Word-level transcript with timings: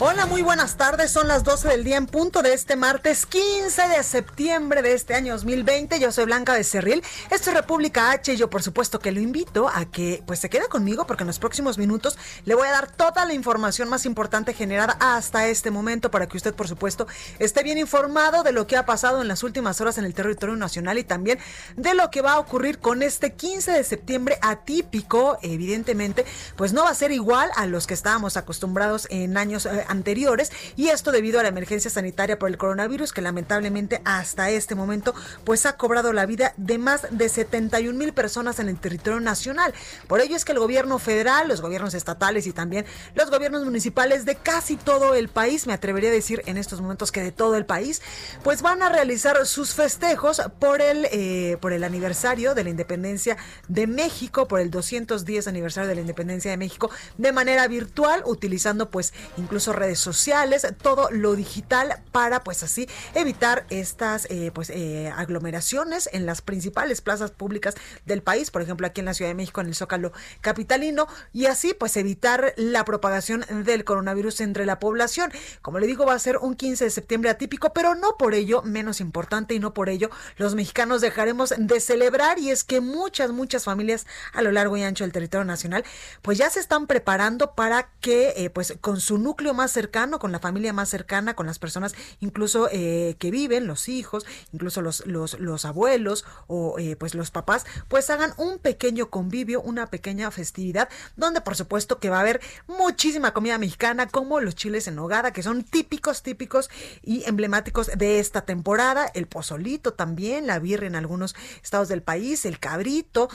Hola, 0.00 0.26
muy 0.26 0.42
buenas 0.42 0.76
tardes. 0.76 1.12
Son 1.12 1.28
las 1.28 1.44
12 1.44 1.68
del 1.68 1.84
día 1.84 1.96
en 1.96 2.06
punto 2.06 2.42
de 2.42 2.52
este 2.52 2.74
martes 2.74 3.26
15 3.26 3.88
de 3.88 4.02
septiembre 4.02 4.82
de 4.82 4.92
este 4.92 5.14
año 5.14 5.34
2020. 5.34 6.00
Yo 6.00 6.10
soy 6.10 6.24
Blanca 6.24 6.54
Becerril. 6.54 7.02
Esto 7.30 7.50
es 7.50 7.56
República 7.56 8.10
H 8.10 8.32
y 8.32 8.36
yo 8.36 8.50
por 8.50 8.62
supuesto 8.62 8.98
que 8.98 9.12
lo 9.12 9.20
invito 9.20 9.68
a 9.68 9.84
que 9.84 10.22
pues 10.26 10.40
se 10.40 10.50
quede 10.50 10.68
conmigo 10.68 11.06
porque 11.06 11.22
en 11.22 11.28
los 11.28 11.38
próximos 11.38 11.78
minutos 11.78 12.18
le 12.44 12.56
voy 12.56 12.66
a 12.66 12.72
dar 12.72 12.90
toda 12.90 13.24
la 13.24 13.34
información 13.34 13.88
más 13.88 14.04
importante 14.04 14.52
generada 14.52 14.96
hasta 14.98 15.46
este 15.46 15.70
momento 15.70 16.10
para 16.10 16.26
que 16.26 16.38
usted 16.38 16.54
por 16.54 16.66
supuesto 16.66 17.06
esté 17.38 17.62
bien 17.62 17.78
informado 17.78 18.42
de 18.42 18.50
lo 18.50 18.66
que 18.66 18.76
ha 18.76 18.86
pasado 18.86 19.22
en 19.22 19.28
las 19.28 19.44
últimas 19.44 19.80
horas 19.80 19.96
en 19.96 20.06
el 20.06 20.14
territorio 20.14 20.56
nacional 20.56 20.98
y 20.98 21.04
también 21.04 21.38
de 21.76 21.94
lo 21.94 22.10
que 22.10 22.20
va 22.20 22.32
a 22.32 22.38
ocurrir 22.40 22.80
con 22.80 23.02
este 23.02 23.34
15 23.34 23.70
de 23.70 23.84
septiembre 23.84 24.38
atípico. 24.42 25.38
Evidentemente, 25.42 26.24
pues 26.56 26.72
no 26.72 26.82
va 26.82 26.90
a 26.90 26.94
ser 26.94 27.12
igual 27.12 27.50
a 27.54 27.66
los 27.66 27.86
que 27.86 27.94
estábamos 27.94 28.36
acostumbrados 28.36 29.06
en 29.10 29.36
años 29.36 29.66
eh, 29.66 29.83
anteriores 29.88 30.52
y 30.76 30.88
esto 30.88 31.12
debido 31.12 31.40
a 31.40 31.42
la 31.42 31.48
emergencia 31.48 31.90
sanitaria 31.90 32.38
por 32.38 32.48
el 32.48 32.58
coronavirus 32.58 33.12
que 33.12 33.22
lamentablemente 33.22 34.00
hasta 34.04 34.50
este 34.50 34.74
momento 34.74 35.14
pues 35.44 35.66
ha 35.66 35.76
cobrado 35.76 36.12
la 36.12 36.26
vida 36.26 36.54
de 36.56 36.78
más 36.78 37.06
de 37.10 37.28
71 37.28 37.98
mil 37.98 38.12
personas 38.12 38.58
en 38.58 38.68
el 38.68 38.78
territorio 38.78 39.20
nacional. 39.20 39.74
Por 40.06 40.20
ello 40.20 40.36
es 40.36 40.44
que 40.44 40.52
el 40.52 40.58
gobierno 40.58 40.98
federal, 40.98 41.48
los 41.48 41.60
gobiernos 41.60 41.94
estatales 41.94 42.46
y 42.46 42.52
también 42.52 42.86
los 43.14 43.30
gobiernos 43.30 43.64
municipales 43.64 44.24
de 44.24 44.36
casi 44.36 44.76
todo 44.76 45.14
el 45.14 45.28
país, 45.28 45.66
me 45.66 45.72
atrevería 45.72 46.10
a 46.10 46.12
decir 46.12 46.42
en 46.46 46.56
estos 46.56 46.80
momentos 46.80 47.12
que 47.12 47.22
de 47.22 47.32
todo 47.32 47.56
el 47.56 47.66
país, 47.66 48.02
pues 48.42 48.62
van 48.62 48.82
a 48.82 48.88
realizar 48.88 49.44
sus 49.46 49.74
festejos 49.74 50.42
por 50.58 50.80
el, 50.80 51.06
eh, 51.12 51.56
por 51.60 51.72
el 51.72 51.84
aniversario 51.84 52.54
de 52.54 52.64
la 52.64 52.70
independencia 52.70 53.36
de 53.68 53.86
México, 53.86 54.48
por 54.48 54.60
el 54.60 54.70
210 54.70 55.46
aniversario 55.48 55.88
de 55.88 55.94
la 55.94 56.00
independencia 56.00 56.50
de 56.50 56.56
México 56.56 56.90
de 57.18 57.32
manera 57.32 57.66
virtual, 57.68 58.22
utilizando 58.24 58.90
pues 58.90 59.12
incluso 59.36 59.72
redes 59.74 59.98
sociales, 59.98 60.66
todo 60.80 61.10
lo 61.10 61.34
digital 61.34 62.02
para 62.12 62.42
pues 62.44 62.62
así 62.62 62.88
evitar 63.14 63.66
estas 63.70 64.26
eh, 64.30 64.50
pues 64.54 64.70
eh, 64.70 65.12
aglomeraciones 65.14 66.08
en 66.12 66.26
las 66.26 66.42
principales 66.42 67.00
plazas 67.00 67.30
públicas 67.30 67.74
del 68.06 68.22
país, 68.22 68.50
por 68.50 68.62
ejemplo 68.62 68.86
aquí 68.86 69.00
en 69.00 69.06
la 69.06 69.14
Ciudad 69.14 69.30
de 69.30 69.34
México 69.34 69.60
en 69.60 69.68
el 69.68 69.74
Zócalo 69.74 70.12
capitalino 70.40 71.06
y 71.32 71.46
así 71.46 71.74
pues 71.74 71.96
evitar 71.96 72.54
la 72.56 72.84
propagación 72.84 73.44
del 73.64 73.84
coronavirus 73.84 74.40
entre 74.40 74.66
la 74.66 74.78
población. 74.78 75.32
Como 75.62 75.78
le 75.78 75.86
digo 75.86 76.06
va 76.06 76.14
a 76.14 76.18
ser 76.18 76.38
un 76.38 76.54
15 76.54 76.84
de 76.84 76.90
septiembre 76.90 77.30
atípico, 77.30 77.72
pero 77.72 77.94
no 77.94 78.16
por 78.16 78.34
ello 78.34 78.62
menos 78.62 79.00
importante 79.00 79.54
y 79.54 79.58
no 79.58 79.74
por 79.74 79.88
ello 79.88 80.10
los 80.36 80.54
mexicanos 80.54 81.00
dejaremos 81.00 81.54
de 81.56 81.80
celebrar 81.80 82.38
y 82.38 82.50
es 82.50 82.64
que 82.64 82.80
muchas 82.80 83.30
muchas 83.30 83.64
familias 83.64 84.06
a 84.32 84.42
lo 84.42 84.52
largo 84.52 84.76
y 84.76 84.82
ancho 84.82 85.04
del 85.04 85.12
territorio 85.12 85.44
nacional 85.44 85.84
pues 86.22 86.38
ya 86.38 86.50
se 86.50 86.60
están 86.60 86.86
preparando 86.86 87.54
para 87.54 87.90
que 88.00 88.34
eh, 88.36 88.50
pues 88.50 88.74
con 88.80 89.00
su 89.00 89.18
núcleo 89.18 89.54
más 89.54 89.63
cercano, 89.72 90.18
con 90.18 90.32
la 90.32 90.40
familia 90.40 90.72
más 90.72 90.88
cercana, 90.88 91.34
con 91.34 91.46
las 91.46 91.58
personas 91.58 91.94
incluso 92.20 92.68
eh, 92.70 93.16
que 93.18 93.30
viven, 93.30 93.66
los 93.66 93.88
hijos, 93.88 94.26
incluso 94.52 94.82
los, 94.82 95.06
los, 95.06 95.38
los 95.38 95.64
abuelos 95.64 96.24
o 96.46 96.78
eh, 96.78 96.96
pues 96.96 97.14
los 97.14 97.30
papás, 97.30 97.66
pues 97.88 98.10
hagan 98.10 98.32
un 98.36 98.58
pequeño 98.58 99.10
convivio, 99.10 99.60
una 99.60 99.88
pequeña 99.88 100.30
festividad, 100.30 100.88
donde 101.16 101.40
por 101.40 101.56
supuesto 101.56 101.98
que 101.98 102.10
va 102.10 102.18
a 102.18 102.20
haber 102.20 102.40
muchísima 102.66 103.32
comida 103.32 103.58
mexicana, 103.58 104.08
como 104.08 104.40
los 104.40 104.54
chiles 104.54 104.88
en 104.88 104.96
nogada, 104.96 105.32
que 105.32 105.42
son 105.42 105.64
típicos, 105.64 106.22
típicos 106.22 106.70
y 107.02 107.24
emblemáticos 107.24 107.90
de 107.96 108.18
esta 108.18 108.42
temporada, 108.42 109.10
el 109.14 109.26
pozolito 109.26 109.92
también, 109.92 110.46
la 110.46 110.58
birria 110.58 110.86
en 110.86 110.96
algunos 110.96 111.34
estados 111.62 111.88
del 111.88 112.02
país, 112.02 112.44
el 112.44 112.58
cabrito, 112.58 113.28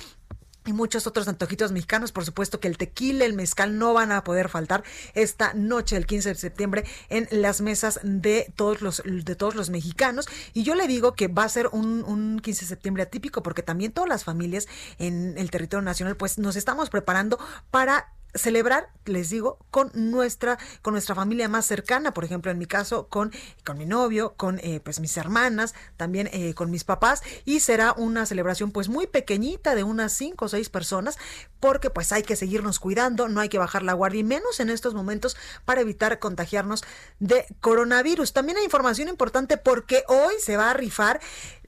y 0.66 0.74
muchos 0.74 1.08
otros 1.08 1.28
antojitos 1.28 1.72
mexicanos. 1.72 2.12
Por 2.12 2.25
supuesto 2.25 2.59
que 2.59 2.68
el 2.68 2.78
tequila, 2.78 3.25
el 3.25 3.34
mezcal 3.34 3.78
no 3.78 3.94
van 3.94 4.12
a 4.12 4.24
poder 4.24 4.50
faltar 4.50 4.84
esta 5.14 5.53
noche 5.53 5.96
del 5.96 6.06
15 6.06 6.30
de 6.30 6.36
septiembre 6.36 6.84
en 7.09 7.28
las 7.31 7.62
mesas 7.62 8.00
de 8.03 8.52
todos 8.56 8.81
los, 8.81 9.02
de 9.06 9.36
todos 9.36 9.56
los 9.56 9.70
mexicanos. 9.70 10.28
Y 10.53 10.64
yo 10.64 10.75
le 10.75 10.88
digo 10.88 11.14
que 11.14 11.28
va 11.28 11.44
a 11.44 11.50
ser 11.50 11.68
un, 11.72 12.03
un 12.03 12.40
15 12.40 12.62
de 12.62 12.68
septiembre 12.68 13.03
atípico 13.03 13.44
porque 13.44 13.64
también 13.64 13.92
todas 13.92 14.09
las 14.09 14.24
familias 14.24 14.68
en 14.97 15.38
el 15.38 15.52
territorio 15.52 15.84
nacional 15.84 16.18
pues 16.18 16.38
nos 16.38 16.56
estamos 16.56 16.90
preparando 16.90 17.40
para 17.72 18.14
celebrar, 18.34 18.90
les 19.06 19.29
digo, 19.29 19.57
con 19.72 19.91
nuestra, 19.94 20.57
con 20.81 20.94
nuestra 20.94 21.16
familia 21.16 21.47
más 21.47 21.66
cercana, 21.66 22.13
por 22.13 22.25
ejemplo, 22.25 22.51
en 22.51 22.57
mi 22.57 22.66
caso, 22.66 23.07
con, 23.07 23.31
con 23.66 23.78
mi 23.78 23.85
novio, 23.85 24.34
con 24.38 24.59
eh, 24.59 24.79
pues 24.84 25.00
mis 25.00 25.17
hermanas, 25.17 25.73
también 25.97 26.29
eh, 26.31 26.53
con 26.53 26.72
mis 26.72 26.84
papás, 26.84 27.22
y 27.45 27.59
será 27.59 27.94
una 27.94 28.25
celebración 28.25 28.72
pues 28.72 28.90
muy 28.90 29.07
pequeñita 29.07 29.75
de 29.75 29.84
unas 29.84 30.13
cinco 30.13 30.45
o 30.45 30.50
seis 30.50 30.69
personas, 30.69 31.17
porque 31.59 31.90
pues 31.90 32.12
hay 32.12 32.23
que 32.23 32.35
seguirnos 32.35 32.79
cuidando, 32.79 33.28
no 33.28 33.41
hay 33.41 33.50
que 33.50 33.57
bajar 33.57 33.84
la 33.84 33.94
guardia, 33.94 34.22
y 34.22 34.23
menos 34.23 34.59
en 34.59 34.69
estos 34.69 34.94
momentos 34.94 35.35
para 35.66 35.81
evitar 35.81 36.19
contagiarnos 36.19 36.84
de 37.19 37.46
coronavirus. 37.61 38.34
También 38.34 38.57
hay 38.57 38.63
información 38.63 39.07
importante 39.07 39.57
porque 39.57 40.03
hoy 40.07 40.34
se 40.40 40.57
va 40.57 40.72
a 40.72 40.73
rifar 40.73 41.19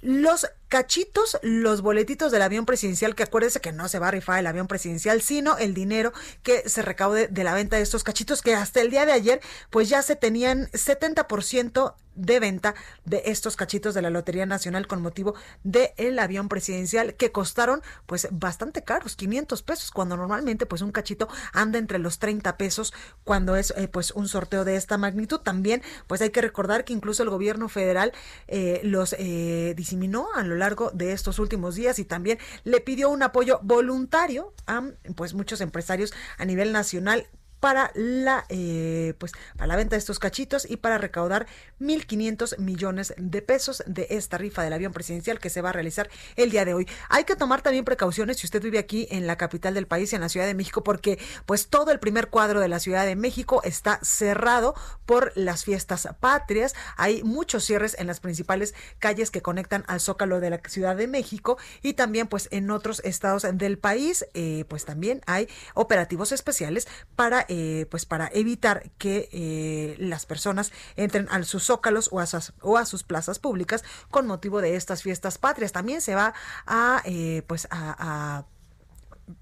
los 0.01 0.47
cachitos, 0.71 1.37
los 1.41 1.81
boletitos 1.81 2.31
del 2.31 2.41
avión 2.41 2.65
presidencial, 2.65 3.13
que 3.13 3.23
acuérdense 3.23 3.59
que 3.59 3.73
no 3.73 3.89
se 3.89 3.99
va 3.99 4.07
a 4.07 4.11
rifar 4.11 4.39
el 4.39 4.47
avión 4.47 4.67
presidencial, 4.67 5.21
sino 5.21 5.57
el 5.57 5.73
dinero 5.73 6.13
que 6.43 6.67
se 6.69 6.81
recaude 6.81 7.27
de 7.27 7.43
la 7.43 7.53
venta 7.53 7.75
de 7.75 7.81
estos 7.81 8.05
cachitos, 8.05 8.41
que 8.41 8.55
hasta 8.55 8.79
el 8.79 8.89
día 8.89 9.05
de 9.05 9.11
ayer, 9.11 9.41
pues 9.69 9.89
ya 9.89 10.01
se 10.01 10.15
tenían 10.15 10.67
70% 10.67 11.95
de 12.15 12.39
venta 12.39 12.75
de 13.05 13.23
estos 13.25 13.55
cachitos 13.55 13.93
de 13.93 14.01
la 14.01 14.09
Lotería 14.09 14.45
Nacional 14.45 14.87
con 14.87 15.01
motivo 15.01 15.33
del 15.63 16.19
avión 16.19 16.49
presidencial 16.49 17.15
que 17.15 17.31
costaron 17.31 17.81
pues 18.05 18.27
bastante 18.31 18.83
caros, 18.83 19.15
500 19.15 19.63
pesos, 19.63 19.91
cuando 19.91 20.17
normalmente 20.17 20.65
pues 20.65 20.81
un 20.81 20.91
cachito 20.91 21.29
anda 21.53 21.79
entre 21.79 21.99
los 21.99 22.19
30 22.19 22.57
pesos 22.57 22.93
cuando 23.23 23.55
es 23.55 23.73
eh, 23.77 23.87
pues 23.87 24.11
un 24.11 24.27
sorteo 24.27 24.65
de 24.65 24.75
esta 24.75 24.97
magnitud. 24.97 25.39
También 25.39 25.81
pues 26.07 26.21
hay 26.21 26.31
que 26.31 26.41
recordar 26.41 26.83
que 26.83 26.93
incluso 26.93 27.23
el 27.23 27.29
gobierno 27.29 27.69
federal 27.69 28.11
eh, 28.47 28.81
los 28.83 29.15
eh, 29.17 29.73
diseminó 29.75 30.27
a 30.35 30.43
lo 30.43 30.55
largo 30.61 30.91
de 30.91 31.11
estos 31.11 31.39
últimos 31.39 31.75
días 31.75 31.99
y 31.99 32.05
también 32.05 32.37
le 32.63 32.79
pidió 32.79 33.09
un 33.09 33.23
apoyo 33.23 33.59
voluntario 33.63 34.53
a 34.67 34.83
pues 35.15 35.33
muchos 35.33 35.59
empresarios 35.59 36.13
a 36.37 36.45
nivel 36.45 36.71
nacional 36.71 37.27
para 37.61 37.91
la 37.93 38.43
eh, 38.49 39.13
pues 39.19 39.31
para 39.55 39.67
la 39.67 39.77
venta 39.77 39.95
de 39.95 39.99
estos 39.99 40.19
cachitos 40.19 40.69
y 40.69 40.77
para 40.77 40.97
recaudar 40.97 41.47
1.500 41.79 42.57
millones 42.57 43.13
de 43.17 43.41
pesos 43.41 43.83
de 43.85 44.07
esta 44.09 44.37
rifa 44.37 44.63
del 44.63 44.73
avión 44.73 44.91
presidencial 44.91 45.39
que 45.39 45.49
se 45.49 45.61
va 45.61 45.69
a 45.69 45.71
realizar 45.71 46.09
el 46.35 46.49
día 46.49 46.65
de 46.65 46.73
hoy. 46.73 46.87
Hay 47.07 47.23
que 47.23 47.35
tomar 47.35 47.61
también 47.61 47.85
precauciones 47.85 48.37
si 48.37 48.47
usted 48.47 48.61
vive 48.61 48.79
aquí 48.79 49.07
en 49.11 49.27
la 49.27 49.37
capital 49.37 49.75
del 49.75 49.87
país, 49.87 50.11
en 50.11 50.21
la 50.21 50.29
Ciudad 50.29 50.47
de 50.47 50.55
México, 50.55 50.83
porque 50.83 51.19
pues 51.45 51.67
todo 51.67 51.91
el 51.91 51.99
primer 51.99 52.29
cuadro 52.29 52.59
de 52.59 52.67
la 52.67 52.79
Ciudad 52.79 53.05
de 53.05 53.15
México 53.15 53.61
está 53.63 53.99
cerrado 54.01 54.73
por 55.05 55.31
las 55.35 55.63
fiestas 55.63 56.09
patrias. 56.19 56.73
Hay 56.97 57.23
muchos 57.23 57.63
cierres 57.63 57.95
en 57.99 58.07
las 58.07 58.19
principales 58.19 58.73
calles 58.97 59.29
que 59.29 59.41
conectan 59.43 59.83
al 59.87 59.99
Zócalo 59.99 60.39
de 60.39 60.49
la 60.49 60.61
Ciudad 60.67 60.95
de 60.95 61.07
México 61.07 61.57
y 61.83 61.93
también 61.93 62.27
pues 62.27 62.47
en 62.51 62.71
otros 62.71 63.01
estados 63.05 63.45
del 63.53 63.77
país 63.77 64.25
eh, 64.33 64.65
pues 64.67 64.85
también 64.85 65.21
hay 65.27 65.47
operativos 65.75 66.31
especiales 66.31 66.87
para 67.15 67.45
eh, 67.53 67.85
pues 67.91 68.05
para 68.05 68.29
evitar 68.33 68.91
que 68.97 69.27
eh, 69.33 69.97
las 69.99 70.25
personas 70.25 70.71
entren 70.95 71.27
a 71.29 71.43
sus 71.43 71.65
zócalos 71.65 72.07
o 72.13 72.21
a 72.21 72.25
sus, 72.25 72.53
o 72.61 72.77
a 72.77 72.85
sus 72.85 73.03
plazas 73.03 73.39
públicas 73.39 73.83
con 74.09 74.25
motivo 74.25 74.61
de 74.61 74.77
estas 74.77 75.03
fiestas 75.03 75.37
patrias. 75.37 75.73
También 75.73 75.99
se 75.99 76.15
va 76.15 76.33
a, 76.65 77.01
eh, 77.03 77.43
pues 77.47 77.67
a 77.69 78.45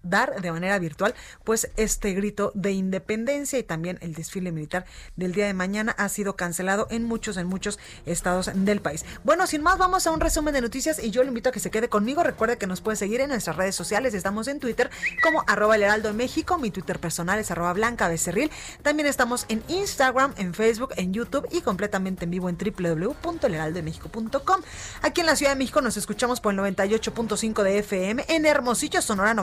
dar 0.03 0.41
de 0.41 0.51
manera 0.51 0.77
virtual 0.79 1.13
pues 1.43 1.69
este 1.77 2.13
grito 2.13 2.51
de 2.55 2.71
independencia 2.71 3.59
y 3.59 3.63
también 3.63 3.97
el 4.01 4.13
desfile 4.13 4.51
militar 4.51 4.85
del 5.15 5.33
día 5.33 5.47
de 5.47 5.53
mañana 5.53 5.93
ha 5.97 6.09
sido 6.09 6.35
cancelado 6.35 6.87
en 6.89 7.03
muchos, 7.03 7.37
en 7.37 7.47
muchos 7.47 7.79
estados 8.05 8.51
del 8.53 8.81
país. 8.81 9.05
Bueno, 9.23 9.47
sin 9.47 9.61
más, 9.61 9.77
vamos 9.77 10.07
a 10.07 10.11
un 10.11 10.19
resumen 10.19 10.53
de 10.53 10.61
noticias 10.61 11.01
y 11.03 11.11
yo 11.11 11.23
le 11.23 11.29
invito 11.29 11.49
a 11.49 11.51
que 11.51 11.59
se 11.59 11.71
quede 11.71 11.89
conmigo. 11.89 12.23
Recuerde 12.23 12.57
que 12.57 12.67
nos 12.67 12.81
puede 12.81 12.97
seguir 12.97 13.21
en 13.21 13.29
nuestras 13.29 13.55
redes 13.55 13.75
sociales. 13.75 14.13
Estamos 14.13 14.47
en 14.47 14.59
Twitter 14.59 14.89
como 15.23 15.43
arroba 15.47 15.75
el 15.75 15.83
heraldo 15.83 16.13
México. 16.13 16.57
Mi 16.57 16.71
Twitter 16.71 16.99
personal 16.99 17.39
es 17.39 17.51
arroba 17.51 17.73
blanca 17.73 18.07
becerril. 18.07 18.51
También 18.81 19.07
estamos 19.07 19.45
en 19.49 19.63
Instagram, 19.67 20.33
en 20.37 20.53
Facebook, 20.53 20.93
en 20.97 21.13
YouTube 21.13 21.47
y 21.51 21.61
completamente 21.61 22.25
en 22.25 22.31
vivo 22.31 22.49
en 22.49 22.57
www.elheraldodemexico.com. 22.57 24.61
Aquí 25.01 25.21
en 25.21 25.27
la 25.27 25.35
Ciudad 25.35 25.53
de 25.53 25.57
México 25.57 25.81
nos 25.81 25.97
escuchamos 25.97 26.41
por 26.41 26.53
el 26.53 26.59
98.5 26.59 27.63
de 27.63 27.79
FM, 27.79 28.25
en 28.27 28.45
Hermosillo, 28.45 29.01
Sonora 29.01 29.33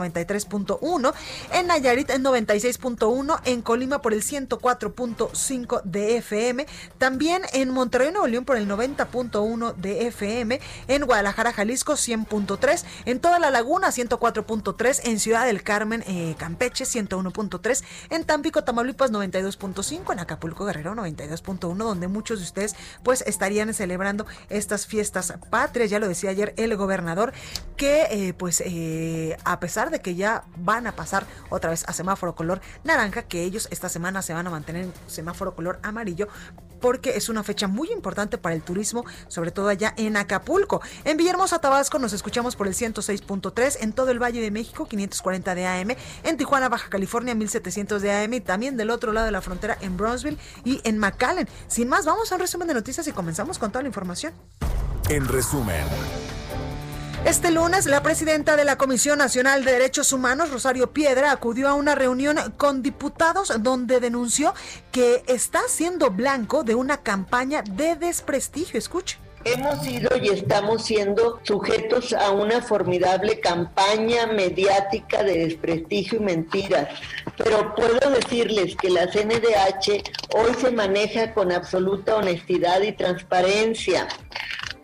93.1, 0.45 1.13
en 1.53 1.67
Nayarit 1.67 2.09
en 2.09 2.23
96.1, 2.23 3.39
en 3.45 3.61
Colima 3.61 4.01
por 4.01 4.13
el 4.13 4.23
104.5 4.23 5.81
de 5.83 6.17
FM, 6.17 6.65
también 6.97 7.43
en 7.53 7.69
Monterrey, 7.71 8.11
Nuevo 8.11 8.27
León 8.27 8.45
por 8.45 8.57
el 8.57 8.67
90.1 8.67 9.75
de 9.75 10.07
FM, 10.07 10.59
en 10.87 11.05
Guadalajara, 11.05 11.53
Jalisco 11.53 11.93
100.3, 11.93 12.83
en 13.05 13.19
toda 13.19 13.39
la 13.39 13.51
laguna 13.51 13.89
104.3, 13.89 15.01
en 15.03 15.19
Ciudad 15.19 15.45
del 15.45 15.63
Carmen, 15.63 16.03
eh, 16.07 16.35
Campeche 16.37 16.85
101.3, 16.85 17.83
en 18.09 18.23
Tampico, 18.25 18.63
Tamaulipas 18.63 19.11
92.5, 19.11 20.13
en 20.13 20.19
Acapulco, 20.19 20.65
Guerrero 20.65 20.93
92.1, 20.95 21.75
donde 21.75 22.07
muchos 22.07 22.39
de 22.39 22.45
ustedes 22.45 22.75
pues 23.03 23.23
estarían 23.25 23.73
celebrando 23.73 24.25
estas 24.49 24.85
fiestas 24.85 25.33
patrias. 25.49 25.89
Ya 25.89 25.99
lo 25.99 26.07
decía 26.07 26.29
ayer 26.29 26.53
el 26.57 26.75
gobernador 26.75 27.33
que 27.75 28.07
eh, 28.09 28.33
pues 28.33 28.61
eh, 28.65 29.37
a 29.43 29.59
pesar 29.59 29.91
de 29.91 30.01
que 30.01 30.15
ya 30.15 30.26
van 30.57 30.87
a 30.87 30.95
pasar 30.95 31.25
otra 31.49 31.69
vez 31.69 31.83
a 31.87 31.93
semáforo 31.93 32.35
color 32.35 32.61
naranja, 32.83 33.23
que 33.23 33.43
ellos 33.43 33.67
esta 33.71 33.89
semana 33.89 34.21
se 34.21 34.33
van 34.33 34.47
a 34.47 34.49
mantener 34.49 34.83
en 34.85 34.93
semáforo 35.07 35.55
color 35.55 35.79
amarillo 35.83 36.27
porque 36.79 37.17
es 37.17 37.29
una 37.29 37.43
fecha 37.43 37.67
muy 37.67 37.89
importante 37.91 38.37
para 38.37 38.55
el 38.55 38.61
turismo, 38.61 39.05
sobre 39.27 39.51
todo 39.51 39.69
allá 39.69 39.93
en 39.97 40.17
Acapulco. 40.17 40.81
En 41.05 41.17
Villahermosa, 41.17 41.59
Tabasco, 41.59 41.99
nos 41.99 42.13
escuchamos 42.13 42.55
por 42.55 42.67
el 42.67 42.73
106.3, 42.73 43.77
en 43.81 43.93
todo 43.93 44.11
el 44.11 44.21
Valle 44.21 44.41
de 44.41 44.51
México, 44.51 44.87
540 44.87 45.55
de 45.55 45.67
AM, 45.67 45.95
en 46.23 46.37
Tijuana, 46.37 46.69
Baja 46.69 46.89
California, 46.89 47.35
1700 47.35 48.01
de 48.01 48.11
AM, 48.11 48.33
y 48.33 48.41
también 48.41 48.77
del 48.77 48.89
otro 48.89 49.11
lado 49.11 49.25
de 49.25 49.31
la 49.31 49.41
frontera 49.41 49.77
en 49.81 49.97
Brownsville 49.97 50.37
y 50.63 50.81
en 50.83 50.97
McAllen. 50.99 51.47
Sin 51.67 51.89
más, 51.89 52.05
vamos 52.05 52.31
a 52.31 52.35
un 52.35 52.41
resumen 52.41 52.67
de 52.67 52.73
noticias 52.73 53.07
y 53.07 53.11
comenzamos 53.11 53.57
con 53.57 53.71
toda 53.71 53.81
la 53.81 53.87
información. 53.87 54.33
En 55.09 55.27
resumen. 55.27 55.85
Este 57.25 57.51
lunes, 57.51 57.87
la 57.87 58.03
presidenta 58.03 58.55
de 58.55 58.63
la 58.63 58.77
Comisión 58.77 59.17
Nacional 59.17 59.65
de 59.65 59.73
Derechos 59.73 60.13
Humanos, 60.13 60.51
Rosario 60.51 60.93
Piedra, 60.93 61.31
acudió 61.31 61.67
a 61.67 61.73
una 61.73 61.93
reunión 61.95 62.37
con 62.57 62.81
diputados 62.81 63.51
donde 63.59 63.99
denunció 63.99 64.53
que 64.91 65.23
está 65.27 65.61
siendo 65.67 66.11
blanco 66.11 66.63
de 66.63 66.75
una 66.75 66.97
campaña 66.97 67.63
de 67.63 67.95
desprestigio. 67.95 68.77
Escuche. 68.77 69.17
Hemos 69.43 69.83
sido 69.83 70.09
y 70.21 70.29
estamos 70.29 70.85
siendo 70.85 71.39
sujetos 71.43 72.13
a 72.13 72.31
una 72.31 72.61
formidable 72.61 73.39
campaña 73.39 74.27
mediática 74.27 75.23
de 75.23 75.45
desprestigio 75.45 76.19
y 76.19 76.23
mentiras, 76.23 76.89
pero 77.37 77.73
puedo 77.75 78.09
decirles 78.09 78.75
que 78.75 78.89
la 78.89 79.07
CNDH 79.07 80.03
hoy 80.35 80.53
se 80.59 80.71
maneja 80.71 81.33
con 81.33 81.51
absoluta 81.51 82.17
honestidad 82.17 82.81
y 82.81 82.91
transparencia 82.91 84.07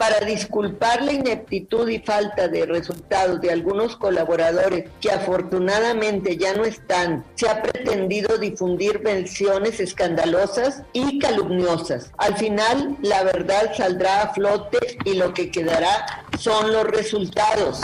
para 0.04 0.26
disculpar 0.26 1.02
la 1.02 1.14
ineptitud 1.14 1.88
y 1.88 1.98
falta 1.98 2.50
de 2.50 2.66
resultados 2.66 3.40
de 3.40 3.52
algunos 3.52 3.96
colaboradores 3.96 4.90
que 5.00 5.10
afortunadamente 5.10 6.36
ya 6.36 6.54
no 6.56 6.66
están, 6.66 7.24
se 7.36 7.48
ha 7.48 7.62
pretendido 7.62 8.38
difundir 8.38 9.00
versiones 9.00 9.80
escandalosas 9.80 10.84
y 10.92 11.20
calumniosas. 11.20 12.12
Al 12.18 12.36
final, 12.36 12.98
la 13.02 13.24
verdad 13.24 13.72
saldrá 13.78 14.24
a 14.24 14.34
flote 14.34 14.98
y 15.06 15.14
lo 15.14 15.34
que 15.34 15.50
quedará 15.50 16.26
son 16.38 16.74
los 16.74 16.84
resultados. 16.84 17.80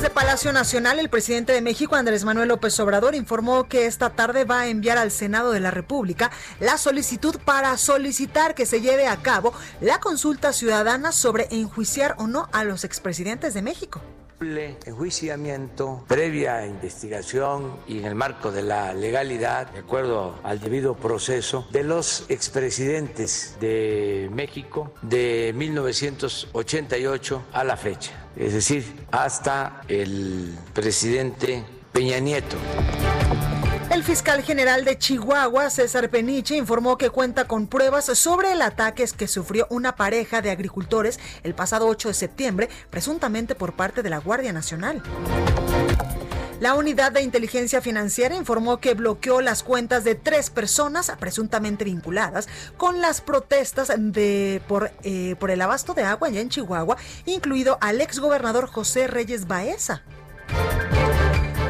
Desde 0.00 0.14
Palacio 0.14 0.50
Nacional, 0.54 0.98
el 0.98 1.10
presidente 1.10 1.52
de 1.52 1.60
México, 1.60 1.94
Andrés 1.94 2.24
Manuel 2.24 2.48
López 2.48 2.80
Obrador, 2.80 3.14
informó 3.14 3.68
que 3.68 3.84
esta 3.84 4.08
tarde 4.08 4.44
va 4.44 4.60
a 4.60 4.68
enviar 4.68 4.96
al 4.96 5.10
Senado 5.10 5.50
de 5.50 5.60
la 5.60 5.70
República 5.70 6.30
la 6.58 6.78
solicitud 6.78 7.36
para 7.44 7.76
solicitar 7.76 8.54
que 8.54 8.64
se 8.64 8.80
lleve 8.80 9.06
a 9.08 9.18
cabo 9.18 9.52
la 9.82 10.00
consulta 10.00 10.54
ciudadana 10.54 11.12
sobre 11.12 11.48
enjuiciar 11.50 12.14
o 12.16 12.28
no 12.28 12.48
a 12.52 12.64
los 12.64 12.84
expresidentes 12.84 13.52
de 13.52 13.60
México 13.60 14.00
enjuiciamiento, 14.40 16.04
previa 16.08 16.66
investigación 16.66 17.76
y 17.86 17.98
en 17.98 18.06
el 18.06 18.14
marco 18.14 18.50
de 18.50 18.62
la 18.62 18.94
legalidad, 18.94 19.70
de 19.70 19.80
acuerdo 19.80 20.38
al 20.42 20.60
debido 20.60 20.94
proceso, 20.94 21.68
de 21.70 21.84
los 21.84 22.24
expresidentes 22.30 23.56
de 23.60 24.30
México 24.32 24.94
de 25.02 25.52
1988 25.54 27.42
a 27.52 27.64
la 27.64 27.76
fecha, 27.76 28.12
es 28.34 28.54
decir, 28.54 29.06
hasta 29.10 29.82
el 29.88 30.56
presidente 30.72 31.62
Peña 31.92 32.18
Nieto. 32.18 32.56
El 33.90 34.04
fiscal 34.04 34.40
general 34.44 34.84
de 34.84 34.96
Chihuahua, 34.96 35.68
César 35.68 36.08
Peniche, 36.10 36.56
informó 36.56 36.96
que 36.96 37.10
cuenta 37.10 37.48
con 37.48 37.66
pruebas 37.66 38.04
sobre 38.04 38.52
el 38.52 38.62
ataque 38.62 39.04
que 39.16 39.26
sufrió 39.26 39.66
una 39.68 39.96
pareja 39.96 40.40
de 40.40 40.52
agricultores 40.52 41.18
el 41.42 41.54
pasado 41.54 41.88
8 41.88 42.06
de 42.06 42.14
septiembre, 42.14 42.68
presuntamente 42.90 43.56
por 43.56 43.72
parte 43.72 44.04
de 44.04 44.10
la 44.10 44.18
Guardia 44.18 44.52
Nacional. 44.52 45.02
La 46.60 46.74
unidad 46.74 47.10
de 47.10 47.22
inteligencia 47.22 47.80
financiera 47.80 48.36
informó 48.36 48.78
que 48.78 48.94
bloqueó 48.94 49.40
las 49.40 49.64
cuentas 49.64 50.04
de 50.04 50.14
tres 50.14 50.50
personas 50.50 51.10
presuntamente 51.18 51.84
vinculadas 51.84 52.48
con 52.76 53.00
las 53.00 53.20
protestas 53.20 53.90
de, 53.96 54.62
por, 54.68 54.92
eh, 55.02 55.34
el 55.40 55.60
abasto 55.60 55.94
de 55.94 56.04
agua 56.04 56.28
allá 56.28 56.40
en 56.40 56.48
Chihuahua, 56.48 56.96
incluido 57.26 57.76
al 57.80 58.00
exgobernador 58.00 58.68
José 58.68 59.08
Reyes 59.08 59.48
Baeza. 59.48 60.04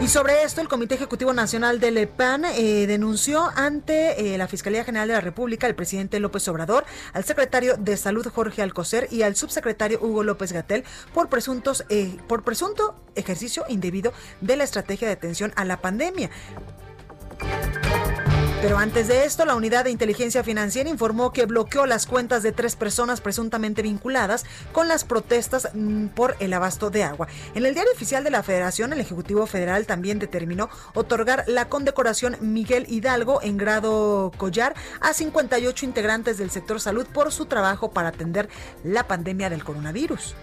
Y 0.01 0.09
sobre 0.09 0.45
esto, 0.45 0.63
el 0.63 0.69
Comité 0.69 0.95
Ejecutivo 0.95 1.35
Nacional 1.35 1.79
del 1.79 1.99
EPAN 1.99 2.47
eh, 2.47 2.87
denunció 2.87 3.51
ante 3.55 4.35
eh, 4.35 4.39
la 4.39 4.49
Fiscalía 4.49 4.83
General 4.83 5.07
de 5.07 5.13
la 5.13 5.21
República, 5.21 5.67
el 5.67 5.75
presidente 5.75 6.19
López 6.21 6.49
Obrador, 6.49 6.87
al 7.13 7.25
secretario 7.25 7.77
de 7.77 7.99
Salud 7.99 8.27
Jorge 8.27 8.63
Alcocer 8.63 9.09
y 9.11 9.23
al 9.23 9.37
subsecretario 9.37 9.99
Hugo 10.01 10.23
López 10.25 10.53
Gatel 10.53 10.85
por 11.13 11.29
presuntos 11.29 11.85
eh, 11.91 12.17
por 12.29 12.45
presunto 12.45 12.95
ejercicio 13.15 13.67
indebido 13.69 14.15
de 14.41 14.57
la 14.57 14.65
estrategia 14.65 15.07
de 15.07 15.13
atención 15.13 15.53
a 15.55 15.67
la 15.67 15.83
pandemia. 15.83 16.31
Pero 18.63 18.77
antes 18.77 19.09
de 19.09 19.25
esto, 19.25 19.47
la 19.47 19.55
Unidad 19.55 19.85
de 19.85 19.91
Inteligencia 19.91 20.45
Financiera 20.45 20.91
informó 20.91 21.33
que 21.33 21.47
bloqueó 21.47 21.87
las 21.87 22.07
cuentas 22.07 22.43
de 22.43 22.53
tres 22.53 22.77
personas 22.77 23.23
presuntamente 23.23 23.81
vinculadas 23.81 24.45
con 24.73 24.87
las 24.87 25.05
protestas 25.05 25.71
mm, 25.73 26.09
por 26.09 26.37
el 26.41 26.53
abasto 26.53 26.91
de 26.91 27.03
agua. 27.03 27.27
En 27.55 27.65
el 27.65 27.73
diario 27.73 27.91
oficial 27.93 28.23
de 28.23 28.31
la 28.31 28.43
Federación, 28.43 28.93
el 28.93 29.01
Ejecutivo 29.01 29.47
Federal 29.47 29.87
también 29.87 30.19
determinó 30.19 30.69
otorgar 30.93 31.45
la 31.47 31.71
condecoración 31.71 32.37
Miguel 32.43 32.85
Hidalgo 32.87 33.41
en 33.43 33.57
grado 33.57 34.31
collar 34.37 34.75
a 35.01 35.15
58 35.15 35.87
integrantes 35.87 36.37
del 36.37 36.51
sector 36.51 36.83
salud 36.83 37.07
por 37.07 37.33
su 37.33 37.47
trabajo 37.47 37.93
para 37.93 38.11
atender 38.11 38.51
la 38.85 39.09
pandemia 39.09 39.49
del 39.49 39.65
coronavirus. 39.65 40.35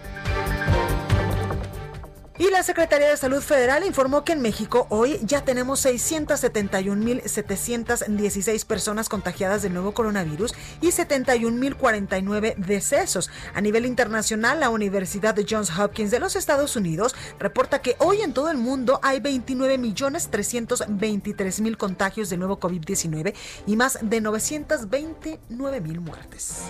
Y 2.38 2.50
la 2.50 2.62
Secretaría 2.62 3.08
de 3.08 3.16
Salud 3.16 3.42
Federal 3.42 3.84
informó 3.84 4.22
que 4.22 4.32
en 4.32 4.40
México 4.40 4.86
hoy 4.90 5.18
ya 5.22 5.44
tenemos 5.44 5.84
671.716 5.84 8.64
personas 8.64 9.08
contagiadas 9.08 9.62
del 9.62 9.72
nuevo 9.72 9.90
coronavirus 9.92 10.54
y 10.80 10.86
71.049 10.88 12.54
decesos. 12.54 13.28
A 13.54 13.60
nivel 13.60 13.86
internacional, 13.86 14.60
la 14.60 14.70
Universidad 14.70 15.34
de 15.34 15.44
Johns 15.50 15.76
Hopkins 15.76 16.12
de 16.12 16.20
los 16.20 16.36
Estados 16.36 16.76
Unidos 16.76 17.16
reporta 17.40 17.82
que 17.82 17.96
hoy 17.98 18.20
en 18.20 18.32
todo 18.32 18.52
el 18.52 18.56
mundo 18.56 19.00
hay 19.02 19.18
29.323.000 19.18 21.76
contagios 21.76 22.30
del 22.30 22.38
nuevo 22.38 22.60
COVID-19 22.60 23.34
y 23.66 23.74
más 23.74 23.98
de 24.00 24.22
929.000 24.22 26.00
muertes. 26.00 26.62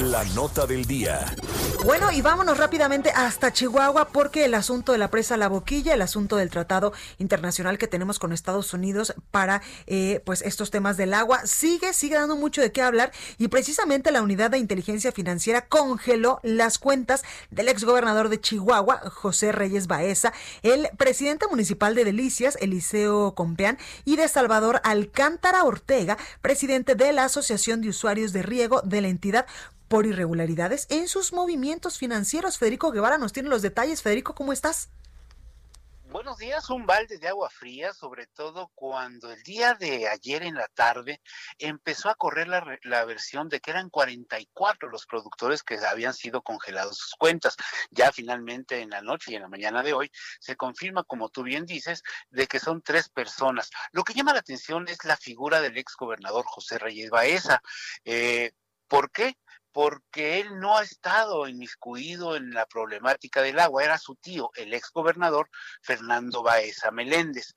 La 0.00 0.22
nota 0.26 0.64
del 0.64 0.84
día. 0.84 1.34
Bueno, 1.84 2.12
y 2.12 2.22
vámonos 2.22 2.56
rápidamente 2.56 3.10
hasta 3.10 3.52
Chihuahua 3.52 4.08
porque 4.12 4.44
el 4.44 4.54
asunto 4.54 4.92
de 4.92 4.98
la 4.98 5.10
presa 5.10 5.36
La 5.36 5.48
Boquilla, 5.48 5.92
el 5.92 6.02
asunto 6.02 6.36
del 6.36 6.50
tratado 6.50 6.92
internacional 7.18 7.78
que 7.78 7.88
tenemos 7.88 8.20
con 8.20 8.32
Estados 8.32 8.72
Unidos 8.72 9.12
para 9.32 9.60
eh, 9.88 10.22
pues 10.24 10.42
estos 10.42 10.70
temas 10.70 10.96
del 10.96 11.14
agua 11.14 11.44
sigue, 11.46 11.92
sigue 11.94 12.14
dando 12.14 12.36
mucho 12.36 12.60
de 12.60 12.70
qué 12.70 12.80
hablar 12.80 13.10
y 13.38 13.48
precisamente 13.48 14.12
la 14.12 14.22
unidad 14.22 14.52
de 14.52 14.58
inteligencia 14.58 15.10
financiera 15.10 15.66
congeló 15.66 16.38
las 16.44 16.78
cuentas 16.78 17.24
del 17.50 17.66
exgobernador 17.66 18.28
de 18.28 18.40
Chihuahua, 18.40 19.10
José 19.10 19.50
Reyes 19.50 19.88
Baeza, 19.88 20.32
el 20.62 20.90
presidente 20.96 21.48
municipal 21.48 21.96
de 21.96 22.04
Delicias, 22.04 22.56
Eliseo 22.60 23.34
Compeán, 23.34 23.78
y 24.04 24.14
de 24.14 24.28
Salvador 24.28 24.80
Alcántara 24.84 25.64
Ortega, 25.64 26.18
presidente 26.40 26.94
de 26.94 27.12
la 27.12 27.24
Asociación 27.24 27.80
de 27.80 27.88
Usuarios 27.88 28.32
de 28.32 28.42
Riego 28.42 28.80
de 28.82 29.00
la 29.00 29.08
entidad 29.08 29.46
por 29.88 30.06
irregularidades 30.06 30.86
en 30.90 31.08
sus 31.08 31.32
movimientos 31.32 31.98
financieros. 31.98 32.58
Federico 32.58 32.92
Guevara 32.92 33.18
nos 33.18 33.32
tiene 33.32 33.48
los 33.48 33.62
detalles. 33.62 34.02
Federico, 34.02 34.34
¿cómo 34.34 34.52
estás? 34.52 34.90
Buenos 36.10 36.38
días, 36.38 36.70
un 36.70 36.86
balde 36.86 37.18
de 37.18 37.28
agua 37.28 37.50
fría, 37.50 37.92
sobre 37.92 38.26
todo 38.28 38.70
cuando 38.74 39.30
el 39.30 39.42
día 39.42 39.74
de 39.74 40.08
ayer 40.08 40.42
en 40.42 40.54
la 40.54 40.66
tarde 40.68 41.20
empezó 41.58 42.08
a 42.08 42.14
correr 42.14 42.48
la, 42.48 42.78
la, 42.84 43.04
versión 43.04 43.50
de 43.50 43.60
que 43.60 43.70
eran 43.70 43.90
44 43.90 44.88
los 44.88 45.04
productores 45.04 45.62
que 45.62 45.76
habían 45.76 46.14
sido 46.14 46.40
congelados 46.40 46.96
sus 46.96 47.14
cuentas. 47.14 47.56
Ya 47.90 48.10
finalmente 48.10 48.80
en 48.80 48.88
la 48.88 49.02
noche 49.02 49.32
y 49.32 49.34
en 49.34 49.42
la 49.42 49.48
mañana 49.48 49.82
de 49.82 49.92
hoy 49.92 50.10
se 50.40 50.56
confirma, 50.56 51.04
como 51.04 51.28
tú 51.28 51.42
bien 51.42 51.66
dices, 51.66 52.02
de 52.30 52.46
que 52.46 52.58
son 52.58 52.80
tres 52.80 53.10
personas. 53.10 53.68
Lo 53.92 54.02
que 54.02 54.14
llama 54.14 54.32
la 54.32 54.40
atención 54.40 54.88
es 54.88 55.04
la 55.04 55.18
figura 55.18 55.60
del 55.60 55.76
ex 55.76 55.94
gobernador 55.94 56.46
José 56.46 56.78
Reyes 56.78 57.10
Baeza. 57.10 57.60
Eh, 58.06 58.52
¿Por 58.88 59.10
qué? 59.10 59.36
Porque 59.78 60.40
él 60.40 60.58
no 60.58 60.76
ha 60.76 60.82
estado 60.82 61.46
inmiscuido 61.46 62.34
en 62.34 62.50
la 62.50 62.66
problemática 62.66 63.42
del 63.42 63.60
agua, 63.60 63.84
era 63.84 63.96
su 63.96 64.16
tío, 64.16 64.50
el 64.56 64.74
ex 64.74 64.90
gobernador 64.90 65.48
Fernando 65.82 66.42
Baeza 66.42 66.90
Meléndez. 66.90 67.54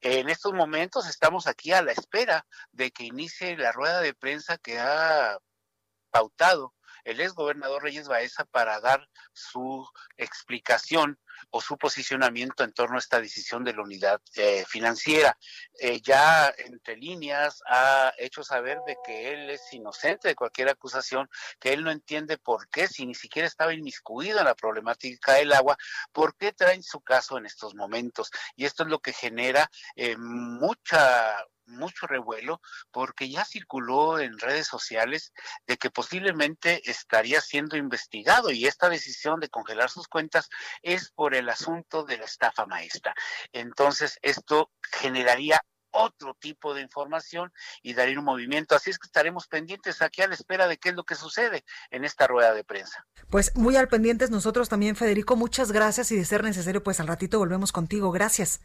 En 0.00 0.28
estos 0.28 0.52
momentos 0.52 1.08
estamos 1.08 1.46
aquí 1.46 1.70
a 1.70 1.82
la 1.82 1.92
espera 1.92 2.44
de 2.72 2.90
que 2.90 3.04
inicie 3.04 3.56
la 3.56 3.70
rueda 3.70 4.00
de 4.00 4.14
prensa 4.14 4.58
que 4.58 4.80
ha 4.80 5.38
pautado 6.10 6.74
el 7.04 7.20
ex 7.20 7.34
gobernador 7.34 7.84
Reyes 7.84 8.08
Baeza 8.08 8.44
para 8.46 8.80
dar 8.80 9.06
su 9.32 9.88
explicación 10.16 11.20
o 11.50 11.60
su 11.60 11.78
posicionamiento 11.78 12.64
en 12.64 12.72
torno 12.72 12.96
a 12.96 12.98
esta 12.98 13.20
decisión 13.20 13.64
de 13.64 13.72
la 13.72 13.82
unidad 13.82 14.20
eh, 14.34 14.64
financiera. 14.68 15.36
Eh, 15.78 16.00
ya 16.02 16.52
entre 16.58 16.96
líneas 16.96 17.62
ha 17.66 18.12
hecho 18.18 18.42
saber 18.42 18.78
de 18.86 18.96
que 19.04 19.32
él 19.32 19.50
es 19.50 19.72
inocente 19.72 20.28
de 20.28 20.34
cualquier 20.34 20.68
acusación, 20.68 21.28
que 21.58 21.72
él 21.72 21.84
no 21.84 21.90
entiende 21.90 22.38
por 22.38 22.68
qué, 22.68 22.86
si 22.86 23.06
ni 23.06 23.14
siquiera 23.14 23.48
estaba 23.48 23.74
inmiscuido 23.74 24.38
en 24.38 24.44
la 24.44 24.54
problemática 24.54 25.34
del 25.34 25.52
agua, 25.52 25.76
por 26.12 26.36
qué 26.36 26.52
traen 26.52 26.82
su 26.82 27.00
caso 27.00 27.38
en 27.38 27.46
estos 27.46 27.74
momentos. 27.74 28.30
Y 28.56 28.64
esto 28.64 28.82
es 28.82 28.88
lo 28.88 29.00
que 29.00 29.12
genera 29.12 29.70
eh, 29.96 30.16
mucha 30.16 31.36
mucho 31.70 32.06
revuelo 32.06 32.60
porque 32.90 33.30
ya 33.30 33.44
circuló 33.44 34.18
en 34.18 34.38
redes 34.38 34.66
sociales 34.66 35.32
de 35.66 35.76
que 35.76 35.90
posiblemente 35.90 36.82
estaría 36.90 37.40
siendo 37.40 37.76
investigado 37.76 38.50
y 38.50 38.66
esta 38.66 38.88
decisión 38.88 39.40
de 39.40 39.48
congelar 39.48 39.90
sus 39.90 40.08
cuentas 40.08 40.48
es 40.82 41.10
por 41.10 41.34
el 41.34 41.48
asunto 41.48 42.04
de 42.04 42.18
la 42.18 42.24
estafa 42.24 42.66
maestra. 42.66 43.14
Entonces, 43.52 44.18
esto 44.22 44.70
generaría 44.92 45.62
otro 45.92 46.36
tipo 46.38 46.74
de 46.74 46.82
información 46.82 47.52
y 47.82 47.94
daría 47.94 48.18
un 48.18 48.24
movimiento. 48.24 48.74
Así 48.74 48.90
es 48.90 48.98
que 48.98 49.06
estaremos 49.06 49.46
pendientes 49.48 50.02
aquí 50.02 50.22
a 50.22 50.28
la 50.28 50.34
espera 50.34 50.68
de 50.68 50.78
qué 50.78 50.90
es 50.90 50.94
lo 50.94 51.04
que 51.04 51.14
sucede 51.14 51.64
en 51.90 52.04
esta 52.04 52.26
rueda 52.26 52.54
de 52.54 52.64
prensa. 52.64 53.06
Pues 53.28 53.54
muy 53.56 53.76
al 53.76 53.88
pendientes 53.88 54.30
nosotros 54.30 54.68
también, 54.68 54.96
Federico. 54.96 55.36
Muchas 55.36 55.72
gracias 55.72 56.10
y 56.12 56.16
de 56.16 56.24
ser 56.24 56.44
necesario, 56.44 56.82
pues 56.82 57.00
al 57.00 57.08
ratito 57.08 57.38
volvemos 57.38 57.72
contigo. 57.72 58.10
Gracias. 58.12 58.60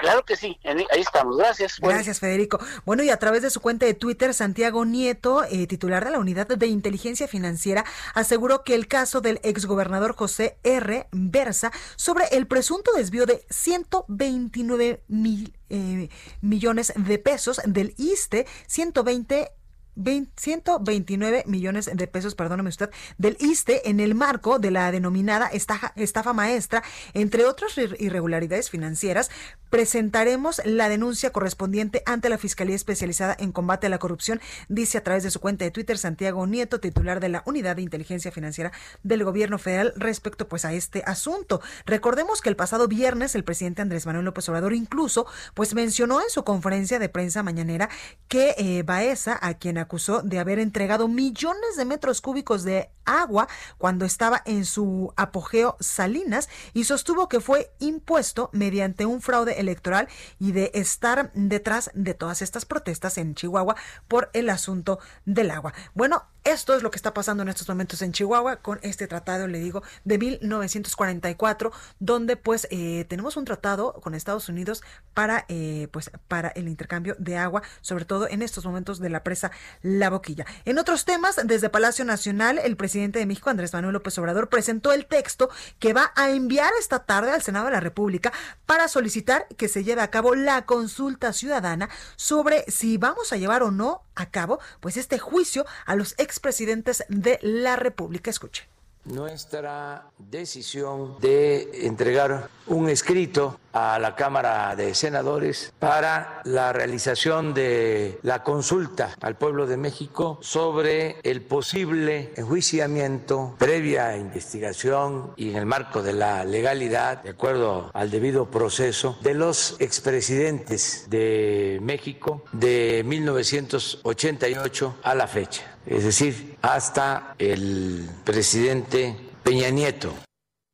Claro 0.00 0.24
que 0.24 0.36
sí, 0.36 0.58
ahí 0.64 1.00
estamos. 1.00 1.36
Gracias. 1.36 1.78
Gracias, 1.80 2.20
Federico. 2.20 2.58
Bueno, 2.84 3.02
y 3.02 3.10
a 3.10 3.18
través 3.18 3.42
de 3.42 3.50
su 3.50 3.60
cuenta 3.60 3.86
de 3.86 3.94
Twitter, 3.94 4.32
Santiago 4.34 4.84
Nieto, 4.84 5.44
eh, 5.44 5.66
titular 5.66 6.04
de 6.04 6.10
la 6.10 6.18
Unidad 6.18 6.48
de 6.48 6.66
Inteligencia 6.66 7.28
Financiera, 7.28 7.84
aseguró 8.14 8.64
que 8.64 8.74
el 8.74 8.88
caso 8.88 9.20
del 9.20 9.40
exgobernador 9.42 10.16
José 10.16 10.56
R. 10.62 11.06
versa 11.12 11.70
sobre 11.96 12.24
el 12.32 12.46
presunto 12.46 12.92
desvío 12.92 13.26
de 13.26 13.44
129 13.50 15.02
mil 15.08 15.52
eh, 15.68 16.08
millones 16.40 16.92
de 16.96 17.18
pesos 17.18 17.60
del 17.64 17.94
ISTE, 17.96 18.46
120 18.66 19.52
129 19.94 21.44
millones 21.46 21.90
de 21.92 22.06
pesos, 22.06 22.34
perdóneme 22.34 22.68
usted, 22.68 22.90
del 23.18 23.36
ISTE 23.40 23.88
en 23.88 24.00
el 24.00 24.14
marco 24.14 24.58
de 24.58 24.70
la 24.70 24.90
denominada 24.90 25.48
estafa, 25.48 25.92
estafa 25.96 26.32
maestra, 26.32 26.82
entre 27.14 27.44
otras 27.44 27.76
irregularidades 27.98 28.70
financieras. 28.70 29.30
Presentaremos 29.70 30.60
la 30.64 30.88
denuncia 30.88 31.30
correspondiente 31.30 32.02
ante 32.04 32.28
la 32.28 32.38
Fiscalía 32.38 32.74
Especializada 32.74 33.36
en 33.38 33.52
Combate 33.52 33.86
a 33.86 33.90
la 33.90 33.98
Corrupción, 33.98 34.40
dice 34.68 34.98
a 34.98 35.04
través 35.04 35.22
de 35.22 35.30
su 35.30 35.38
cuenta 35.38 35.64
de 35.64 35.70
Twitter 35.70 35.96
Santiago 35.96 36.46
Nieto, 36.46 36.80
titular 36.80 37.20
de 37.20 37.28
la 37.28 37.42
Unidad 37.46 37.76
de 37.76 37.82
Inteligencia 37.82 38.32
Financiera 38.32 38.72
del 39.04 39.22
Gobierno 39.22 39.58
Federal, 39.58 39.92
respecto 39.96 40.48
pues 40.48 40.64
a 40.64 40.72
este 40.72 41.04
asunto. 41.06 41.60
Recordemos 41.86 42.40
que 42.40 42.48
el 42.48 42.56
pasado 42.56 42.88
viernes 42.88 43.34
el 43.34 43.44
presidente 43.44 43.82
Andrés 43.82 44.06
Manuel 44.06 44.24
López 44.24 44.48
Obrador 44.48 44.74
incluso 44.74 45.26
pues 45.54 45.74
mencionó 45.74 46.20
en 46.20 46.30
su 46.30 46.44
conferencia 46.44 46.98
de 46.98 47.08
prensa 47.08 47.42
mañanera 47.42 47.88
que 48.28 48.54
eh, 48.58 48.82
Baeza, 48.82 49.38
a 49.40 49.54
quien 49.54 49.78
acusó 49.80 50.22
de 50.22 50.38
haber 50.38 50.58
entregado 50.58 51.08
millones 51.08 51.76
de 51.76 51.84
metros 51.84 52.20
cúbicos 52.20 52.62
de 52.62 52.90
agua 53.04 53.48
cuando 53.78 54.04
estaba 54.04 54.42
en 54.44 54.64
su 54.64 55.12
apogeo 55.16 55.76
Salinas 55.80 56.48
y 56.74 56.84
sostuvo 56.84 57.28
que 57.28 57.40
fue 57.40 57.72
impuesto 57.78 58.50
mediante 58.52 59.06
un 59.06 59.20
fraude 59.20 59.58
electoral 59.60 60.08
y 60.38 60.52
de 60.52 60.70
estar 60.74 61.30
detrás 61.34 61.90
de 61.94 62.14
todas 62.14 62.42
estas 62.42 62.64
protestas 62.64 63.18
en 63.18 63.34
Chihuahua 63.34 63.76
por 64.08 64.30
el 64.32 64.50
asunto 64.50 65.00
del 65.24 65.50
agua. 65.50 65.72
Bueno, 65.94 66.24
esto 66.44 66.74
es 66.74 66.82
lo 66.82 66.90
que 66.90 66.96
está 66.96 67.14
pasando 67.14 67.42
en 67.42 67.48
estos 67.48 67.68
momentos 67.68 68.02
en 68.02 68.12
Chihuahua 68.12 68.56
con 68.56 68.78
este 68.82 69.06
tratado, 69.06 69.46
le 69.46 69.58
digo, 69.58 69.82
de 70.04 70.18
1944, 70.18 71.72
donde 71.98 72.36
pues 72.36 72.66
eh, 72.70 73.04
tenemos 73.08 73.36
un 73.36 73.44
tratado 73.44 73.94
con 73.94 74.14
Estados 74.14 74.48
Unidos 74.48 74.82
para 75.14 75.44
eh, 75.48 75.88
pues 75.92 76.10
para 76.28 76.48
el 76.48 76.68
intercambio 76.68 77.16
de 77.18 77.36
agua, 77.36 77.62
sobre 77.80 78.04
todo 78.04 78.28
en 78.28 78.42
estos 78.42 78.64
momentos 78.64 78.98
de 78.98 79.10
la 79.10 79.22
presa 79.22 79.50
La 79.82 80.10
Boquilla. 80.10 80.46
En 80.64 80.78
otros 80.78 81.04
temas, 81.04 81.40
desde 81.44 81.68
Palacio 81.68 82.04
Nacional, 82.04 82.58
el 82.58 82.76
presidente 82.76 83.18
de 83.18 83.26
México, 83.26 83.50
Andrés 83.50 83.72
Manuel 83.72 83.94
López 83.94 84.16
Obrador, 84.18 84.48
presentó 84.48 84.92
el 84.92 85.06
texto 85.06 85.50
que 85.78 85.92
va 85.92 86.12
a 86.16 86.30
enviar 86.30 86.72
esta 86.78 87.00
tarde 87.00 87.32
al 87.32 87.42
Senado 87.42 87.66
de 87.66 87.72
la 87.72 87.80
República 87.80 88.32
para 88.66 88.88
solicitar 88.88 89.46
que 89.56 89.68
se 89.68 89.84
lleve 89.84 90.02
a 90.02 90.10
cabo 90.10 90.34
la 90.34 90.64
consulta 90.66 91.32
ciudadana 91.32 91.88
sobre 92.16 92.64
si 92.70 92.96
vamos 92.96 93.32
a 93.32 93.36
llevar 93.36 93.62
o 93.62 93.70
no 93.70 94.02
a 94.14 94.30
cabo 94.30 94.60
pues 94.80 94.96
este 94.96 95.18
juicio 95.18 95.64
a 95.86 95.96
los 95.96 96.14
expresidentes 96.30 97.04
de 97.08 97.40
la 97.42 97.74
República. 97.74 98.30
Escuche. 98.30 98.68
Nuestra 99.04 100.10
decisión 100.18 101.18
de 101.20 101.86
entregar 101.86 102.50
un 102.66 102.88
escrito 102.90 103.58
a 103.72 103.98
la 103.98 104.14
Cámara 104.14 104.76
de 104.76 104.94
Senadores 104.94 105.72
para 105.78 106.42
la 106.44 106.72
realización 106.74 107.54
de 107.54 108.18
la 108.22 108.42
consulta 108.42 109.16
al 109.22 109.36
pueblo 109.36 109.66
de 109.66 109.78
México 109.78 110.38
sobre 110.42 111.16
el 111.22 111.40
posible 111.40 112.32
enjuiciamiento 112.36 113.56
previa 113.58 114.16
investigación 114.18 115.32
y 115.36 115.50
en 115.50 115.56
el 115.56 115.66
marco 115.66 116.02
de 116.02 116.12
la 116.12 116.44
legalidad, 116.44 117.22
de 117.22 117.30
acuerdo 117.30 117.90
al 117.94 118.10
debido 118.10 118.50
proceso, 118.50 119.16
de 119.22 119.32
los 119.32 119.76
expresidentes 119.80 121.06
de 121.08 121.78
México 121.80 122.44
de 122.52 123.02
1988 123.06 124.96
a 125.02 125.14
la 125.14 125.26
fecha 125.26 125.79
es 125.86 126.04
decir, 126.04 126.56
hasta 126.62 127.34
el 127.38 128.08
presidente 128.24 129.16
Peña 129.42 129.70
Nieto. 129.70 130.14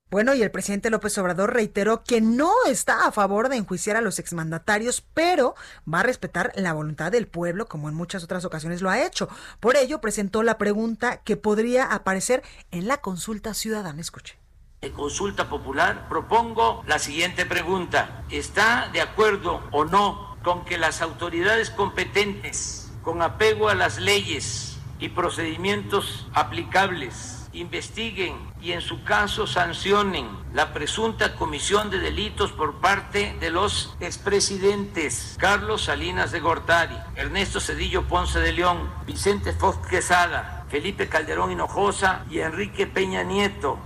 Bueno, 0.09 0.35
y 0.35 0.43
el 0.43 0.53
presidente 0.53 0.89
López 0.89 1.19
Obrador 1.19 1.53
reiteró 1.53 2.05
que 2.05 2.21
no 2.21 2.53
está 2.69 3.07
a 3.07 3.13
favor 3.13 3.49
de 3.49 3.57
enjuiciar 3.57 3.97
a 3.97 4.01
los 4.01 4.21
exmandatarios, 4.21 5.01
pero 5.15 5.57
va 5.93 6.01
a 6.01 6.05
respetar 6.05 6.53
la 6.55 6.73
voluntad 6.73 7.11
del 7.11 7.27
pueblo, 7.27 7.67
como 7.67 7.89
en 7.89 7.97
muchas 7.97 8.23
otras 8.23 8.45
ocasiones 8.45 8.83
lo 8.83 8.89
ha 8.89 9.05
hecho. 9.05 9.29
Por 9.59 9.77
ello, 9.77 10.01
presentó 10.01 10.45
la 10.45 10.59
pregunta 10.59 11.19
que 11.19 11.37
podría 11.37 11.93
aparecer 11.93 12.45
en 12.71 12.87
la 12.87 12.99
consulta 12.99 13.53
ciudadana. 13.53 14.01
Escuche. 14.01 14.39
En 14.81 14.93
consulta 14.93 15.49
popular 15.49 16.07
propongo 16.09 16.85
la 16.87 17.01
siguiente 17.01 17.45
pregunta. 17.45 18.25
¿Está 18.31 18.89
de 18.93 19.01
acuerdo 19.01 19.61
o 19.73 19.85
no 19.85 20.37
con 20.45 20.65
que 20.65 20.79
las 20.79 21.03
autoridades 21.03 21.71
competentes, 21.71 22.93
con 23.03 23.23
apego 23.23 23.69
a 23.69 23.75
las 23.75 23.99
leyes, 23.99 24.76
y 24.99 25.11
procedimientos 25.11 26.27
aplicables. 26.33 27.49
Investiguen 27.53 28.35
y 28.61 28.73
en 28.73 28.83
su 28.83 29.03
caso 29.03 29.47
sancionen 29.47 30.29
la 30.53 30.75
presunta 30.75 31.35
comisión 31.37 31.89
de 31.89 31.99
delitos 31.99 32.53
por 32.53 32.81
parte 32.81 33.35
de 33.41 33.51
los 33.51 33.97
expresidentes 34.01 35.37
Carlos 35.39 35.85
Salinas 35.85 36.33
de 36.33 36.41
Gortari, 36.41 36.97
Ernesto 37.15 37.61
Cedillo 37.61 38.07
Ponce 38.09 38.41
de 38.41 38.53
León, 38.53 38.91
Vicente 39.07 39.53
Fox 39.53 39.87
Quesada, 39.89 40.67
Felipe 40.69 41.09
Calderón 41.09 41.51
Hinojosa 41.53 42.27
y 42.31 42.41
Enrique 42.41 42.87
Peña 42.87 43.23
Nieto 43.23 43.79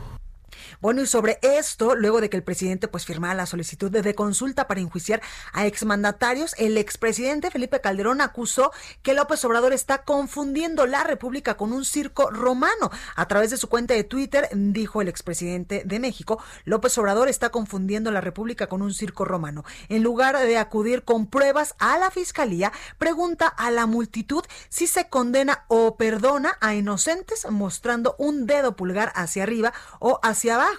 Bueno, 0.80 1.02
y 1.02 1.06
sobre 1.06 1.38
esto, 1.42 1.94
luego 1.94 2.22
de 2.22 2.30
que 2.30 2.38
el 2.38 2.42
presidente 2.42 2.88
pues 2.88 3.04
firmara 3.04 3.34
la 3.34 3.44
solicitud 3.44 3.90
de, 3.90 4.14
consulta 4.14 4.66
para 4.66 4.80
enjuiciar 4.80 5.20
a 5.52 5.66
exmandatarios, 5.66 6.54
el 6.56 6.78
expresidente 6.78 7.50
Felipe 7.50 7.82
Calderón 7.82 8.22
acusó 8.22 8.72
que 9.02 9.12
López 9.12 9.44
Obrador 9.44 9.74
está 9.74 10.04
confundiendo 10.04 10.86
la 10.86 11.04
República 11.04 11.58
con 11.58 11.74
un 11.74 11.84
circo 11.84 12.30
romano. 12.30 12.90
A 13.14 13.28
través 13.28 13.50
de 13.50 13.58
su 13.58 13.68
cuenta 13.68 13.92
de 13.92 14.04
Twitter, 14.04 14.48
dijo 14.54 15.02
el 15.02 15.08
expresidente 15.08 15.82
de 15.84 15.98
México, 16.00 16.42
López 16.64 16.96
Obrador 16.96 17.28
está 17.28 17.50
confundiendo 17.50 18.10
la 18.10 18.22
República 18.22 18.66
con 18.66 18.80
un 18.80 18.94
circo 18.94 19.26
romano. 19.26 19.66
En 19.90 20.02
lugar 20.02 20.38
de 20.38 20.56
acudir 20.56 21.04
con 21.04 21.26
pruebas 21.26 21.74
a 21.78 21.98
la 21.98 22.10
fiscalía, 22.10 22.72
pregunta 22.96 23.46
a 23.48 23.70
la 23.70 23.84
multitud 23.84 24.44
si 24.70 24.86
se 24.86 25.10
condena 25.10 25.66
o 25.68 25.96
perdona 25.98 26.56
a 26.62 26.74
inocentes 26.74 27.46
mostrando 27.50 28.16
un 28.18 28.46
dedo 28.46 28.76
pulgar 28.76 29.12
hacia 29.14 29.42
arriba 29.42 29.74
o 29.98 30.20
hacia 30.22 30.54
abajo. 30.54 30.69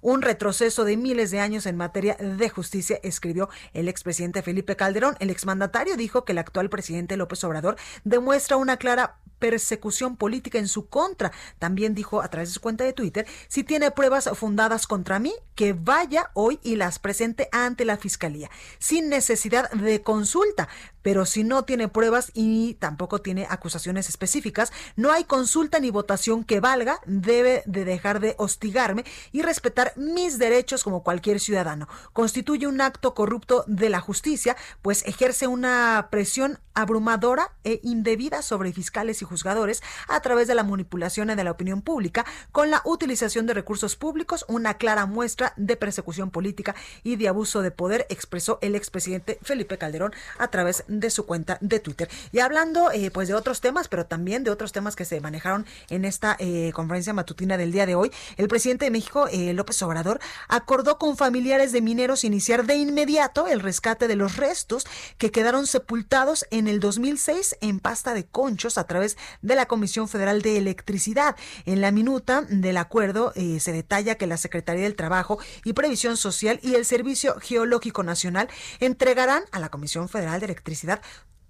Un 0.00 0.22
retroceso 0.22 0.84
de 0.84 0.96
miles 0.96 1.30
de 1.30 1.40
años 1.40 1.66
en 1.66 1.76
materia 1.76 2.14
de 2.14 2.48
justicia, 2.48 3.00
escribió 3.02 3.48
el 3.72 3.88
expresidente 3.88 4.42
Felipe 4.42 4.76
Calderón. 4.76 5.16
El 5.20 5.30
exmandatario 5.30 5.96
dijo 5.96 6.24
que 6.24 6.32
el 6.32 6.38
actual 6.38 6.70
presidente 6.70 7.16
López 7.16 7.42
Obrador 7.44 7.76
demuestra 8.04 8.56
una 8.56 8.76
clara 8.76 9.18
persecución 9.38 10.16
política 10.16 10.58
en 10.58 10.68
su 10.68 10.88
contra. 10.88 11.32
También 11.58 11.94
dijo 11.94 12.22
a 12.22 12.28
través 12.28 12.50
de 12.50 12.54
su 12.54 12.60
cuenta 12.60 12.84
de 12.84 12.92
Twitter, 12.92 13.26
si 13.48 13.64
tiene 13.64 13.90
pruebas 13.90 14.28
fundadas 14.34 14.86
contra 14.86 15.18
mí, 15.18 15.32
que 15.58 15.72
vaya 15.72 16.30
hoy 16.34 16.60
y 16.62 16.76
las 16.76 17.00
presente 17.00 17.48
ante 17.50 17.84
la 17.84 17.96
Fiscalía, 17.96 18.48
sin 18.78 19.08
necesidad 19.08 19.68
de 19.72 20.02
consulta. 20.02 20.68
Pero 21.02 21.26
si 21.26 21.42
no 21.42 21.64
tiene 21.64 21.88
pruebas 21.88 22.30
y 22.32 22.74
tampoco 22.74 23.20
tiene 23.22 23.46
acusaciones 23.50 24.08
específicas, 24.08 24.72
no 24.94 25.10
hay 25.10 25.24
consulta 25.24 25.80
ni 25.80 25.90
votación 25.90 26.44
que 26.44 26.60
valga, 26.60 27.00
debe 27.06 27.64
de 27.66 27.84
dejar 27.84 28.20
de 28.20 28.36
hostigarme 28.38 29.04
y 29.32 29.42
respetar 29.42 29.94
mis 29.96 30.38
derechos 30.38 30.84
como 30.84 31.02
cualquier 31.02 31.40
ciudadano. 31.40 31.88
Constituye 32.12 32.68
un 32.68 32.80
acto 32.80 33.14
corrupto 33.14 33.64
de 33.66 33.88
la 33.88 34.00
justicia, 34.00 34.56
pues 34.80 35.02
ejerce 35.06 35.48
una 35.48 36.08
presión 36.10 36.60
abrumadora 36.74 37.52
e 37.64 37.80
indebida 37.82 38.42
sobre 38.42 38.72
fiscales 38.72 39.22
y 39.22 39.24
juzgadores 39.24 39.82
a 40.06 40.20
través 40.20 40.46
de 40.46 40.54
la 40.54 40.62
manipulación 40.62 41.28
de 41.28 41.42
la 41.42 41.50
opinión 41.50 41.82
pública 41.82 42.24
con 42.52 42.70
la 42.70 42.82
utilización 42.84 43.46
de 43.46 43.54
recursos 43.54 43.96
públicos, 43.96 44.44
una 44.46 44.74
clara 44.74 45.06
muestra 45.06 45.47
de 45.56 45.76
persecución 45.76 46.30
política 46.30 46.74
y 47.02 47.16
de 47.16 47.28
abuso 47.28 47.62
de 47.62 47.70
poder, 47.70 48.06
expresó 48.08 48.58
el 48.62 48.74
expresidente 48.74 49.38
Felipe 49.42 49.78
Calderón 49.78 50.12
a 50.38 50.48
través 50.48 50.84
de 50.88 51.10
su 51.10 51.26
cuenta 51.26 51.58
de 51.60 51.80
Twitter. 51.80 52.08
Y 52.32 52.40
hablando 52.40 52.90
eh, 52.90 53.10
pues 53.10 53.28
de 53.28 53.34
otros 53.34 53.60
temas, 53.60 53.88
pero 53.88 54.06
también 54.06 54.44
de 54.44 54.50
otros 54.50 54.72
temas 54.72 54.96
que 54.96 55.04
se 55.04 55.20
manejaron 55.20 55.66
en 55.90 56.04
esta 56.04 56.36
eh, 56.38 56.72
conferencia 56.74 57.12
matutina 57.12 57.56
del 57.56 57.72
día 57.72 57.86
de 57.86 57.94
hoy, 57.94 58.10
el 58.36 58.48
presidente 58.48 58.84
de 58.84 58.90
México, 58.90 59.28
eh, 59.30 59.52
López 59.52 59.80
Obrador, 59.82 60.20
acordó 60.48 60.98
con 60.98 61.16
familiares 61.16 61.72
de 61.72 61.80
mineros 61.80 62.24
iniciar 62.24 62.66
de 62.66 62.76
inmediato 62.76 63.46
el 63.46 63.60
rescate 63.60 64.08
de 64.08 64.16
los 64.16 64.36
restos 64.36 64.86
que 65.18 65.30
quedaron 65.30 65.66
sepultados 65.66 66.46
en 66.50 66.68
el 66.68 66.80
2006 66.80 67.56
en 67.60 67.80
pasta 67.80 68.14
de 68.14 68.26
conchos 68.26 68.78
a 68.78 68.84
través 68.84 69.16
de 69.42 69.54
la 69.54 69.66
Comisión 69.66 70.08
Federal 70.08 70.42
de 70.42 70.58
Electricidad. 70.58 71.36
En 71.64 71.80
la 71.80 71.90
minuta 71.90 72.42
del 72.48 72.76
acuerdo 72.76 73.32
se 73.34 73.72
detalla 73.72 74.16
que 74.16 74.26
la 74.26 74.36
Secretaría 74.36 74.84
del 74.84 74.96
Trabajo 74.96 75.37
y 75.64 75.72
Previsión 75.72 76.16
Social 76.16 76.60
y 76.62 76.74
el 76.74 76.84
Servicio 76.84 77.36
Geológico 77.40 78.02
Nacional 78.02 78.48
entregarán 78.80 79.44
a 79.52 79.58
la 79.58 79.68
Comisión 79.68 80.08
Federal 80.08 80.40
de 80.40 80.46
Electricidad 80.46 81.00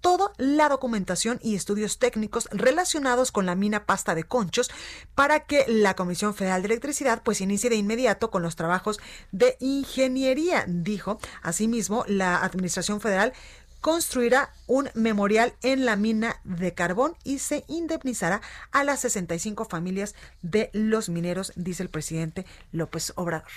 toda 0.01 0.31
la 0.37 0.69
documentación 0.69 1.39
y 1.41 1.55
estudios 1.55 1.99
técnicos 1.99 2.47
relacionados 2.51 3.31
con 3.31 3.45
la 3.45 3.55
mina 3.55 3.85
pasta 3.85 4.15
de 4.15 4.23
conchos 4.23 4.71
para 5.15 5.41
que 5.41 5.65
la 5.67 5.95
Comisión 5.95 6.33
Federal 6.33 6.61
de 6.61 6.67
Electricidad 6.67 7.21
pues 7.23 7.41
inicie 7.41 7.69
de 7.69 7.75
inmediato 7.75 8.31
con 8.31 8.41
los 8.41 8.55
trabajos 8.55 8.99
de 9.31 9.57
ingeniería, 9.59 10.65
dijo. 10.67 11.19
Asimismo, 11.41 12.05
la 12.07 12.37
Administración 12.37 13.01
Federal 13.01 13.33
construirá 13.81 14.53
un 14.67 14.89
memorial 14.93 15.53
en 15.61 15.85
la 15.85 15.95
mina 15.95 16.41
de 16.43 16.73
carbón 16.73 17.15
y 17.23 17.39
se 17.39 17.63
indemnizará 17.67 18.41
a 18.71 18.83
las 18.83 19.01
65 19.01 19.65
familias 19.65 20.15
de 20.41 20.69
los 20.73 21.09
mineros, 21.09 21.53
dice 21.55 21.83
el 21.83 21.89
presidente 21.89 22.45
López 22.71 23.13
Obrador. 23.15 23.47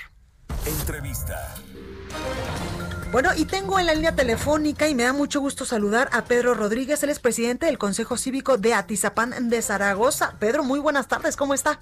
Entrevista. 0.66 1.54
Bueno, 3.10 3.30
y 3.36 3.44
tengo 3.44 3.78
en 3.78 3.86
la 3.86 3.94
línea 3.94 4.14
telefónica 4.14 4.88
y 4.88 4.94
me 4.94 5.02
da 5.02 5.12
mucho 5.12 5.40
gusto 5.40 5.64
saludar 5.64 6.08
a 6.12 6.24
Pedro 6.24 6.54
Rodríguez, 6.54 7.02
él 7.02 7.10
es 7.10 7.18
presidente 7.18 7.66
del 7.66 7.76
Consejo 7.76 8.16
Cívico 8.16 8.56
de 8.56 8.72
Atizapán 8.72 9.50
de 9.50 9.60
Zaragoza. 9.60 10.36
Pedro, 10.38 10.64
muy 10.64 10.80
buenas 10.80 11.08
tardes, 11.08 11.36
¿cómo 11.36 11.52
está? 11.52 11.80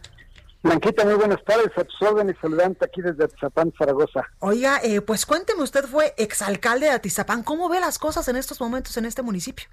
Blanquita, 0.62 1.04
muy 1.04 1.14
buenas 1.14 1.42
tardes, 1.44 1.70
a 1.76 1.84
tus 1.84 2.02
órdenes, 2.02 2.36
saludante 2.40 2.84
aquí 2.84 3.00
desde 3.00 3.24
Atizapán, 3.24 3.72
Zaragoza. 3.78 4.26
Oiga, 4.40 4.80
eh, 4.82 5.00
pues 5.00 5.24
cuénteme, 5.24 5.62
usted 5.62 5.84
fue 5.84 6.14
exalcalde 6.18 6.86
de 6.86 6.92
Atizapán, 6.92 7.42
¿cómo 7.42 7.68
ve 7.68 7.80
las 7.80 7.98
cosas 7.98 8.26
en 8.28 8.36
estos 8.36 8.60
momentos 8.60 8.96
en 8.96 9.04
este 9.04 9.22
municipio? 9.22 9.68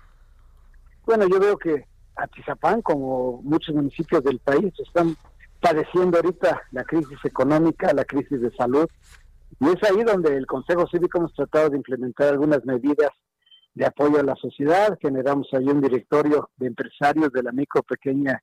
Bueno, 1.05 1.27
yo 1.27 1.39
veo 1.39 1.57
que 1.57 1.87
Atizapán, 2.15 2.81
como 2.81 3.41
muchos 3.43 3.73
municipios 3.73 4.23
del 4.23 4.39
país, 4.39 4.73
están 4.79 5.17
padeciendo 5.59 6.17
ahorita 6.17 6.61
la 6.71 6.83
crisis 6.83 7.17
económica, 7.23 7.93
la 7.93 8.05
crisis 8.05 8.41
de 8.41 8.51
salud, 8.55 8.87
y 9.59 9.69
es 9.69 9.89
ahí 9.89 10.03
donde 10.03 10.35
el 10.35 10.45
Consejo 10.45 10.87
Cívico 10.87 11.17
hemos 11.17 11.33
tratado 11.33 11.69
de 11.69 11.77
implementar 11.77 12.29
algunas 12.29 12.63
medidas 12.65 13.09
de 13.73 13.85
apoyo 13.85 14.19
a 14.19 14.23
la 14.23 14.35
sociedad, 14.35 14.97
generamos 15.01 15.47
ahí 15.53 15.65
un 15.65 15.81
directorio 15.81 16.49
de 16.57 16.67
empresarios 16.67 17.31
de 17.31 17.43
la 17.43 17.51
micro, 17.51 17.83
pequeña 17.83 18.41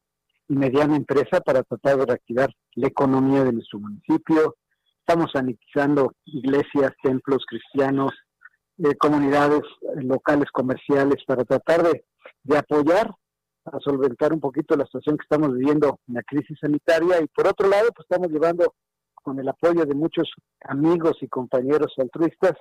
y 0.48 0.54
mediana 0.54 0.96
empresa 0.96 1.40
para 1.40 1.62
tratar 1.62 1.98
de 1.98 2.06
reactivar 2.06 2.50
la 2.74 2.88
economía 2.88 3.44
de 3.44 3.52
nuestro 3.52 3.80
municipio. 3.80 4.56
Estamos 5.00 5.30
sanitizando 5.32 6.12
iglesias, 6.24 6.92
templos 7.02 7.44
cristianos, 7.46 8.12
eh, 8.78 8.94
comunidades 8.96 9.62
eh, 9.82 10.02
locales 10.02 10.50
comerciales 10.52 11.22
para 11.26 11.44
tratar 11.44 11.82
de, 11.82 12.04
de 12.42 12.58
apoyar 12.58 13.14
a 13.66 13.79
solventar 13.81 14.33
un 14.33 14.40
poquito 14.40 14.77
la 14.77 14.85
situación 14.85 15.16
que 15.16 15.22
estamos 15.22 15.55
viviendo 15.55 16.00
en 16.09 16.14
la 16.14 16.22
crisis 16.22 16.59
sanitaria 16.61 17.20
y 17.22 17.27
por 17.29 17.46
otro 17.46 17.68
lado 17.68 17.88
pues 17.94 18.07
estamos 18.09 18.31
llevando 18.31 18.74
con 19.14 19.38
el 19.38 19.48
apoyo 19.48 19.85
de 19.85 19.94
muchos 19.94 20.31
amigos 20.62 21.16
y 21.22 21.29
compañeros 21.29 21.92
altruistas 21.98 22.55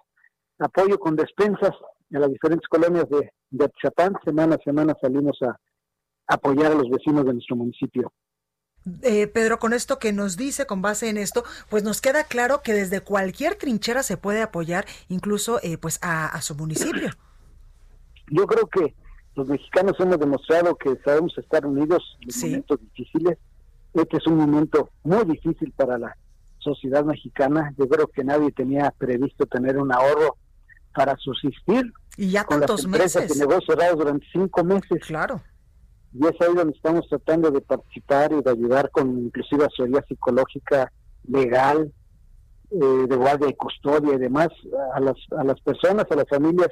apoyo 0.59 0.99
con 0.99 1.15
despensas 1.15 1.71
a 2.13 2.19
las 2.19 2.29
diferentes 2.29 2.67
colonias 2.67 3.09
de, 3.09 3.31
de 3.49 3.65
Atizapán. 3.65 4.13
Semana 4.23 4.55
a 4.55 4.63
semana 4.63 4.95
salimos 5.01 5.37
a, 5.41 5.57
apoyar 6.27 6.71
a 6.71 6.75
los 6.75 6.89
vecinos 6.89 7.25
de 7.25 7.33
nuestro 7.33 7.55
municipio. 7.55 8.11
Eh, 9.01 9.27
Pedro, 9.27 9.59
con 9.59 9.71
esto 9.71 9.97
que 9.97 10.11
nos 10.11 10.35
dice, 10.35 10.65
con 10.65 10.81
base 10.81 11.09
en 11.09 11.17
esto, 11.17 11.43
pues 11.69 11.83
nos 11.83 12.01
queda 12.01 12.25
claro 12.25 12.61
que 12.63 12.73
desde 12.73 13.01
cualquier 13.01 13.55
trinchera 13.55 14.03
se 14.03 14.17
puede 14.17 14.41
apoyar, 14.41 14.85
incluso 15.07 15.59
eh, 15.63 15.77
pues 15.77 15.99
a, 16.01 16.39
su 16.41 16.55
municipio. 16.55 17.09
Yo 18.29 18.45
creo 18.45 18.67
que 18.67 18.93
los 19.35 19.47
mexicanos 19.47 19.95
hemos 19.99 20.19
demostrado 20.19 20.75
que 20.75 20.95
sabemos 21.03 21.37
estar 21.37 21.65
unidos 21.65 22.17
en 22.21 22.49
momentos 22.49 22.79
difíciles. 22.81 23.37
Este 23.93 24.17
es 24.17 24.27
un 24.27 24.37
momento 24.37 24.89
muy 25.03 25.23
difícil 25.25 25.71
para 25.75 25.97
la 25.97 26.17
sociedad 26.59 27.03
mexicana. 27.03 27.73
Yo 27.77 27.87
creo 27.87 28.07
que 28.07 28.23
nadie 28.23 28.51
tenía 28.51 28.91
previsto 28.97 29.45
tener 29.45 29.77
un 29.77 29.91
ahorro 29.91 30.37
para 30.95 31.15
subsistir. 31.17 31.91
Y 32.17 32.31
ya 32.31 32.43
tantos 32.43 32.87
meses. 32.87 33.31
Que 33.31 33.39
negocios 33.39 33.65
cerrados 33.67 33.97
durante 33.97 34.25
cinco 34.31 34.63
meses. 34.63 35.03
Claro 35.05 35.41
y 36.13 36.25
es 36.27 36.39
ahí 36.41 36.53
donde 36.53 36.73
estamos 36.75 37.07
tratando 37.09 37.49
de 37.49 37.61
participar 37.61 38.31
y 38.31 38.41
de 38.41 38.51
ayudar 38.51 38.91
con 38.91 39.17
inclusive 39.17 39.65
asesoría 39.65 40.03
psicológica 40.07 40.91
legal, 41.27 41.91
eh, 42.69 43.05
de 43.07 43.15
guardia 43.15 43.49
y 43.49 43.55
custodia 43.55 44.13
y 44.13 44.19
demás 44.19 44.49
a 44.93 44.99
las, 44.99 45.15
a 45.37 45.43
las 45.43 45.59
personas, 45.61 46.05
a 46.09 46.15
las 46.15 46.29
familias 46.29 46.69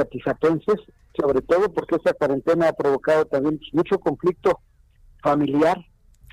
atizapenses, 0.00 0.76
sobre 1.16 1.40
todo 1.42 1.72
porque 1.72 1.96
esta 1.96 2.12
cuarentena 2.12 2.68
ha 2.68 2.72
provocado 2.72 3.24
también 3.26 3.60
mucho 3.72 3.98
conflicto 3.98 4.60
familiar, 5.22 5.78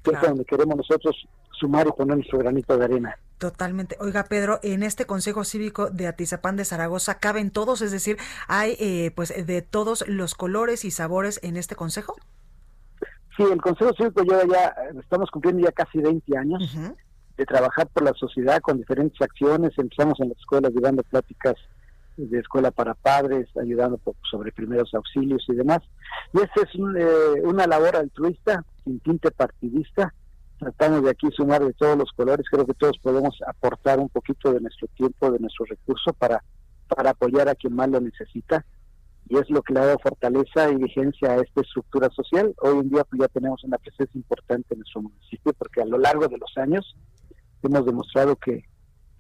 que 0.03 0.11
es 0.11 0.21
donde 0.21 0.45
queremos 0.45 0.75
nosotros 0.75 1.15
sumar 1.51 1.87
y 1.87 1.91
poner 1.91 2.17
nuestro 2.17 2.39
granito 2.39 2.77
de 2.77 2.85
arena. 2.85 3.17
Totalmente. 3.37 3.97
Oiga, 3.99 4.25
Pedro, 4.25 4.59
en 4.63 4.83
este 4.83 5.05
Consejo 5.05 5.43
Cívico 5.43 5.89
de 5.89 6.07
Atizapán 6.07 6.55
de 6.55 6.65
Zaragoza 6.65 7.19
caben 7.19 7.51
todos, 7.51 7.81
es 7.81 7.91
decir, 7.91 8.17
hay 8.47 8.75
eh, 8.79 9.11
pues 9.15 9.33
de 9.45 9.61
todos 9.61 10.07
los 10.07 10.35
colores 10.35 10.85
y 10.85 10.91
sabores 10.91 11.39
en 11.43 11.57
este 11.57 11.75
consejo. 11.75 12.15
Sí, 13.35 13.43
el 13.43 13.61
Consejo 13.61 13.93
Cívico 13.97 14.23
lleva 14.23 14.43
ya, 14.45 14.75
estamos 14.99 15.29
cumpliendo 15.31 15.63
ya 15.63 15.71
casi 15.71 15.99
20 15.99 16.37
años 16.37 16.77
de 17.37 17.45
trabajar 17.45 17.87
por 17.87 18.03
la 18.03 18.13
sociedad 18.13 18.61
con 18.61 18.77
diferentes 18.77 19.19
acciones. 19.21 19.71
Empezamos 19.77 20.19
en 20.19 20.29
las 20.29 20.37
escuelas 20.37 20.71
llevando 20.71 21.03
pláticas 21.03 21.55
de 22.17 22.39
escuela 22.39 22.71
para 22.71 22.93
padres, 22.93 23.47
ayudando 23.57 23.99
sobre 24.29 24.51
primeros 24.51 24.93
auxilios 24.93 25.43
y 25.47 25.55
demás. 25.55 25.79
Y 26.33 26.41
esta 26.41 26.61
es 26.61 26.69
eh, 26.75 27.41
una 27.43 27.67
labor 27.67 27.95
altruista, 27.95 28.63
sin 28.83 28.99
tinte 28.99 29.31
partidista, 29.31 30.13
tratamos 30.59 31.03
de 31.03 31.09
aquí 31.09 31.27
sumar 31.31 31.63
de 31.63 31.73
todos 31.73 31.97
los 31.97 32.11
colores, 32.11 32.45
creo 32.49 32.65
que 32.65 32.73
todos 32.73 32.97
podemos 32.99 33.37
aportar 33.47 33.99
un 33.99 34.09
poquito 34.09 34.53
de 34.53 34.61
nuestro 34.61 34.87
tiempo, 34.89 35.31
de 35.31 35.39
nuestro 35.39 35.65
recurso 35.65 36.13
para, 36.13 36.43
para 36.87 37.11
apoyar 37.11 37.49
a 37.49 37.55
quien 37.55 37.75
más 37.75 37.89
lo 37.89 37.99
necesita 37.99 38.65
y 39.29 39.37
es 39.37 39.49
lo 39.49 39.61
que 39.61 39.73
le 39.73 39.79
ha 39.79 39.85
dado 39.85 39.99
fortaleza 39.99 40.69
y 40.69 40.75
vigencia 40.75 41.31
a 41.31 41.37
esta 41.37 41.61
estructura 41.61 42.09
social. 42.09 42.53
Hoy 42.61 42.79
en 42.79 42.89
día 42.89 43.03
pues, 43.05 43.21
ya 43.21 43.27
tenemos 43.29 43.63
una 43.63 43.77
presencia 43.77 44.17
importante 44.17 44.73
en 44.73 44.79
nuestro 44.79 45.01
municipio 45.01 45.53
porque 45.53 45.81
a 45.81 45.85
lo 45.85 45.97
largo 45.97 46.27
de 46.27 46.37
los 46.37 46.57
años 46.57 46.95
hemos 47.63 47.85
demostrado 47.85 48.35
que, 48.35 48.65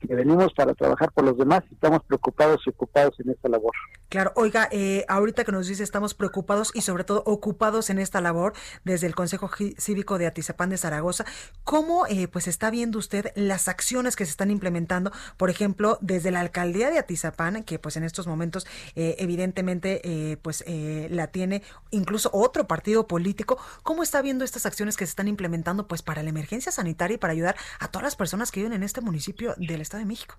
que 0.07 0.15
venimos 0.15 0.53
para 0.53 0.73
trabajar 0.73 1.11
por 1.11 1.23
los 1.25 1.37
demás 1.37 1.63
y 1.69 1.73
estamos 1.73 2.03
preocupados 2.05 2.61
y 2.65 2.69
ocupados 2.69 3.19
en 3.19 3.31
esta 3.31 3.49
labor. 3.49 3.73
Claro, 4.13 4.31
oiga, 4.35 4.69
eh, 4.71 5.05
ahorita 5.07 5.43
que 5.43 5.51
nos 5.51 5.65
dice 5.65 5.81
estamos 5.81 6.13
preocupados 6.13 6.69
y 6.75 6.81
sobre 6.81 7.03
todo 7.03 7.23
ocupados 7.25 7.89
en 7.89 7.97
esta 7.97 8.21
labor 8.21 8.53
desde 8.83 9.07
el 9.07 9.15
Consejo 9.15 9.49
Cívico 9.79 10.19
de 10.19 10.27
Atizapán 10.27 10.69
de 10.69 10.77
Zaragoza, 10.77 11.25
¿cómo 11.63 12.05
eh, 12.05 12.27
pues 12.27 12.47
está 12.47 12.69
viendo 12.69 12.99
usted 12.99 13.31
las 13.33 13.67
acciones 13.67 14.15
que 14.15 14.25
se 14.25 14.29
están 14.29 14.51
implementando, 14.51 15.11
por 15.35 15.49
ejemplo, 15.49 15.97
desde 15.99 16.29
la 16.29 16.41
alcaldía 16.41 16.91
de 16.91 16.99
Atizapán, 16.99 17.63
que 17.63 17.79
pues 17.79 17.97
en 17.97 18.03
estos 18.03 18.27
momentos 18.27 18.67
eh, 18.95 19.15
evidentemente 19.17 20.37
pues 20.43 20.63
la 21.09 21.25
tiene 21.31 21.63
incluso 21.89 22.29
otro 22.33 22.67
partido 22.67 23.07
político, 23.07 23.57
¿cómo 23.81 24.03
está 24.03 24.21
viendo 24.21 24.45
estas 24.45 24.67
acciones 24.67 24.95
que 24.95 25.07
se 25.07 25.09
están 25.09 25.27
implementando 25.27 25.87
pues 25.87 26.03
para 26.03 26.21
la 26.21 26.29
emergencia 26.29 26.71
sanitaria 26.71 27.15
y 27.15 27.17
para 27.17 27.33
ayudar 27.33 27.55
a 27.79 27.87
todas 27.87 28.03
las 28.03 28.15
personas 28.15 28.51
que 28.51 28.59
viven 28.59 28.73
en 28.73 28.83
este 28.83 29.01
municipio 29.01 29.55
del 29.57 29.81
Estado 29.81 30.01
de 30.01 30.05
México? 30.05 30.35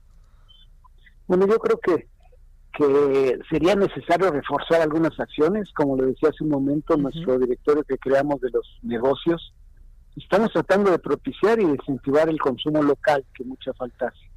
Bueno, 1.26 1.48
yo 1.48 1.58
creo 1.58 1.80
que 1.80 2.14
que 2.76 3.38
sería 3.48 3.76
necesario 3.76 4.30
reforzar 4.30 4.82
algunas 4.82 5.18
acciones, 5.18 5.72
como 5.74 5.96
le 5.96 6.06
decía 6.06 6.30
hace 6.30 6.42
un 6.42 6.50
momento, 6.50 6.96
nuestro 6.96 7.38
directorio 7.38 7.84
que 7.84 7.98
creamos 7.98 8.40
de 8.40 8.50
los 8.50 8.78
negocios, 8.82 9.54
estamos 10.16 10.52
tratando 10.52 10.90
de 10.90 10.98
propiciar 10.98 11.60
y 11.60 11.64
incentivar 11.64 12.28
el 12.28 12.40
consumo 12.40 12.82
local, 12.82 13.24
que 13.34 13.44
mucha 13.44 13.72
falta 13.74 14.08
hace. 14.08 14.30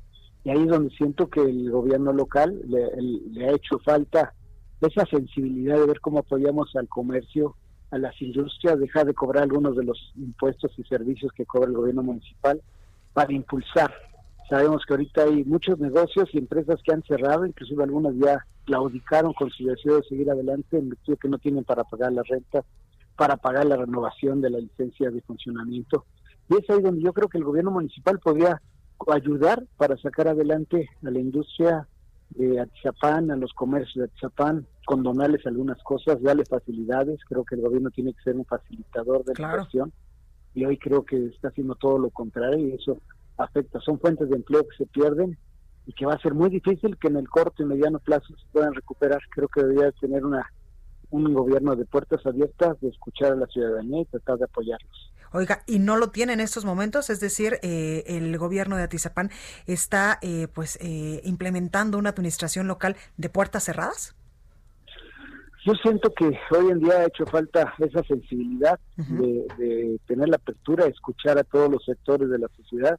Y 0.44 0.52
ahí 0.52 0.62
es 0.62 0.68
donde 0.68 0.96
siento 0.96 1.30
que 1.30 1.42
el 1.42 1.72
gobierno 1.72 2.14
local 2.14 2.62
le, 2.68 3.46
ha 3.46 3.52
hecho 3.54 3.80
falta 3.80 4.34
esa 4.82 5.06
sensibilidad 5.08 5.80
de 5.80 5.88
ver 5.88 6.00
cómo 6.00 6.20
apoyamos 6.20 6.76
al 6.76 6.88
comercio, 6.88 7.56
a 7.90 7.98
las 7.98 8.22
industrias, 8.22 8.80
dejar 8.80 9.08
de 9.08 9.16
cobrar 9.16 9.44
algunos 9.44 9.76
de 9.76 9.84
los 9.84 10.14
impuestos 10.16 10.72
y 10.78 10.84
servicios 10.84 11.32
que 11.34 11.46
cobra 11.46 11.68
el 11.68 11.76
gobierno 11.76 12.04
municipal 12.04 12.62
para 13.14 13.34
impulsar 13.34 13.92
Sabemos 14.50 14.84
que 14.86 14.94
ahorita 14.94 15.24
hay 15.24 15.44
muchos 15.44 15.78
negocios 15.80 16.30
y 16.32 16.38
empresas 16.38 16.80
que 16.84 16.94
han 16.94 17.04
cerrado, 17.04 17.46
inclusive 17.46 17.84
algunas 17.84 18.16
ya 18.16 18.46
claudicaron 18.66 19.34
con 19.34 19.50
su 19.50 19.66
deseo 19.66 19.98
de 19.98 20.04
seguir 20.04 20.32
adelante 20.32 20.78
en 20.78 20.90
virtud 20.90 21.14
de 21.14 21.18
que 21.18 21.28
no 21.28 21.38
tienen 21.38 21.66
para 21.66 21.84
pagar 21.84 22.14
la 22.14 22.24
renta, 22.24 22.64
para 23.18 23.36
pagar 23.36 23.66
la 23.66 23.76
renovación 23.76 24.40
de 24.42 24.50
la 24.50 24.60
licencia 24.60 25.10
de 25.10 25.22
funcionamiento. 25.22 26.06
Y 26.50 26.56
es 26.56 26.70
ahí 26.70 26.82
donde 26.82 27.02
yo 27.02 27.12
creo 27.12 27.28
que 27.28 27.38
el 27.38 27.44
gobierno 27.44 27.72
municipal 27.72 28.20
podría 28.20 28.62
ayudar 29.08 29.64
para 29.76 29.98
sacar 29.98 30.30
adelante 30.30 30.90
a 31.06 31.12
la 31.12 31.20
industria 31.20 31.88
de 32.30 32.60
Atizapán, 32.60 33.32
a 33.32 33.36
los 33.36 33.54
comercios 33.54 33.96
de 33.96 34.04
Atizapán, 34.06 34.66
condonarles 34.86 35.46
algunas 35.46 35.82
cosas, 35.84 36.22
darle 36.22 36.46
facilidades. 36.46 37.20
Creo 37.28 37.44
que 37.44 37.56
el 37.56 37.62
gobierno 37.62 37.90
tiene 37.90 38.14
que 38.14 38.24
ser 38.24 38.36
un 38.36 38.46
facilitador 38.46 39.26
de 39.26 39.34
la 39.38 39.50
inversión 39.50 39.92
y 40.54 40.66
hoy 40.66 40.78
creo 40.78 41.04
que 41.04 41.28
está 41.28 41.50
haciendo 41.50 41.76
todo 41.76 42.00
lo 42.00 42.10
contrario 42.10 42.68
y 42.68 42.72
eso 42.72 42.98
afecta. 43.38 43.80
Son 43.82 44.00
fuentes 44.00 44.30
de 44.30 44.36
empleo 44.36 44.68
que 44.68 44.78
se 44.78 44.86
pierden 44.86 45.38
y 45.86 45.94
que 45.94 46.06
va 46.06 46.14
a 46.14 46.22
ser 46.22 46.34
muy 46.34 46.50
difícil 46.50 46.98
que 46.98 47.08
en 47.08 47.18
el 47.18 47.30
corto 47.30 47.64
y 47.64 47.66
mediano 47.66 48.00
plazo 48.00 48.28
se 48.28 48.46
puedan 48.52 48.74
recuperar. 48.74 49.22
Creo 49.32 49.48
que 49.48 49.64
debería 49.64 49.92
tener 49.94 50.26
una 50.26 50.46
un 51.10 51.34
gobierno 51.34 51.76
de 51.76 51.86
puertas 51.86 52.26
abiertas, 52.26 52.80
de 52.82 52.90
escuchar 52.90 53.34
a 53.34 53.36
la 53.36 53.48
ciudadanía 53.48 54.02
y 54.02 54.06
tratar 54.06 54.38
de 54.38 54.46
apoyarlos. 54.46 55.14
Oiga, 55.34 55.64
¿y 55.68 55.80
no 55.80 55.98
lo 55.98 56.10
tiene 56.10 56.34
en 56.34 56.40
estos 56.40 56.66
momentos? 56.66 57.10
Es 57.10 57.20
decir, 57.20 57.60
eh, 57.62 58.04
el 58.08 58.38
gobierno 58.38 58.78
de 58.78 58.84
Atizapán 58.84 59.30
está 59.66 60.20
eh, 60.22 60.48
pues 60.54 60.78
eh, 60.82 61.22
implementando 61.26 61.98
una 61.98 62.10
administración 62.10 62.68
local 62.68 62.96
de 63.18 63.30
puertas 63.30 63.66
cerradas. 63.66 64.16
Yo 65.66 65.74
siento 65.84 66.14
que 66.14 66.26
hoy 66.26 66.72
en 66.72 66.80
día 66.80 66.94
ha 66.94 67.06
hecho 67.06 67.26
falta 67.26 67.74
esa 67.80 68.02
sensibilidad 68.04 68.80
de, 68.96 69.46
de, 69.58 70.00
tener 70.08 70.30
la 70.30 70.38
apertura, 70.38 70.86
escuchar 70.86 71.38
a 71.38 71.44
todos 71.44 71.70
los 71.70 71.84
sectores 71.84 72.30
de 72.30 72.40
la 72.40 72.48
sociedad 72.56 72.98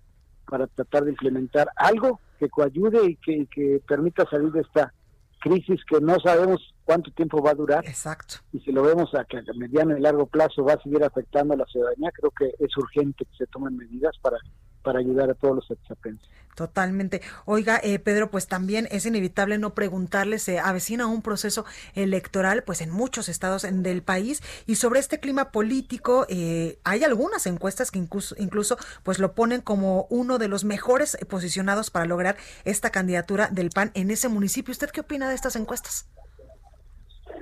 para 0.49 0.67
tratar 0.67 1.05
de 1.05 1.11
implementar 1.11 1.69
algo 1.77 2.21
que 2.39 2.49
coayude 2.49 3.05
y 3.05 3.17
que, 3.47 3.81
permita 3.87 4.29
salir 4.29 4.51
de 4.53 4.61
esta 4.61 4.93
crisis 5.41 5.81
que 5.85 6.01
no 6.01 6.19
sabemos 6.19 6.75
cuánto 6.85 7.11
tiempo 7.13 7.43
va 7.43 7.53
a 7.53 7.55
durar. 7.55 7.87
Exacto. 7.87 8.37
Y 8.53 8.61
si 8.61 8.73
lo 8.73 8.83
vemos 8.83 9.15
a 9.15 9.25
que 9.25 9.39
a 9.39 9.43
mediano 9.55 9.97
y 9.97 10.01
largo 10.01 10.27
plazo 10.27 10.65
va 10.65 10.75
a 10.75 10.83
seguir 10.83 11.05
afectando 11.05 11.55
a 11.55 11.59
la 11.59 11.67
ciudadanía, 11.67 12.11
creo 12.13 12.31
que 12.31 12.53
es 12.59 12.77
urgente 12.77 13.25
que 13.25 13.37
se 13.37 13.47
tomen 13.47 13.77
medidas 13.77 14.17
para 14.21 14.39
para 14.89 15.01
ayudar 15.01 15.29
a 15.29 15.35
todos 15.35 15.57
los 15.57 15.71
exapenses. 15.71 16.27
Totalmente. 16.55 17.21
Oiga, 17.45 17.79
eh, 17.83 17.99
Pedro, 17.99 18.31
pues 18.31 18.49
también 18.49 18.89
es 18.91 19.05
inevitable 19.05 19.59
no 19.59 19.75
preguntarle, 19.75 20.39
se 20.39 20.61
avecina 20.61 21.07
un 21.07 21.21
proceso 21.21 21.67
electoral 21.95 22.63
pues 22.63 22.81
en 22.81 22.91
muchos 22.91 23.29
estados 23.29 23.67
del 23.71 24.03
país 24.03 24.43
y 24.65 24.77
sobre 24.77 25.01
este 25.01 25.21
clima 25.21 25.51
político 25.51 26.25
eh, 26.31 26.79
hay 26.85 27.05
algunas 27.05 27.47
encuestas 27.47 27.91
que 27.91 27.99
incluso, 27.99 28.35
incluso 28.39 28.79
pues 29.03 29.19
lo 29.19 29.35
ponen 29.35 29.61
como 29.61 30.07
uno 30.09 30.39
de 30.39 30.49
los 30.49 30.65
mejores 30.65 31.19
posicionados 31.29 31.91
para 31.91 32.07
lograr 32.07 32.39
esta 32.65 32.89
candidatura 32.89 33.49
del 33.53 33.69
PAN 33.69 33.91
en 33.93 34.11
ese 34.11 34.31
municipio. 34.31 34.73
¿Usted 34.73 34.89
qué 34.89 35.03
opina 35.03 35.29
de 35.29 35.35
estas 35.35 35.55
encuestas? 35.55 36.09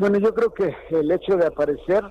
Bueno, 0.00 0.18
yo 0.18 0.34
creo 0.34 0.52
que 0.52 0.74
el 0.90 1.12
hecho 1.12 1.36
de 1.36 1.46
aparecer 1.46 2.02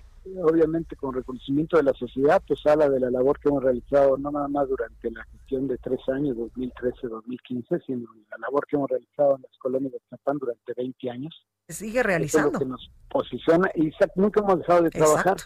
obviamente 0.44 0.96
con 0.96 1.14
reconocimiento 1.14 1.78
de 1.78 1.84
la 1.84 1.94
sociedad, 1.94 2.42
pues 2.48 2.60
habla 2.66 2.90
de 2.90 3.00
la 3.00 3.12
labor 3.12 3.40
que 3.40 3.50
hemos 3.50 3.64
realizado 3.64 4.18
no 4.18 4.32
nada 4.32 4.48
más 4.48 4.68
durante 4.68 5.12
la 5.12 5.24
gestión 5.26 5.68
de 5.68 5.78
tres 5.78 6.00
años, 6.10 6.36
2013-2015, 6.38 7.84
sino 7.86 8.10
la 8.32 8.38
labor 8.40 8.66
que 8.68 8.76
hemos 8.76 8.90
realizado 8.90 9.36
en 9.36 9.44
las 9.44 9.58
colonias 9.60 9.94
de 9.94 10.00
Chapán 10.10 10.38
durante 10.38 10.74
20 10.76 11.10
años. 11.10 11.46
Se 11.68 11.74
sigue 11.74 12.04
realizando. 12.04 12.54
Es 12.54 12.60
que 12.60 12.66
nos 12.66 12.92
posiciona 13.10 13.70
y 13.76 13.92
nunca 14.16 14.42
hemos 14.42 14.60
dejado 14.60 14.84
de 14.84 14.90
trabajar. 14.90 15.38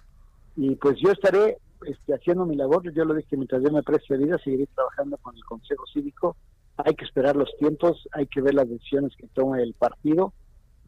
Y 0.55 0.75
pues 0.75 0.97
yo 0.99 1.11
estaré 1.11 1.57
este, 1.85 2.13
haciendo 2.13 2.45
mi 2.45 2.55
labor, 2.55 2.91
yo 2.93 3.05
lo 3.05 3.13
dije, 3.13 3.37
mientras 3.37 3.63
yo 3.63 3.71
me 3.71 3.83
preste 3.83 4.17
vida, 4.17 4.37
seguiré 4.43 4.67
trabajando 4.67 5.17
con 5.17 5.35
el 5.35 5.43
Consejo 5.45 5.85
Cívico. 5.93 6.35
Hay 6.77 6.95
que 6.95 7.05
esperar 7.05 7.35
los 7.35 7.49
tiempos, 7.57 8.07
hay 8.13 8.27
que 8.27 8.41
ver 8.41 8.53
las 8.53 8.69
decisiones 8.69 9.13
que 9.17 9.27
tome 9.27 9.61
el 9.61 9.73
partido 9.73 10.33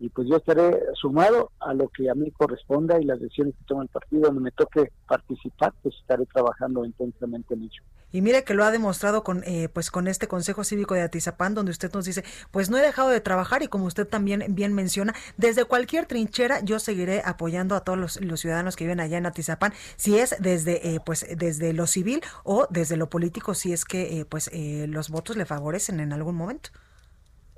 y 0.01 0.09
pues 0.09 0.27
yo 0.27 0.37
estaré 0.37 0.81
sumado 0.95 1.51
a 1.59 1.75
lo 1.75 1.87
que 1.89 2.09
a 2.09 2.15
mí 2.15 2.31
corresponda 2.31 2.99
y 2.99 3.05
las 3.05 3.19
decisiones 3.19 3.53
que 3.55 3.65
toma 3.65 3.83
el 3.83 3.89
partido 3.89 4.23
donde 4.23 4.41
me 4.41 4.51
toque 4.51 4.91
participar, 5.07 5.73
pues 5.83 5.93
estaré 6.01 6.25
trabajando 6.25 6.83
intensamente 6.83 7.53
en 7.53 7.61
ello. 7.61 7.83
Y 8.11 8.21
mire 8.23 8.43
que 8.43 8.55
lo 8.55 8.63
ha 8.63 8.71
demostrado 8.71 9.23
con 9.23 9.43
eh, 9.45 9.69
pues 9.69 9.91
con 9.91 10.07
este 10.07 10.27
Consejo 10.27 10.63
Cívico 10.63 10.95
de 10.95 11.03
Atizapán, 11.03 11.53
donde 11.53 11.69
usted 11.69 11.93
nos 11.93 12.05
dice, 12.05 12.23
pues 12.49 12.71
no 12.71 12.79
he 12.79 12.81
dejado 12.81 13.09
de 13.09 13.21
trabajar 13.21 13.61
y 13.61 13.67
como 13.67 13.85
usted 13.85 14.07
también 14.07 14.43
bien 14.49 14.73
menciona, 14.73 15.13
desde 15.37 15.65
cualquier 15.65 16.07
trinchera 16.07 16.61
yo 16.61 16.79
seguiré 16.79 17.21
apoyando 17.23 17.75
a 17.75 17.81
todos 17.81 18.19
los, 18.19 18.39
ciudadanos 18.39 18.75
que 18.75 18.85
viven 18.85 19.01
allá 19.01 19.19
en 19.19 19.27
Atizapán, 19.27 19.71
si 19.97 20.17
es 20.17 20.35
desde 20.39 20.95
eh, 20.95 20.99
pues 21.05 21.27
desde 21.37 21.73
lo 21.73 21.85
civil 21.85 22.21
o 22.43 22.65
desde 22.71 22.97
lo 22.97 23.07
político, 23.07 23.53
si 23.53 23.71
es 23.71 23.85
que 23.85 24.19
eh, 24.19 24.25
pues 24.25 24.49
los 24.51 25.11
votos 25.11 25.37
le 25.37 25.45
favorecen 25.45 25.99
en 25.99 26.11
algún 26.11 26.33
momento. 26.33 26.71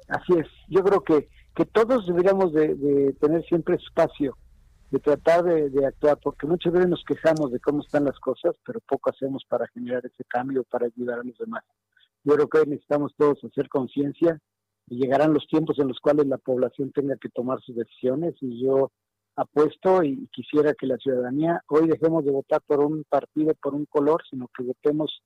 Así 0.10 0.34
es, 0.34 0.47
yo 0.67 0.84
creo 0.84 1.01
que 1.01 1.29
que 1.56 1.66
todos 1.66 2.06
deberíamos 2.08 2.54
de, 2.54 3.16
tener 3.20 3.44
siempre 3.46 3.76
espacio, 3.76 4.36
de 4.92 5.00
tratar 5.00 5.44
de, 5.44 5.86
actuar, 5.86 6.18
porque 6.22 6.48
muchas 6.48 6.74
veces 6.74 6.89
nos 6.89 7.04
quejamos 7.04 7.52
de 7.52 7.60
cómo 7.60 7.82
están 7.82 8.06
las 8.06 8.20
cosas, 8.20 8.56
pero 8.66 8.80
poco 8.88 9.10
hacemos 9.10 9.44
para 9.48 9.68
generar 9.68 10.06
ese 10.06 10.24
cambio, 10.26 10.63
para 10.63 10.88
ayudar 10.88 11.20
a 11.20 11.24
los 11.24 11.38
demás. 11.38 11.63
Yo 12.24 12.36
creo 12.36 12.48
que 12.48 12.60
hoy 12.60 12.68
necesitamos 12.68 13.13
todos 13.18 13.44
hacer 13.44 13.70
conciencia 13.70 14.39
y 14.88 14.98
llegarán 14.98 15.34
los 15.34 15.46
tiempos 15.48 15.78
en 15.80 15.88
los 15.88 16.00
cuales 16.00 16.28
la 16.28 16.38
población 16.38 16.92
tenga 16.92 17.18
que 17.18 17.30
tomar 17.30 17.62
sus 17.62 17.76
decisiones 17.76 18.36
y 18.42 18.63
yo 18.63 18.92
apuesto 19.36 20.04
y 20.04 20.28
quisiera 20.32 20.74
que 20.74 20.88
la 20.88 20.98
ciudadanía 20.98 21.62
hoy 21.68 21.88
dejemos 21.88 22.24
de 22.24 22.32
votar 22.32 22.62
por 22.66 22.80
un 22.84 23.04
partido, 23.10 23.54
por 23.62 23.74
un 23.74 23.86
color, 23.86 24.22
sino 24.30 24.48
que 24.56 24.63
votemos 24.63 25.22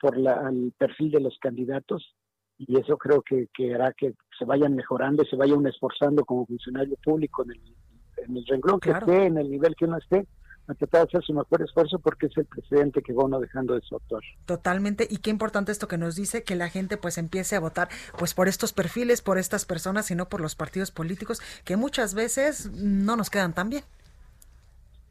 por 0.00 0.16
la, 0.16 0.48
el 0.48 0.72
perfil 0.78 1.10
de 1.10 1.20
los 1.20 1.36
candidatos 1.38 2.14
y 2.58 2.78
eso 2.78 2.96
creo 2.98 3.22
que, 3.22 3.48
que, 3.54 3.74
hará 3.74 3.92
que 3.92 4.14
se 4.36 4.44
vayan 4.44 4.74
mejorando 4.74 5.22
y 5.22 5.26
se 5.26 5.36
vayan 5.36 5.66
esforzando 5.66 6.24
como 6.24 6.44
funcionario 6.46 6.96
público 7.02 7.44
en 7.44 7.52
el, 7.52 7.60
en 8.26 8.36
el 8.36 8.46
renglón 8.46 8.80
que 8.80 8.90
esté, 8.90 9.26
en 9.26 9.38
el 9.38 9.48
nivel 9.48 9.76
que 9.76 9.84
uno 9.84 9.96
esté, 9.96 10.26
a 10.66 10.74
tratar 10.74 11.02
de 11.02 11.06
hacer 11.08 11.24
su 11.24 11.32
mejor 11.32 11.62
esfuerzo 11.62 11.98
porque 11.98 12.26
es 12.26 12.36
el 12.36 12.44
presidente 12.44 13.00
que 13.00 13.12
va 13.12 13.24
uno 13.24 13.40
dejando 13.40 13.74
de 13.74 13.80
su 13.82 13.96
actuar. 13.96 14.22
Totalmente, 14.44 15.06
y 15.08 15.18
qué 15.18 15.30
importante 15.30 15.72
esto 15.72 15.88
que 15.88 15.98
nos 15.98 16.16
dice, 16.16 16.42
que 16.42 16.56
la 16.56 16.68
gente 16.68 16.96
pues 16.96 17.16
empiece 17.16 17.56
a 17.56 17.60
votar 17.60 17.88
pues 18.18 18.34
por 18.34 18.48
estos 18.48 18.72
perfiles, 18.72 19.22
por 19.22 19.38
estas 19.38 19.64
personas 19.64 20.10
y 20.10 20.14
no 20.14 20.28
por 20.28 20.40
los 20.40 20.56
partidos 20.56 20.90
políticos 20.90 21.40
que 21.64 21.76
muchas 21.76 22.14
veces 22.14 22.70
no 22.72 23.16
nos 23.16 23.30
quedan 23.30 23.54
tan 23.54 23.70
bien. 23.70 23.84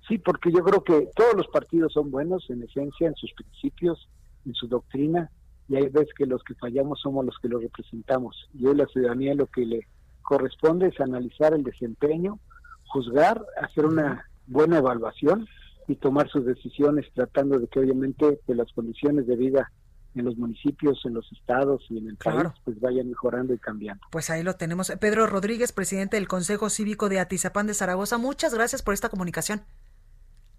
Sí, 0.07 0.17
porque 0.17 0.51
yo 0.51 0.63
creo 0.63 0.83
que 0.83 1.10
todos 1.15 1.33
los 1.33 1.47
partidos 1.47 1.91
son 1.93 2.12
buenos 2.12 2.49
en 2.49 2.63
esencia, 2.63 3.07
en 3.07 3.15
sus 3.15 3.33
principios, 3.33 4.07
en 4.45 4.53
su 4.53 4.67
doctrina, 4.67 5.29
y 5.69 5.75
hay 5.75 5.89
veces 5.89 6.13
que 6.17 6.25
los 6.25 6.43
que 6.43 6.56
fallamos 6.56 6.99
somos 7.01 7.25
los 7.25 7.38
que 7.39 7.49
lo 7.49 7.60
representamos. 7.60 8.49
Y 8.53 8.65
hoy 8.67 8.75
la 8.75 8.86
ciudadanía 8.88 9.36
lo 9.36 9.47
que 9.47 9.65
le 9.65 9.88
corresponde 10.21 10.88
es 10.88 10.99
analizar 10.99 11.53
el 11.53 11.63
desempeño, 11.63 12.39
juzgar, 12.88 13.45
hacer 13.62 13.86
una 13.86 14.30
buena 14.47 14.77
evaluación 14.77 15.47
y 15.88 15.95
tomar 15.95 16.30
sus 16.30 16.45
decisiones 16.45 17.06
tratando 17.13 17.60
de 17.60 17.67
que 17.67 17.80
obviamente 17.80 18.39
que 18.45 18.56
las 18.56 18.71
condiciones 18.73 19.27
de 19.27 19.36
vida 19.36 19.71
en 20.15 20.25
los 20.25 20.38
municipios, 20.38 20.99
en 21.06 21.13
los 21.13 21.32
estados 21.32 21.86
y 21.89 21.97
en 21.99 22.08
el 22.08 22.17
país, 22.17 22.49
pues 22.65 22.80
vayan 22.80 23.08
mejorando 23.08 23.53
y 23.53 23.60
cambiando. 23.60 24.03
Pues 24.12 24.30
ahí 24.30 24.41
lo 24.41 24.56
tenemos. 24.56 24.91
Pedro 24.99 25.27
Rodríguez, 25.27 25.71
presidente 25.73 26.17
del 26.17 26.27
Consejo 26.27 26.69
Cívico 26.69 27.08
de 27.08 27.19
Atizapán 27.19 27.67
de 27.67 27.73
Zaragoza, 27.73 28.17
muchas 28.17 28.53
gracias 28.53 28.82
por 28.82 28.93
esta 28.93 29.10
comunicación. 29.10 29.62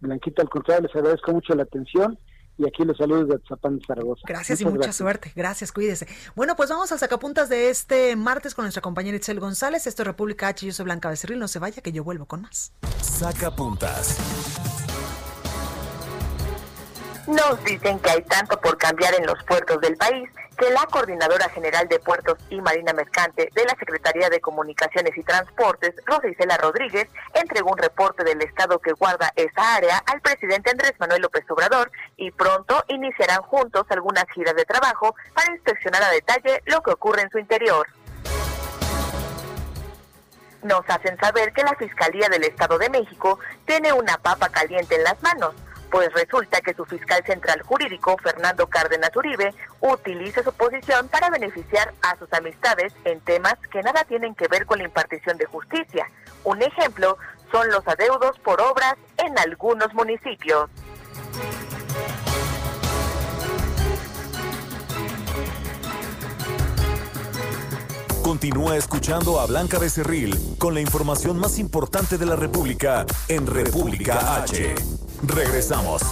Blanquita, 0.01 0.43
al 0.43 0.49
contrario, 0.49 0.87
les 0.87 0.95
agradezco 0.95 1.33
mucho 1.33 1.55
la 1.55 1.65
atención 1.65 2.19
y 2.59 2.67
aquí 2.67 2.85
los 2.85 2.97
saludos 2.97 3.29
de 3.29 3.37
Atzapán 3.37 3.79
de 3.79 3.87
Zaragoza. 3.87 4.23
Gracias 4.27 4.61
y 4.61 4.65
mucha 4.65 4.93
suerte. 4.93 5.33
Gracias, 5.35 5.73
cuídese. 5.73 6.07
Bueno, 6.35 6.57
pues 6.57 6.69
vamos 6.69 6.91
a 6.93 6.99
sacapuntas 6.99 7.49
de 7.49 7.71
este 7.71 8.17
martes 8.17 8.55
con 8.55 8.65
nuestra 8.65 8.83
compañera 8.83 9.17
Itzel 9.17 9.41
González. 9.41 9.87
Esto 9.87 10.03
es 10.03 10.07
República 10.07 10.49
H. 10.49 10.67
Yo 10.67 10.73
soy 10.73 10.85
Blanca 10.85 11.09
Becerril. 11.09 11.39
No 11.39 11.49
se 11.49 11.61
vaya, 11.61 11.81
que 11.83 11.93
yo 11.93 12.03
vuelvo 12.03 12.27
con 12.27 12.43
más. 12.43 12.73
Sacapuntas. 13.01 14.19
Nos 17.29 17.63
dicen 17.63 17.99
que 18.01 18.09
hay 18.09 18.23
tanto 18.23 18.59
por 18.59 18.79
cambiar 18.79 19.15
en 19.15 19.27
los 19.27 19.45
puertos 19.45 19.79
del 19.83 19.99
país 19.99 20.31
que 20.57 20.71
la 20.71 20.87
Coordinadora 20.87 21.51
General 21.51 21.87
de 21.87 21.99
Puertos 21.99 22.39
y 22.49 22.59
Marina 22.63 22.95
Mercante 22.95 23.51
de 23.55 23.65
la 23.67 23.77
Secretaría 23.79 24.31
de 24.31 24.41
Comunicaciones 24.41 25.15
y 25.15 25.23
Transportes, 25.23 25.95
Rosa 26.07 26.27
Isela 26.27 26.57
Rodríguez, 26.57 27.07
entregó 27.35 27.73
un 27.73 27.77
reporte 27.77 28.25
del 28.25 28.41
estado 28.41 28.79
que 28.79 28.93
guarda 28.93 29.31
esa 29.37 29.75
área 29.77 29.99
al 30.07 30.23
presidente 30.23 30.71
Andrés 30.71 30.95
Manuel 30.99 31.21
López 31.21 31.45
Obrador 31.51 31.93
y 32.17 32.31
pronto 32.31 32.83
iniciarán 32.89 33.43
juntos 33.43 33.85
algunas 33.91 34.25
giras 34.35 34.57
de 34.57 34.65
trabajo 34.65 35.15
para 35.35 35.53
inspeccionar 35.53 36.03
a 36.05 36.11
detalle 36.11 36.63
lo 36.65 36.83
que 36.83 36.93
ocurre 36.93 37.21
en 37.21 37.31
su 37.31 37.39
interior. 37.39 37.87
Nos 40.63 40.81
hacen 40.89 41.19
saber 41.19 41.53
que 41.53 41.63
la 41.63 41.77
Fiscalía 41.77 42.31
del 42.31 42.45
Estado 42.45 42.79
de 42.79 42.89
México 42.89 43.39
tiene 43.67 43.93
una 43.93 44.17
papa 44.17 44.49
caliente 44.49 44.95
en 44.95 45.05
las 45.05 45.23
manos 45.23 45.55
pues 45.91 46.13
resulta 46.13 46.61
que 46.61 46.75
su 46.75 46.85
fiscal 46.85 47.23
central 47.25 47.63
jurídico, 47.63 48.17
Fernando 48.23 48.67
Cárdenas 48.67 49.15
Uribe, 49.17 49.55
utiliza 49.81 50.43
su 50.43 50.53
posición 50.53 51.09
para 51.09 51.31
beneficiar 51.31 51.93
a 52.03 52.17
sus 52.19 52.33
amistades 52.33 52.93
en 53.05 53.21
temas 53.21 53.55
que 53.71 53.83
nada 53.83 54.05
tienen 54.05 54.35
que 54.35 54.49
ver 54.49 54.67
con 54.67 54.79
la 54.79 54.85
impartición 54.85 55.37
de 55.39 55.47
justicia. 55.47 56.11
Un 56.45 56.63
ejemplo 56.63 57.17
son 57.53 57.69
los 57.71 57.87
adeudos 57.87 58.39
por 58.41 58.61
obras 58.61 58.95
en 59.17 59.39
algunos 59.39 59.93
municipios. 59.95 60.69
Continúa 68.23 68.77
escuchando 68.77 69.41
a 69.41 69.47
Blanca 69.47 69.79
Becerril 69.79 70.39
con 70.59 70.75
la 70.75 70.83
información 70.83 71.39
más 71.39 71.59
importante 71.59 72.19
de 72.19 72.27
la 72.27 72.37
República 72.37 73.07
en 73.29 73.47
República 73.47 74.43
H. 74.43 74.75
Regresamos. 75.23 76.03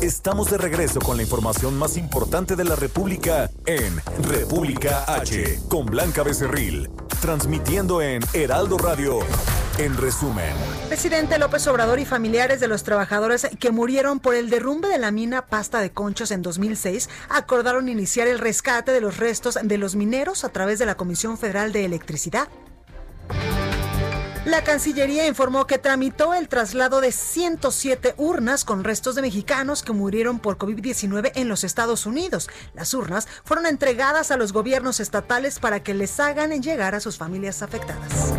Estamos 0.00 0.50
de 0.50 0.58
regreso 0.58 1.00
con 1.00 1.16
la 1.16 1.22
información 1.22 1.78
más 1.78 1.96
importante 1.96 2.56
de 2.56 2.64
la 2.64 2.76
República 2.76 3.50
en 3.66 4.00
República 4.22 5.04
H 5.06 5.60
con 5.68 5.86
Blanca 5.86 6.22
Becerril, 6.22 6.90
transmitiendo 7.20 8.02
en 8.02 8.22
Heraldo 8.32 8.78
Radio. 8.78 9.20
En 9.78 9.94
resumen, 9.98 10.54
presidente 10.88 11.38
López 11.38 11.66
Obrador 11.66 11.98
y 12.00 12.06
familiares 12.06 12.60
de 12.60 12.68
los 12.68 12.82
trabajadores 12.82 13.46
que 13.60 13.70
murieron 13.70 14.20
por 14.20 14.34
el 14.34 14.48
derrumbe 14.48 14.88
de 14.88 14.96
la 14.96 15.10
mina 15.10 15.46
Pasta 15.48 15.80
de 15.80 15.90
Conchos 15.90 16.30
en 16.30 16.40
2006 16.40 17.10
acordaron 17.28 17.90
iniciar 17.90 18.26
el 18.26 18.38
rescate 18.38 18.92
de 18.92 19.02
los 19.02 19.18
restos 19.18 19.58
de 19.62 19.76
los 19.76 19.94
mineros 19.94 20.44
a 20.44 20.48
través 20.48 20.78
de 20.78 20.86
la 20.86 20.94
Comisión 20.96 21.36
Federal 21.36 21.72
de 21.72 21.84
Electricidad. 21.84 22.48
La 24.46 24.62
Cancillería 24.62 25.26
informó 25.26 25.66
que 25.66 25.76
tramitó 25.76 26.32
el 26.32 26.48
traslado 26.48 27.00
de 27.00 27.10
107 27.10 28.14
urnas 28.16 28.64
con 28.64 28.84
restos 28.84 29.16
de 29.16 29.22
mexicanos 29.22 29.82
que 29.82 29.92
murieron 29.92 30.38
por 30.38 30.56
COVID-19 30.56 31.32
en 31.34 31.48
los 31.48 31.64
Estados 31.64 32.06
Unidos. 32.06 32.48
Las 32.72 32.94
urnas 32.94 33.26
fueron 33.42 33.66
entregadas 33.66 34.30
a 34.30 34.36
los 34.36 34.52
gobiernos 34.52 35.00
estatales 35.00 35.58
para 35.58 35.82
que 35.82 35.94
les 35.94 36.20
hagan 36.20 36.62
llegar 36.62 36.94
a 36.94 37.00
sus 37.00 37.18
familias 37.18 37.60
afectadas. 37.60 38.34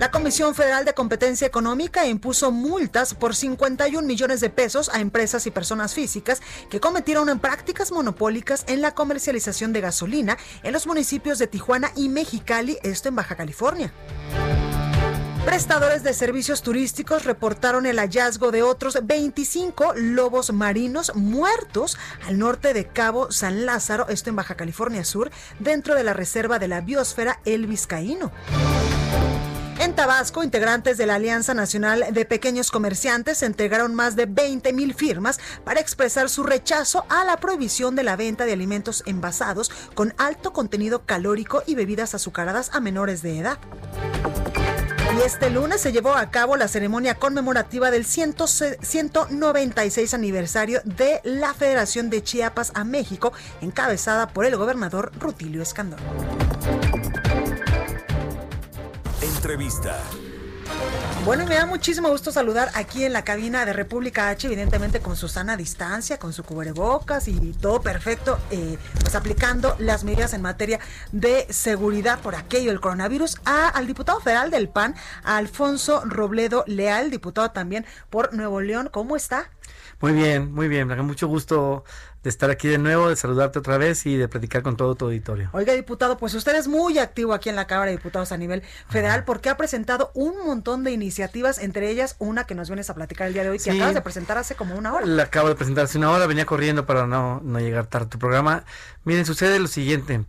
La 0.00 0.10
Comisión 0.10 0.56
Federal 0.56 0.84
de 0.84 0.92
Competencia 0.92 1.46
Económica 1.46 2.04
impuso 2.04 2.50
multas 2.50 3.14
por 3.14 3.36
51 3.36 4.04
millones 4.04 4.40
de 4.40 4.50
pesos 4.50 4.90
a 4.92 4.98
empresas 4.98 5.46
y 5.46 5.52
personas 5.52 5.94
físicas 5.94 6.42
que 6.68 6.80
cometieron 6.80 7.38
prácticas 7.38 7.92
monopólicas 7.92 8.64
en 8.66 8.80
la 8.80 8.96
comercialización 8.96 9.72
de 9.72 9.82
gasolina 9.82 10.36
en 10.64 10.72
los 10.72 10.88
municipios 10.88 11.38
de 11.38 11.46
Tijuana 11.46 11.92
y 11.94 12.08
Mexicali, 12.08 12.78
esto 12.82 13.08
en 13.08 13.14
Baja 13.14 13.36
California. 13.36 13.92
Prestadores 15.44 16.04
de 16.04 16.14
servicios 16.14 16.62
turísticos 16.62 17.24
reportaron 17.24 17.84
el 17.84 17.98
hallazgo 17.98 18.52
de 18.52 18.62
otros 18.62 18.96
25 19.02 19.94
lobos 19.96 20.52
marinos 20.52 21.12
muertos 21.16 21.98
al 22.26 22.38
norte 22.38 22.72
de 22.72 22.86
Cabo 22.86 23.32
San 23.32 23.66
Lázaro, 23.66 24.08
esto 24.08 24.30
en 24.30 24.36
Baja 24.36 24.54
California 24.54 25.04
Sur, 25.04 25.32
dentro 25.58 25.96
de 25.96 26.04
la 26.04 26.12
reserva 26.12 26.60
de 26.60 26.68
la 26.68 26.80
biosfera 26.80 27.40
El 27.44 27.66
Vizcaíno. 27.66 28.30
En 29.80 29.96
Tabasco, 29.96 30.44
integrantes 30.44 30.96
de 30.96 31.06
la 31.06 31.16
Alianza 31.16 31.54
Nacional 31.54 32.04
de 32.12 32.24
Pequeños 32.24 32.70
Comerciantes 32.70 33.42
entregaron 33.42 33.96
más 33.96 34.14
de 34.14 34.26
20 34.26 34.72
mil 34.72 34.94
firmas 34.94 35.40
para 35.64 35.80
expresar 35.80 36.28
su 36.28 36.44
rechazo 36.44 37.04
a 37.08 37.24
la 37.24 37.36
prohibición 37.38 37.96
de 37.96 38.04
la 38.04 38.14
venta 38.14 38.46
de 38.46 38.52
alimentos 38.52 39.02
envasados 39.06 39.72
con 39.94 40.14
alto 40.18 40.52
contenido 40.52 41.04
calórico 41.04 41.64
y 41.66 41.74
bebidas 41.74 42.14
azucaradas 42.14 42.70
a 42.72 42.78
menores 42.78 43.22
de 43.22 43.40
edad. 43.40 43.58
Y 45.14 45.20
este 45.20 45.50
lunes 45.50 45.82
se 45.82 45.92
llevó 45.92 46.14
a 46.14 46.30
cabo 46.30 46.56
la 46.56 46.68
ceremonia 46.68 47.16
conmemorativa 47.16 47.90
del 47.90 48.06
196 48.06 50.14
aniversario 50.14 50.80
de 50.84 51.20
la 51.24 51.52
Federación 51.52 52.08
de 52.08 52.22
Chiapas 52.22 52.72
a 52.74 52.84
México, 52.84 53.34
encabezada 53.60 54.28
por 54.28 54.46
el 54.46 54.56
gobernador 54.56 55.12
Rutilio 55.18 55.60
Escandón. 55.60 56.00
Entrevista. 59.20 60.00
Bueno, 61.24 61.46
me 61.46 61.54
da 61.54 61.66
muchísimo 61.66 62.08
gusto 62.08 62.32
saludar 62.32 62.70
aquí 62.74 63.04
en 63.04 63.12
la 63.12 63.22
cabina 63.22 63.64
de 63.64 63.72
República 63.72 64.28
H, 64.28 64.48
evidentemente 64.48 64.98
con 64.98 65.16
su 65.16 65.28
sana 65.28 65.56
distancia, 65.56 66.18
con 66.18 66.32
su 66.32 66.42
cubrebocas 66.42 67.28
y 67.28 67.52
todo 67.52 67.80
perfecto, 67.80 68.40
eh, 68.50 68.76
pues 69.00 69.14
aplicando 69.14 69.76
las 69.78 70.02
medidas 70.02 70.34
en 70.34 70.42
materia 70.42 70.80
de 71.12 71.46
seguridad 71.48 72.18
por 72.18 72.34
aquello 72.34 72.70
del 72.70 72.80
coronavirus, 72.80 73.36
a, 73.44 73.68
al 73.68 73.86
diputado 73.86 74.18
federal 74.18 74.50
del 74.50 74.68
PAN, 74.68 74.96
Alfonso 75.22 76.02
Robledo 76.04 76.64
Leal, 76.66 77.12
diputado 77.12 77.52
también 77.52 77.86
por 78.10 78.34
Nuevo 78.34 78.60
León. 78.60 78.88
¿Cómo 78.90 79.14
está? 79.14 79.48
Muy 80.00 80.12
bien, 80.12 80.52
muy 80.52 80.68
bien, 80.68 80.88
mucho 81.04 81.28
gusto 81.28 81.84
de 82.22 82.30
estar 82.30 82.50
aquí 82.50 82.68
de 82.68 82.78
nuevo, 82.78 83.08
de 83.08 83.16
saludarte 83.16 83.58
otra 83.58 83.78
vez 83.78 84.06
y 84.06 84.16
de 84.16 84.28
platicar 84.28 84.62
con 84.62 84.76
todo 84.76 84.94
tu 84.94 85.06
auditorio. 85.06 85.50
Oiga, 85.52 85.72
diputado, 85.74 86.18
pues 86.18 86.34
usted 86.34 86.54
es 86.54 86.68
muy 86.68 86.98
activo 86.98 87.34
aquí 87.34 87.48
en 87.48 87.56
la 87.56 87.66
Cámara 87.66 87.90
de 87.90 87.96
Diputados 87.96 88.32
a 88.32 88.36
nivel 88.36 88.62
federal 88.88 89.24
porque 89.24 89.48
ha 89.48 89.56
presentado 89.56 90.10
un 90.14 90.44
montón 90.44 90.84
de 90.84 90.92
iniciativas, 90.92 91.58
entre 91.58 91.90
ellas 91.90 92.16
una 92.18 92.44
que 92.44 92.54
nos 92.54 92.68
vienes 92.68 92.90
a 92.90 92.94
platicar 92.94 93.26
el 93.26 93.34
día 93.34 93.42
de 93.42 93.50
hoy, 93.50 93.58
que 93.58 93.70
acabas 93.70 93.94
de 93.94 94.02
presentar 94.02 94.38
hace 94.38 94.54
como 94.54 94.76
una 94.76 94.92
hora. 94.92 95.06
La 95.06 95.24
acabo 95.24 95.48
de 95.48 95.54
presentar 95.54 95.84
hace 95.84 95.98
una 95.98 96.10
hora, 96.10 96.26
venía 96.26 96.46
corriendo 96.46 96.86
para 96.86 97.06
no, 97.06 97.40
no 97.42 97.58
llegar 97.58 97.86
tarde 97.86 98.06
a 98.06 98.10
tu 98.10 98.18
programa. 98.18 98.64
Miren, 99.04 99.26
sucede 99.26 99.58
lo 99.58 99.68
siguiente. 99.68 100.24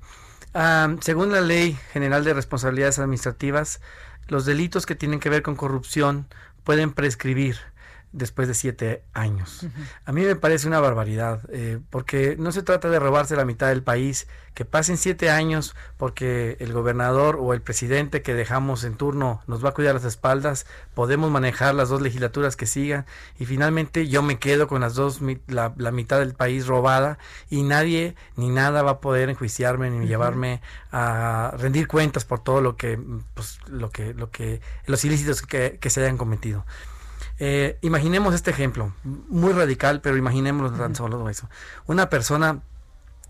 según 1.02 1.32
la 1.32 1.42
Ley 1.42 1.78
General 1.92 2.24
de 2.24 2.34
Responsabilidades 2.34 3.00
Administrativas, 3.00 3.82
los 4.28 4.46
delitos 4.46 4.86
que 4.86 4.96
tienen 4.96 5.20
que 5.20 5.30
ver 5.30 5.44
con 5.44 5.56
corrupción 5.56 6.28
pueden 6.64 6.94
prescribir 6.94 7.58
después 8.14 8.48
de 8.48 8.54
siete 8.54 9.04
años. 9.14 9.66
A 10.06 10.12
mí 10.12 10.22
me 10.22 10.36
parece 10.36 10.68
una 10.68 10.80
barbaridad, 10.80 11.42
eh, 11.50 11.80
porque 11.90 12.38
no 12.40 12.52
se 12.52 12.64
trata 12.64 12.90
de 12.90 13.00
robarse 13.00 13.36
la 13.36 13.44
mitad 13.44 13.68
del 13.68 13.84
país, 13.84 14.28
que 14.54 14.66
pasen 14.66 14.98
siete 14.98 15.32
años 15.32 15.76
porque 15.98 16.58
el 16.60 16.74
gobernador 16.74 17.38
o 17.40 17.54
el 17.54 17.62
presidente 17.62 18.22
que 18.22 18.36
dejamos 18.36 18.84
en 18.84 18.96
turno 18.96 19.42
nos 19.48 19.66
va 19.66 19.70
a 19.70 19.74
cuidar 19.74 19.96
las 19.96 20.06
espaldas, 20.06 20.68
podemos 20.94 21.32
manejar 21.32 21.74
las 21.74 21.90
dos 21.90 22.02
legislaturas 22.02 22.56
que 22.56 22.68
sigan 22.68 23.06
y 23.40 23.46
finalmente 23.46 24.08
yo 24.08 24.22
me 24.22 24.38
quedo 24.38 24.68
con 24.68 24.82
las 24.82 24.94
dos, 24.94 25.22
la, 25.48 25.74
mitad 25.92 26.20
del 26.20 26.36
país 26.36 26.68
robada 26.68 27.18
y 27.50 27.64
nadie 27.64 28.16
ni 28.36 28.50
nada 28.50 28.84
va 28.84 28.92
a 28.92 29.00
poder 29.00 29.30
enjuiciarme 29.30 29.90
ni 29.90 30.08
llevarme 30.08 30.62
a 30.92 31.54
rendir 31.58 31.88
cuentas 31.88 32.24
por 32.24 32.44
todo 32.44 32.62
lo 32.62 32.78
que, 32.78 33.00
pues, 33.34 33.58
lo 33.68 33.90
que, 33.90 34.14
lo 34.14 34.30
que, 34.30 34.62
los 34.86 35.04
ilícitos 35.04 35.42
que, 35.42 35.80
que 35.82 35.90
se 35.90 36.02
hayan 36.02 36.18
cometido. 36.18 36.64
Eh, 37.40 37.78
imaginemos 37.82 38.34
este 38.36 38.52
ejemplo, 38.52 38.94
muy 39.04 39.54
radical, 39.54 40.02
pero 40.02 40.18
imaginémoslo 40.18 40.78
tan 40.78 40.96
solo 40.96 41.30
eso. 41.30 41.50
Una 41.88 42.10
persona 42.10 42.62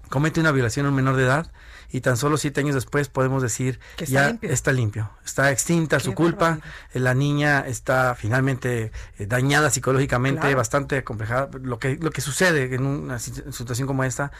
comete 0.09 0.39
una 0.39 0.51
violación 0.51 0.85
a 0.85 0.89
un 0.89 0.95
menor 0.95 1.15
de 1.15 1.23
edad 1.23 1.51
y 1.93 2.01
tan 2.01 2.17
solo 2.17 2.37
siete 2.37 2.59
años 2.59 2.75
después 2.75 3.07
podemos 3.07 3.41
decir 3.43 3.79
que 3.95 4.07
ya 4.07 4.37
está 4.41 4.71
limpio, 4.71 5.11
está 5.23 5.51
extinta 5.51 5.99
su 5.99 6.13
culpa, 6.15 6.59
la 6.93 7.13
niña 7.13 7.63
está 7.67 8.15
finalmente 8.15 8.91
eh, 9.19 9.25
dañada 9.27 9.69
psicológicamente, 9.69 10.55
bastante 10.55 11.03
complejada, 11.03 11.49
lo 11.61 11.77
que, 11.77 11.97
lo 11.97 12.09
que 12.09 12.21
sucede 12.21 12.73
en 12.73 12.85
una 12.85 13.19
situación 13.19 13.87
como 13.87 14.03
esta, 14.03 14.31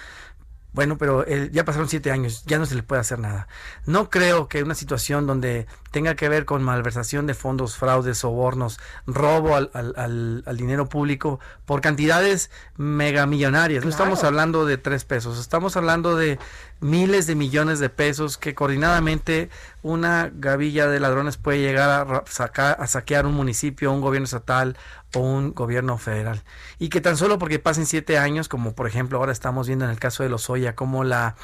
bueno, 0.73 0.97
pero 0.97 1.23
ya 1.51 1.65
pasaron 1.65 1.87
siete 1.87 2.11
años, 2.11 2.43
ya 2.45 2.57
no 2.57 2.65
se 2.65 2.73
le 2.73 2.81
puede 2.81 2.99
hacer 2.99 3.19
nada. 3.19 3.47
No 3.85 4.09
creo 4.09 4.47
que 4.47 4.63
una 4.63 4.73
situación 4.73 5.27
donde 5.27 5.67
tenga 5.91 6.15
que 6.15 6.29
ver 6.29 6.45
con 6.45 6.63
malversación 6.63 7.27
de 7.27 7.35
fondos, 7.35 7.77
fraudes, 7.77 8.17
sobornos, 8.17 8.79
robo 9.05 9.55
al, 9.55 9.69
al, 9.73 10.43
al, 10.45 10.57
dinero 10.57 10.89
público 10.89 11.39
por 11.65 11.81
cantidades 11.81 12.49
megamillonarias. 12.77 13.83
No 13.83 13.91
estamos 13.91 14.23
hablando 14.23 14.65
de 14.65 14.77
tres 14.79 15.05
pesos, 15.05 15.39
estamos 15.39 15.77
hablando 15.77 16.15
de 16.15 16.39
miles 16.79 17.27
de 17.27 17.35
millones 17.35 17.77
de 17.77 17.89
pesos 17.89 18.39
que 18.39 18.55
coordinadamente 18.55 19.49
una 19.83 20.31
gavilla 20.33 20.87
de 20.87 20.99
ladrones 20.99 21.37
puede 21.37 21.59
llegar 21.59 21.89
a, 21.89 22.23
sacar, 22.25 22.77
a 22.79 22.87
saquear 22.87 23.25
un 23.25 23.35
municipio, 23.35 23.91
un 23.91 24.01
gobierno 24.01 24.25
estatal 24.25 24.77
o 25.13 25.19
un 25.19 25.53
gobierno 25.53 25.97
federal. 25.97 26.43
Y 26.79 26.89
que 26.89 27.01
tan 27.01 27.17
solo 27.17 27.37
porque 27.37 27.59
pasen 27.59 27.85
siete 27.85 28.17
años, 28.17 28.47
como 28.47 28.73
por 28.73 28.87
ejemplo 28.87 29.19
ahora 29.19 29.31
estamos 29.31 29.67
viendo 29.67 29.85
en 29.85 29.91
el 29.91 29.99
caso 29.99 30.23
de 30.23 30.29
Lozoya, 30.29 30.75
como 30.75 31.03
la 31.03 31.35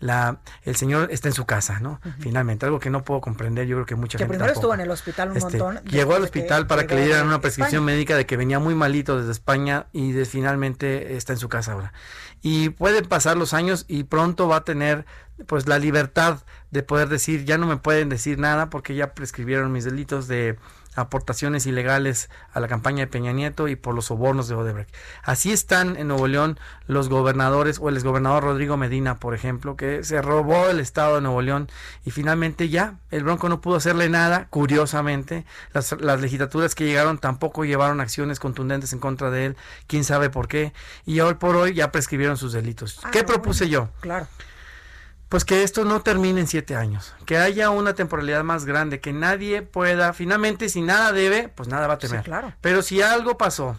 la, 0.00 0.38
el 0.62 0.76
señor 0.76 1.08
está 1.10 1.28
en 1.28 1.34
su 1.34 1.44
casa, 1.44 1.80
¿no? 1.80 2.00
Finalmente, 2.20 2.64
algo 2.66 2.78
que 2.78 2.90
no 2.90 3.02
puedo 3.02 3.20
comprender, 3.20 3.66
yo 3.66 3.76
creo 3.76 3.86
que 3.86 3.94
mucha 3.96 4.16
que 4.16 4.24
gente. 4.24 4.36
primero 4.36 4.52
estuvo 4.52 4.72
en 4.72 4.80
el 4.80 4.90
hospital 4.90 5.30
un 5.30 5.36
este, 5.36 5.58
montón. 5.58 5.84
Llegó 5.84 6.14
al 6.14 6.22
hospital 6.22 6.66
para 6.66 6.86
que 6.86 6.94
le 6.94 7.04
dieran 7.04 7.26
una 7.26 7.40
prescripción 7.40 7.84
médica 7.84 8.16
de 8.16 8.24
que 8.24 8.36
venía 8.36 8.60
muy 8.60 8.74
malito 8.74 9.18
desde 9.18 9.32
España 9.32 9.86
y 9.92 10.12
de, 10.12 10.24
finalmente 10.24 11.16
está 11.16 11.32
en 11.32 11.38
su 11.38 11.48
casa 11.48 11.72
ahora. 11.72 11.92
Y 12.42 12.68
pueden 12.70 13.06
pasar 13.06 13.36
los 13.36 13.54
años 13.54 13.84
y 13.88 14.04
pronto 14.04 14.46
va 14.46 14.56
a 14.56 14.64
tener 14.64 15.04
pues 15.46 15.66
la 15.66 15.78
libertad 15.78 16.40
de 16.70 16.82
poder 16.82 17.08
decir, 17.08 17.44
ya 17.44 17.58
no 17.58 17.66
me 17.66 17.76
pueden 17.76 18.08
decir 18.08 18.38
nada 18.38 18.70
porque 18.70 18.94
ya 18.94 19.14
prescribieron 19.14 19.72
mis 19.72 19.84
delitos 19.84 20.28
de 20.28 20.58
aportaciones 21.00 21.66
ilegales 21.66 22.28
a 22.52 22.60
la 22.60 22.68
campaña 22.68 23.00
de 23.00 23.06
Peña 23.06 23.32
Nieto 23.32 23.68
y 23.68 23.76
por 23.76 23.94
los 23.94 24.06
sobornos 24.06 24.48
de 24.48 24.54
Odebrecht. 24.54 24.92
Así 25.22 25.52
están 25.52 25.96
en 25.96 26.08
Nuevo 26.08 26.26
León 26.26 26.58
los 26.86 27.08
gobernadores 27.08 27.78
o 27.80 27.88
el 27.88 27.96
exgobernador 27.96 28.42
Rodrigo 28.42 28.76
Medina, 28.76 29.16
por 29.18 29.34
ejemplo, 29.34 29.76
que 29.76 30.02
se 30.04 30.20
robó 30.22 30.68
el 30.68 30.80
estado 30.80 31.16
de 31.16 31.20
Nuevo 31.20 31.40
León 31.42 31.70
y 32.04 32.10
finalmente 32.10 32.68
ya 32.68 32.96
el 33.10 33.22
Bronco 33.22 33.48
no 33.48 33.60
pudo 33.60 33.76
hacerle 33.76 34.08
nada, 34.08 34.48
curiosamente. 34.50 35.44
Las, 35.72 35.92
las 36.00 36.20
legislaturas 36.20 36.74
que 36.74 36.84
llegaron 36.84 37.18
tampoco 37.18 37.64
llevaron 37.64 38.00
acciones 38.00 38.40
contundentes 38.40 38.92
en 38.92 38.98
contra 38.98 39.30
de 39.30 39.46
él, 39.46 39.56
quién 39.86 40.04
sabe 40.04 40.30
por 40.30 40.48
qué, 40.48 40.72
y 41.06 41.20
hoy 41.20 41.34
por 41.34 41.56
hoy 41.56 41.74
ya 41.74 41.92
prescribieron 41.92 42.36
sus 42.36 42.52
delitos. 42.52 43.00
Ah, 43.04 43.10
¿Qué 43.12 43.22
propuse 43.22 43.68
yo? 43.68 43.88
Claro. 44.00 44.26
Pues 45.28 45.44
que 45.44 45.62
esto 45.62 45.84
no 45.84 46.00
termine 46.00 46.40
en 46.40 46.46
siete 46.46 46.74
años, 46.74 47.14
que 47.26 47.36
haya 47.36 47.68
una 47.70 47.94
temporalidad 47.94 48.44
más 48.44 48.64
grande, 48.64 49.00
que 49.00 49.12
nadie 49.12 49.60
pueda, 49.62 50.12
finalmente 50.14 50.68
si 50.70 50.80
nada 50.80 51.12
debe, 51.12 51.48
pues 51.48 51.68
nada 51.68 51.86
va 51.86 51.94
a 51.94 51.98
temer. 51.98 52.22
claro. 52.22 52.54
Pero 52.62 52.80
si 52.82 53.02
algo 53.02 53.36
pasó 53.36 53.76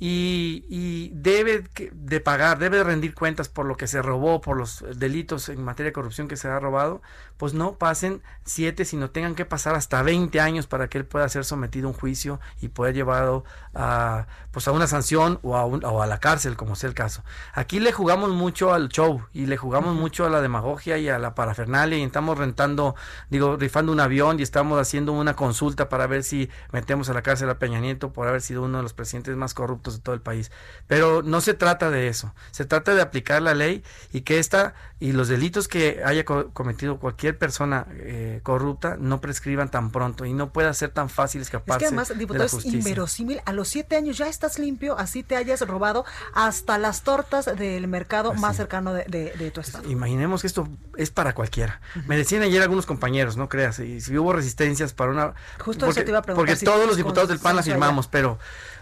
y, 0.00 0.64
y 0.70 1.12
debe 1.14 1.62
de 1.92 2.20
pagar, 2.20 2.58
debe 2.58 2.78
de 2.78 2.84
rendir 2.84 3.14
cuentas 3.14 3.50
por 3.50 3.66
lo 3.66 3.76
que 3.76 3.86
se 3.86 4.00
robó, 4.00 4.40
por 4.40 4.56
los 4.56 4.82
delitos 4.96 5.50
en 5.50 5.62
materia 5.62 5.90
de 5.90 5.92
corrupción 5.92 6.26
que 6.26 6.36
se 6.36 6.48
ha 6.48 6.58
robado, 6.58 7.02
pues 7.36 7.52
no 7.52 7.74
pasen 7.74 8.22
siete, 8.44 8.86
sino 8.86 9.10
tengan 9.10 9.34
que 9.34 9.44
pasar 9.44 9.74
hasta 9.74 10.02
20 10.02 10.40
años 10.40 10.66
para 10.66 10.88
que 10.88 10.98
él 10.98 11.04
pueda 11.04 11.28
ser 11.28 11.44
sometido 11.44 11.88
a 11.88 11.90
un 11.90 11.96
juicio 11.96 12.40
y 12.62 12.68
poder 12.68 12.94
llevado 12.94 13.44
a, 13.74 14.26
pues 14.52 14.66
a 14.68 14.72
una 14.72 14.86
sanción 14.86 15.38
o 15.42 15.56
a, 15.56 15.66
un, 15.66 15.84
o 15.84 16.02
a 16.02 16.06
la 16.06 16.18
cárcel, 16.18 16.56
como 16.56 16.76
sea 16.76 16.88
el 16.88 16.94
caso. 16.94 17.22
Aquí 17.52 17.78
le 17.78 17.92
jugamos 17.92 18.30
mucho 18.30 18.72
al 18.72 18.88
show 18.88 19.22
y 19.34 19.46
le 19.46 19.58
jugamos 19.58 19.94
mucho 19.94 20.24
a 20.24 20.30
la 20.30 20.40
demagogia 20.40 20.96
y 20.96 21.10
a 21.10 21.18
la 21.18 21.34
parafernalia 21.34 21.98
y 21.98 22.02
estamos 22.02 22.38
rentando, 22.38 22.94
digo, 23.28 23.56
rifando 23.56 23.92
un 23.92 24.00
avión 24.00 24.40
y 24.40 24.42
estamos 24.42 24.80
haciendo 24.80 25.12
una 25.12 25.36
consulta 25.36 25.88
para 25.88 26.06
ver 26.06 26.22
si 26.22 26.48
metemos 26.72 27.10
a 27.10 27.14
la 27.14 27.22
cárcel 27.22 27.50
a 27.50 27.58
Peña 27.58 27.80
Nieto 27.80 28.12
por 28.12 28.28
haber 28.28 28.40
sido 28.40 28.62
uno 28.62 28.78
de 28.78 28.82
los 28.82 28.94
presidentes 28.94 29.36
más 29.36 29.54
corruptos 29.54 29.89
de 29.94 30.00
todo 30.00 30.14
el 30.14 30.20
país. 30.20 30.50
Pero 30.86 31.22
no 31.22 31.40
se 31.40 31.54
trata 31.54 31.90
de 31.90 32.08
eso, 32.08 32.34
se 32.50 32.64
trata 32.64 32.94
de 32.94 33.02
aplicar 33.02 33.42
la 33.42 33.54
ley 33.54 33.82
y 34.12 34.22
que 34.22 34.38
esta 34.38 34.74
y 35.02 35.12
los 35.12 35.28
delitos 35.28 35.66
que 35.66 36.02
haya 36.04 36.26
cometido 36.26 36.98
cualquier 36.98 37.38
persona 37.38 37.86
eh, 37.92 38.40
corrupta 38.42 38.98
no 39.00 39.22
prescriban 39.22 39.70
tan 39.70 39.90
pronto 39.90 40.26
y 40.26 40.34
no 40.34 40.52
pueda 40.52 40.74
ser 40.74 40.90
tan 40.90 41.08
fácil 41.08 41.40
escaparse. 41.40 41.86
Es 41.86 41.90
que 41.90 41.96
además, 41.96 42.18
diputado, 42.18 42.44
es 42.44 42.66
inverosímil. 42.66 43.40
A 43.46 43.54
los 43.54 43.68
siete 43.68 43.96
años 43.96 44.18
ya 44.18 44.28
estás 44.28 44.58
limpio, 44.58 44.98
así 44.98 45.22
te 45.22 45.36
hayas 45.36 45.62
robado 45.62 46.04
hasta 46.34 46.76
las 46.76 47.00
tortas 47.00 47.46
del 47.46 47.88
mercado 47.88 48.34
más 48.34 48.56
cercano 48.56 48.92
de, 48.92 49.04
de, 49.04 49.50
tu 49.50 49.62
estado. 49.62 49.90
Imaginemos 49.90 50.42
que 50.42 50.48
esto 50.48 50.68
es 50.98 51.10
para 51.10 51.34
cualquiera. 51.34 51.80
Me 52.06 52.18
decían 52.18 52.42
ayer 52.42 52.60
algunos 52.60 52.84
compañeros, 52.84 53.38
no 53.38 53.48
creas, 53.48 53.78
y 53.78 54.02
si 54.02 54.18
hubo 54.18 54.34
resistencias 54.34 54.92
para 54.92 55.12
una... 55.12 55.34
Justo 55.60 55.86
porque, 55.86 56.00
eso 56.00 56.04
te 56.04 56.10
iba 56.10 56.18
a 56.18 56.22
preguntar. 56.22 56.54
Porque 56.54 56.62
todos 56.62 56.86
los 56.86 56.98
diputados 56.98 57.30
del 57.30 57.38
PAN 57.38 57.56
la 57.56 57.62
firmamos, 57.62 58.06
pero 58.06 58.38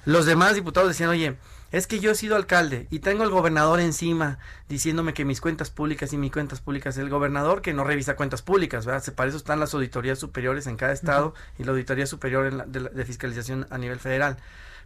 los 0.09 0.25
demás 0.25 0.55
diputados 0.55 0.89
decían, 0.89 1.11
oye, 1.11 1.37
es 1.71 1.87
que 1.87 2.01
yo 2.01 2.11
he 2.11 2.15
sido 2.15 2.35
alcalde 2.35 2.87
y 2.91 3.01
tengo 3.01 3.25
al 3.25 3.31
gobernador 3.31 3.79
encima 3.79 4.39
diciéndome 4.67 5.13
que 5.13 5.27
mis 5.27 5.43
cuentas 5.43 5.69
públicas 5.69 6.15
y 6.15 6.17
mis 6.17 6.33
cuentas 6.33 6.63
públicas, 6.63 6.97
el 6.97 7.11
gobernador 7.11 7.61
que 7.61 7.75
no 7.75 7.85
revisa 7.85 8.17
cuentas 8.17 8.41
públicas, 8.41 8.87
¿verdad? 8.87 9.05
Para 9.15 9.29
eso 9.29 9.37
están 9.37 9.61
las 9.61 9.75
auditorías 9.75 10.19
superiores 10.19 10.67
en 10.67 10.79
cada 10.79 10.95
estado 10.95 11.35
y 11.59 11.65
la 11.65 11.73
auditoría 11.73 12.07
superior 12.07 12.67
de, 12.69 13.05
fiscalización 13.05 13.67
a 13.69 13.77
nivel 13.77 13.99
federal. 13.99 14.39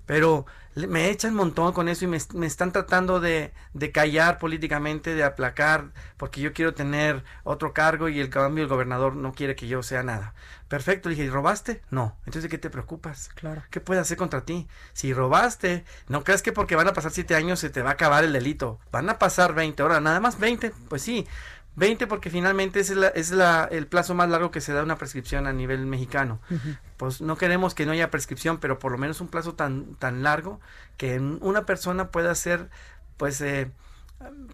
Pero 0.06 0.46
me 0.74 1.10
echan 1.10 1.32
un 1.32 1.36
montón 1.36 1.72
con 1.72 1.88
eso 1.88 2.04
y 2.04 2.08
me, 2.08 2.18
me 2.34 2.46
están 2.46 2.72
tratando 2.72 3.20
de, 3.20 3.52
de, 3.74 3.92
callar 3.92 4.38
políticamente, 4.38 5.14
de 5.14 5.22
aplacar, 5.22 5.92
porque 6.16 6.40
yo 6.40 6.52
quiero 6.52 6.72
tener 6.72 7.24
otro 7.44 7.74
cargo 7.74 8.08
y 8.08 8.20
el 8.20 8.30
cambio 8.30 8.64
el 8.64 8.70
gobernador 8.70 9.14
no 9.14 9.32
quiere 9.32 9.54
que 9.54 9.68
yo 9.68 9.82
sea 9.82 10.02
nada. 10.02 10.34
Perfecto, 10.68 11.10
le 11.10 11.14
dije, 11.14 11.26
¿y 11.26 11.30
robaste? 11.30 11.82
No. 11.90 12.16
Entonces, 12.20 12.44
¿de 12.44 12.48
qué 12.48 12.56
te 12.56 12.70
preocupas? 12.70 13.28
Claro. 13.34 13.62
¿Qué 13.70 13.80
puede 13.80 14.00
hacer 14.00 14.16
contra 14.16 14.46
ti? 14.46 14.66
Si 14.94 15.12
robaste, 15.12 15.84
no 16.08 16.24
crees 16.24 16.40
que 16.40 16.52
porque 16.52 16.76
van 16.76 16.88
a 16.88 16.94
pasar 16.94 17.10
siete 17.10 17.34
años 17.34 17.60
se 17.60 17.68
te 17.68 17.82
va 17.82 17.90
a 17.90 17.92
acabar 17.92 18.24
el 18.24 18.32
delito. 18.32 18.80
Van 18.90 19.10
a 19.10 19.18
pasar 19.18 19.54
20 19.54 19.82
horas, 19.82 20.00
nada 20.00 20.20
más 20.20 20.38
20, 20.38 20.72
pues 20.88 21.02
sí. 21.02 21.26
20 21.74 22.06
porque 22.06 22.28
finalmente 22.30 22.80
es, 22.80 22.90
la, 22.90 23.08
es 23.08 23.30
la, 23.30 23.64
el 23.64 23.86
plazo 23.86 24.14
más 24.14 24.28
largo 24.28 24.50
que 24.50 24.60
se 24.60 24.72
da 24.72 24.82
una 24.82 24.96
prescripción 24.96 25.46
a 25.46 25.52
nivel 25.52 25.86
mexicano. 25.86 26.40
Pues 26.96 27.20
no 27.20 27.36
queremos 27.36 27.74
que 27.74 27.86
no 27.86 27.92
haya 27.92 28.10
prescripción, 28.10 28.58
pero 28.58 28.78
por 28.78 28.92
lo 28.92 28.98
menos 28.98 29.20
un 29.20 29.28
plazo 29.28 29.54
tan, 29.54 29.94
tan 29.94 30.22
largo 30.22 30.60
que 30.96 31.18
una 31.18 31.64
persona 31.64 32.10
pueda 32.10 32.34
ser, 32.34 32.68
pues, 33.16 33.40
eh, 33.40 33.70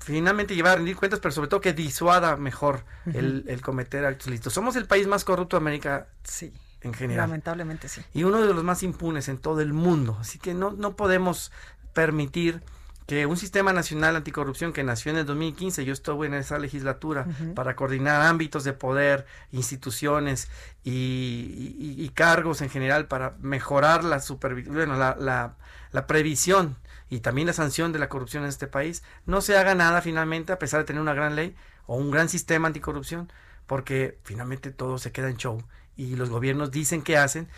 finalmente 0.01 0.55
llevar 0.55 0.73
a 0.73 0.77
rendir 0.77 0.97
cuentas, 0.97 1.21
pero 1.21 1.33
sobre 1.33 1.49
todo 1.49 1.61
que 1.61 1.73
disuada 1.73 2.37
mejor 2.37 2.85
el, 3.13 3.45
el, 3.49 3.61
cometer 3.61 4.05
actos 4.05 4.29
listos. 4.29 4.53
Somos 4.53 4.77
el 4.77 4.87
país 4.87 5.07
más 5.07 5.25
corrupto 5.25 5.57
de 5.57 5.63
América. 5.63 6.09
Sí. 6.23 6.53
En 6.81 6.95
general. 6.95 7.29
Lamentablemente 7.29 7.89
sí. 7.89 8.03
Y 8.15 8.23
uno 8.23 8.41
de 8.41 8.55
los 8.55 8.63
más 8.63 8.85
impunes 8.85 9.29
en 9.29 9.39
todo 9.39 9.61
el 9.61 9.73
mundo. 9.73 10.17
Así 10.21 10.39
que 10.39 10.55
no, 10.55 10.71
no 10.71 10.95
podemos 10.95 11.51
permitir 11.93 12.63
que 13.09 13.25
un 13.25 13.39
sistema 13.39 13.73
nacional 13.73 14.17
anticorrupción 14.17 14.75
que 14.75 14.85
nació 14.85 15.11
en 15.11 15.17
el 15.17 15.25
2015, 15.25 15.83
yo 15.87 15.95
estuve 15.95 16.27
en 16.27 16.35
esa 16.35 16.59
legislatura 16.59 17.27
para 17.55 17.75
coordinar 17.75 18.21
ámbitos 18.21 18.65
de 18.65 18.75
poder, 18.75 19.25
instituciones 19.51 20.51
y, 20.85 21.75
y, 21.97 22.09
cargos 22.11 22.61
en 22.61 22.69
general 22.69 23.09
para 23.09 23.35
mejorar 23.41 24.05
la 24.05 24.23
bueno, 24.67 24.97
la, 24.97 25.17
la, 25.19 25.57
la 25.91 26.07
previsión 26.07 26.77
y 27.09 27.21
también 27.21 27.47
la 27.47 27.55
sanción 27.55 27.93
de 27.93 27.99
la 27.99 28.11
corrupción 28.11 28.43
en 28.43 28.51
este 28.51 28.67
país, 28.67 29.03
no 29.25 29.41
se 29.41 29.57
haga 29.57 29.75
nada 29.75 30.03
finalmente 30.03 30.53
a 30.53 30.59
pesar 30.59 30.81
de 30.81 30.85
tener 30.85 31.01
una 31.01 31.15
gran 31.15 31.35
ley 31.35 31.57
o 31.87 31.97
un 31.97 32.11
gran 32.11 32.29
sistema 32.29 32.67
anticorrupción, 32.67 33.33
porque 33.67 34.19
finalmente 34.23 34.71
todo 34.71 34.99
se 34.99 35.13
queda 35.13 35.31
en 35.31 35.39
show 35.39 35.65
y 35.99 36.15
los 36.15 36.31
gobiernos 36.31 36.71
dicen 36.71 37.03
que 37.03 37.17
hacen, 37.17 37.49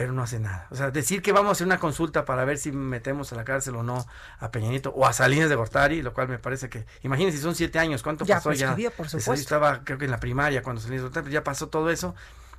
pero 0.00 0.14
no 0.14 0.22
hacen 0.22 0.44
nada. 0.44 0.66
O 0.70 0.76
sea, 0.76 0.90
decir 0.90 1.20
que 1.20 1.30
vamos 1.30 1.50
a 1.50 1.52
hacer 1.52 1.66
una 1.66 1.78
consulta 1.78 2.24
para 2.24 2.46
ver 2.46 2.56
si 2.56 2.72
metemos 2.72 3.34
a 3.34 3.36
la 3.36 3.44
cárcel 3.44 3.76
o 3.76 3.82
no 3.82 4.06
a 4.38 4.50
Peñanito 4.50 4.94
o 4.96 5.04
a 5.04 5.12
Salinas 5.12 5.50
de 5.50 5.56
Gortari, 5.56 6.00
lo 6.00 6.14
cual 6.14 6.26
me 6.26 6.38
parece 6.38 6.70
que, 6.70 6.86
imagínense, 7.02 7.36
si 7.36 7.42
son 7.42 7.54
siete 7.54 7.78
años, 7.78 8.02
¿cuánto 8.02 8.24
pasó 8.24 8.50
ya? 8.54 8.74
Por 8.96 9.10
supuesto. 9.10 9.34
estaba 9.34 9.84
creo 9.84 9.98
que 9.98 10.06
en 10.06 10.10
la 10.10 10.18
primaria 10.18 10.62
cuando 10.62 10.80
Salinas 10.80 11.02
de 11.02 11.08
Gortari, 11.10 11.30
ya 11.30 11.44
pasó 11.44 11.68
todo 11.68 11.90
eso 11.90 12.14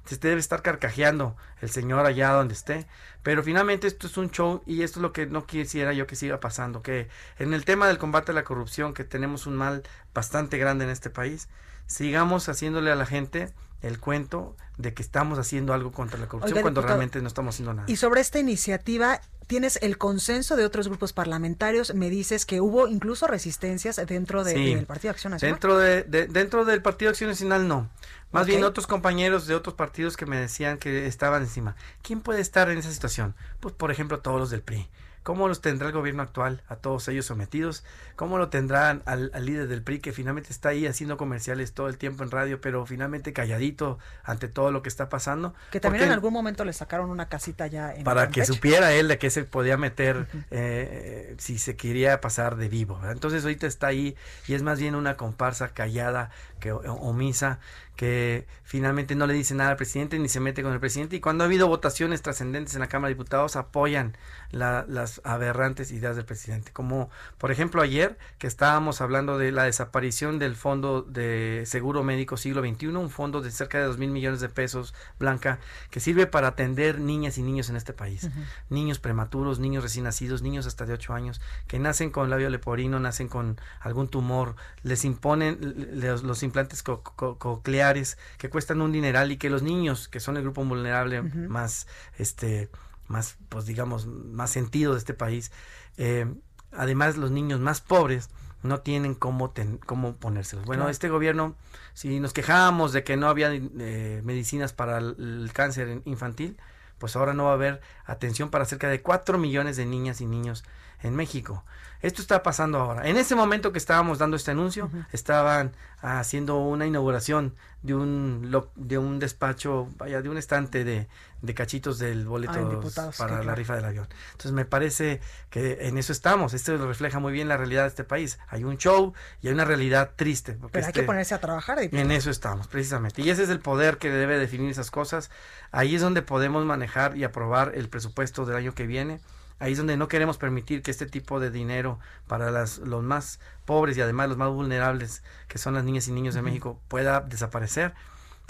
se 0.06 0.18
debe 0.18 0.40
estar 0.40 0.62
carcajeando 0.62 1.36
el 1.62 1.72
señor 1.72 2.06
allá 2.06 2.30
donde 2.30 2.54
esté. 2.54 2.86
Pero 3.24 3.42
finalmente 3.42 3.88
esto 3.88 4.06
es 4.06 4.18
un 4.18 4.30
show 4.30 4.62
y 4.68 4.84
esto 4.84 5.00
es 5.00 5.02
lo 5.02 5.12
que 5.12 5.26
no 5.26 5.48
quisiera 5.48 5.94
yo 5.94 6.06
que 6.06 6.16
siga 6.16 6.40
pasando, 6.40 6.84
que 6.84 7.10
en 7.40 7.56
el 7.56 7.66
tema 7.66 7.88
del 7.88 7.98
combate 7.98 8.34
a 8.34 8.36
la 8.36 8.44
corrupción, 8.44 8.94
que 8.94 9.04
tenemos 9.04 9.48
un 9.48 9.56
mal 9.56 9.82
bastante 10.14 10.60
grande 10.60 10.86
en 10.86 10.92
este 10.92 11.10
país, 11.10 11.50
sigamos 11.88 12.48
haciéndole 12.50 12.92
a 12.92 12.96
la 12.96 13.08
gente 13.08 13.52
el 13.82 14.00
cuento 14.00 14.56
de 14.78 14.94
que 14.94 15.02
estamos 15.02 15.40
haciendo 15.40 15.74
algo 15.74 15.92
contra 15.92 16.20
la 16.20 16.28
corrupción 16.28 16.62
cuando 16.62 16.82
realmente 16.82 17.22
no 17.22 17.28
estamos 17.28 17.56
haciendo 17.56 17.74
nada. 17.74 17.86
Y 17.90 17.98
sobre 17.98 18.22
esta 18.22 18.40
iniciativa, 18.40 19.22
tienes 19.48 19.80
el 19.82 19.98
consenso 19.98 20.56
de 20.56 20.66
otros 20.66 20.88
grupos 20.88 21.14
parlamentarios. 21.14 21.94
Me 21.94 22.10
dices 22.10 22.46
que 22.46 22.62
hubo 22.62 22.88
incluso 22.88 23.28
resistencias 23.28 23.98
dentro 24.08 24.44
del 24.44 24.86
Partido 24.86 25.12
Acción 25.12 25.32
Nacional. 25.32 25.54
Dentro, 25.54 25.78
de, 25.78 26.04
dentro 26.28 26.66
del 26.66 26.82
Partido 26.82 27.10
Acción 27.10 27.30
Nacional 27.30 27.68
no. 27.68 27.90
Más 28.32 28.48
bien 28.48 28.64
otros 28.64 28.88
compañeros 28.88 29.48
de 29.48 29.56
otros 29.56 29.76
partidos 29.76 30.16
que 30.16 30.26
me 30.26 30.38
decían 30.38 30.78
que 30.78 31.06
estaban 31.06 31.42
encima. 31.42 31.76
¿Quién 32.02 32.22
puede 32.22 32.40
estar 32.40 32.70
en 32.70 32.78
esa 32.78 32.92
situación? 32.92 33.36
Pues 33.60 33.76
por 33.76 33.92
ejemplo 33.92 34.20
todos 34.20 34.40
los 34.40 34.50
del 34.50 34.62
PRI. 34.62 34.88
¿Cómo 35.24 35.48
los 35.48 35.62
tendrá 35.62 35.88
el 35.88 35.94
gobierno 35.94 36.24
actual 36.24 36.64
a 36.68 36.78
todos 36.78 37.08
ellos 37.08 37.26
sometidos? 37.26 37.84
¿Cómo 38.16 38.40
lo 38.40 38.50
tendrán 38.50 39.04
al, 39.06 39.32
líder 39.46 39.68
del 39.68 39.84
PRI 39.84 40.00
que 40.00 40.14
finalmente 40.14 40.52
está 40.52 40.70
ahí 40.70 40.88
haciendo 40.88 41.18
comerciales 41.18 41.74
todo 41.74 41.88
el 41.90 41.98
tiempo 41.98 42.24
en 42.24 42.32
radio, 42.32 42.60
pero 42.60 42.86
finalmente 42.88 43.32
calladito 43.32 44.00
ante 44.24 44.48
todo 44.48 44.72
lo 44.72 44.82
que 44.82 44.90
está 44.90 45.10
pasando? 45.10 45.54
Que 45.72 45.80
también 45.80 46.06
en 46.06 46.12
algún 46.12 46.34
momento 46.34 46.66
le 46.66 46.74
sacaron 46.74 47.12
una 47.12 47.30
casita 47.30 47.68
ya 47.68 47.94
en 47.94 48.04
Para 48.04 48.30
que 48.30 48.46
supiera 48.46 48.94
él 48.94 49.08
de 49.08 49.20
qué 49.20 49.30
se 49.30 49.44
podía 49.44 49.78
meter 49.78 50.28
eh, 50.50 51.36
si 51.38 51.60
se 51.60 51.76
quería 51.76 52.20
pasar 52.20 52.56
de 52.56 52.68
vivo. 52.68 53.00
Entonces 53.10 53.44
ahorita 53.44 53.68
está 53.68 53.88
ahí 53.88 54.16
y 54.48 54.56
es 54.56 54.64
más 54.64 54.80
bien 54.80 54.96
una 54.96 55.18
comparsa 55.18 55.70
callada 55.70 56.32
que 56.60 56.72
omisa 56.72 57.60
que 57.96 58.48
finalmente 58.64 59.16
no 59.16 59.28
le 59.28 59.34
dice 59.34 59.54
nada 59.54 59.72
al 59.72 59.76
presidente 59.76 60.18
ni 60.18 60.30
se 60.30 60.40
mete 60.40 60.64
con 60.64 60.74
el 60.74 60.80
presidente 60.80 61.18
y 61.18 61.20
cuando 61.20 61.44
ha 61.44 61.48
habido 61.48 61.68
votaciones 61.68 62.22
trascendentes 62.22 62.74
en 62.74 62.80
la 62.80 62.88
Cámara 62.88 63.10
de 63.10 63.16
Diputados 63.16 63.56
apoyan 63.56 64.18
las 64.52 65.11
las 65.12 65.22
aberrantes 65.26 65.92
ideas 65.92 66.16
del 66.16 66.26
presidente. 66.26 66.72
Como 66.72 67.10
por 67.38 67.52
ejemplo 67.52 67.82
ayer 67.82 68.18
que 68.38 68.48
estábamos 68.48 69.02
hablando 69.02 69.38
de 69.38 69.52
la 69.52 69.64
desaparición 69.64 70.40
del 70.40 70.56
Fondo 70.56 71.02
de 71.02 71.64
Seguro 71.66 72.04
Médico 72.04 72.38
Siglo 72.38 72.62
XXI, 72.62 72.88
un 72.88 73.10
fondo 73.10 73.42
de 73.42 73.52
cerca 73.52 73.80
de 73.80 73.86
dos 73.86 73.98
mil 73.98 74.12
millones 74.12 74.40
de 74.40 74.50
pesos, 74.50 74.94
Blanca, 75.20 75.60
que 75.90 76.00
sirve 76.00 76.28
para 76.28 76.50
atender 76.50 77.00
niñas 77.00 77.38
y 77.38 77.44
niños 77.44 77.70
en 77.70 77.76
este 77.76 77.94
país. 77.94 78.30
Niños 78.70 79.00
prematuros, 79.00 79.60
niños 79.60 79.84
recién 79.84 80.06
nacidos, 80.06 80.42
niños 80.42 80.66
hasta 80.66 80.86
de 80.86 80.94
8 80.94 81.14
años, 81.14 81.42
que 81.68 81.80
nacen 81.80 82.12
con 82.12 82.30
labio 82.30 82.50
leporino, 82.50 83.00
nacen 83.00 83.28
con 83.28 83.60
algún 83.80 84.08
tumor, 84.08 84.56
les 84.84 85.06
imponen 85.06 85.58
los, 85.94 86.44
implantes 86.44 86.84
cocleares 86.84 88.18
que 88.38 88.50
cuestan 88.50 88.82
un 88.82 88.92
dineral 88.92 89.32
y 89.32 89.38
que 89.38 89.50
los 89.50 89.62
niños, 89.62 90.08
que 90.08 90.20
son 90.20 90.38
el 90.38 90.44
grupo 90.44 90.64
vulnerable 90.64 91.22
más 91.22 91.88
este 92.18 92.70
más, 93.12 93.38
pues 93.50 93.66
digamos, 93.66 94.08
más 94.08 94.50
sentido 94.50 94.94
de 94.94 95.00
este 95.00 95.14
país. 95.14 95.52
Eh, 95.98 96.34
además, 96.72 97.18
los 97.18 97.30
niños 97.30 97.60
más 97.60 97.82
pobres 97.82 98.30
no 98.64 98.80
tienen 98.82 99.16
cómo, 99.16 99.54
cómo 99.86 100.16
ponérselos. 100.16 100.66
Bueno, 100.66 100.90
este 100.90 101.10
gobierno, 101.10 101.56
si 101.94 102.20
nos 102.20 102.34
quejábamos 102.34 102.94
de 102.94 103.04
que 103.04 103.18
no 103.18 103.28
había 103.28 103.52
eh, 103.54 104.22
medicinas 104.24 104.74
para 104.74 105.00
el, 105.00 105.50
cáncer 105.54 106.02
infantil, 106.06 106.58
pues 106.98 107.16
ahora 107.16 107.34
no 107.34 107.46
va 107.46 107.52
a 107.52 107.56
haber 107.56 107.82
atención 108.06 108.50
para 108.50 108.66
cerca 108.66 108.88
de 108.88 109.02
4 109.02 109.38
millones 109.38 109.78
de 109.78 109.86
niñas 109.86 110.22
y 110.22 110.28
niños 110.28 110.64
en 111.02 111.16
México. 111.16 111.64
Esto 112.02 112.22
está 112.22 112.42
pasando 112.42 112.80
ahora. 112.80 113.08
En 113.08 113.18
ese 113.18 113.36
momento 113.36 113.72
que 113.72 113.78
estábamos 113.78 114.18
dando 114.18 114.36
este 114.36 114.52
anuncio, 114.52 114.90
estaban 115.12 115.74
haciendo 116.02 116.58
una 116.58 116.88
inauguración 116.88 117.54
de 117.84 117.94
un 117.96 118.64
de 118.76 118.98
un 118.98 119.20
despacho, 119.20 119.88
vaya, 119.98 120.22
de 120.22 120.30
un 120.30 120.38
estante 120.38 120.84
de, 120.84 121.08
de 121.42 121.54
cachitos 121.54 122.00
del 122.00 122.26
boleto 122.26 122.82
para 123.18 123.44
la 123.44 123.56
rifa 123.56 123.76
del 123.76 123.86
avión. 123.86 124.08
Entonces 124.32 124.52
me 124.52 124.66
parece 124.66 125.22
que 125.50 125.88
en 125.88 125.98
eso 125.98 126.12
estamos. 126.12 126.54
Esto 126.54 126.78
refleja 126.88 127.20
muy 127.20 127.34
bien 127.34 127.48
la 127.48 127.58
realidad 127.58 127.84
de 127.84 127.90
este 127.90 128.04
país. 128.04 128.40
Hay 128.50 128.64
un 128.64 128.78
show 128.78 129.14
y 129.42 129.48
hay 129.48 129.54
una 129.54 129.66
realidad 129.66 130.12
triste. 130.16 130.54
Pero 130.54 130.86
hay 130.86 130.94
que 130.94 131.00
este 131.00 131.04
ponerse 131.04 131.36
a 131.36 131.40
trabajar. 131.40 131.80
En 131.82 132.12
eso 132.12 132.32
estamos, 132.32 132.68
precisamente. 132.68 133.22
Y 133.22 133.30
ese 133.30 133.44
es 133.44 133.50
el 133.50 133.60
poder 133.60 133.98
que 133.98 134.10
debe 134.10 134.40
definir 134.40 134.72
esas 134.72 134.92
cosas. 134.92 135.30
Ahí 135.72 135.96
es 135.96 136.02
donde 136.02 136.22
podemos 136.22 136.66
manejar 136.66 137.18
y 137.18 137.24
aprobar 137.24 137.74
el 137.76 137.90
presupuesto 137.90 138.46
del 138.46 138.56
año 138.58 138.74
que 138.74 138.88
viene 138.88 139.20
Ahí 139.62 139.74
es 139.74 139.78
donde 139.78 139.96
no 139.96 140.08
queremos 140.08 140.40
permitir 140.40 140.82
que 140.82 140.90
este 140.90 141.06
tipo 141.06 141.40
de 141.40 141.52
dinero 141.52 142.00
para 142.28 142.50
las, 142.50 142.80
los 142.80 143.04
más 143.04 143.40
pobres 143.66 143.96
y 143.96 144.02
además 144.02 144.28
los 144.28 144.38
más 144.38 144.50
vulnerables, 144.50 145.22
que 145.48 145.60
son 145.60 145.76
las 145.76 145.84
niñas 145.84 146.08
y 146.08 146.12
niños 146.12 146.34
de 146.34 146.42
México, 146.42 146.80
pueda 146.88 147.22
desaparecer 147.22 147.94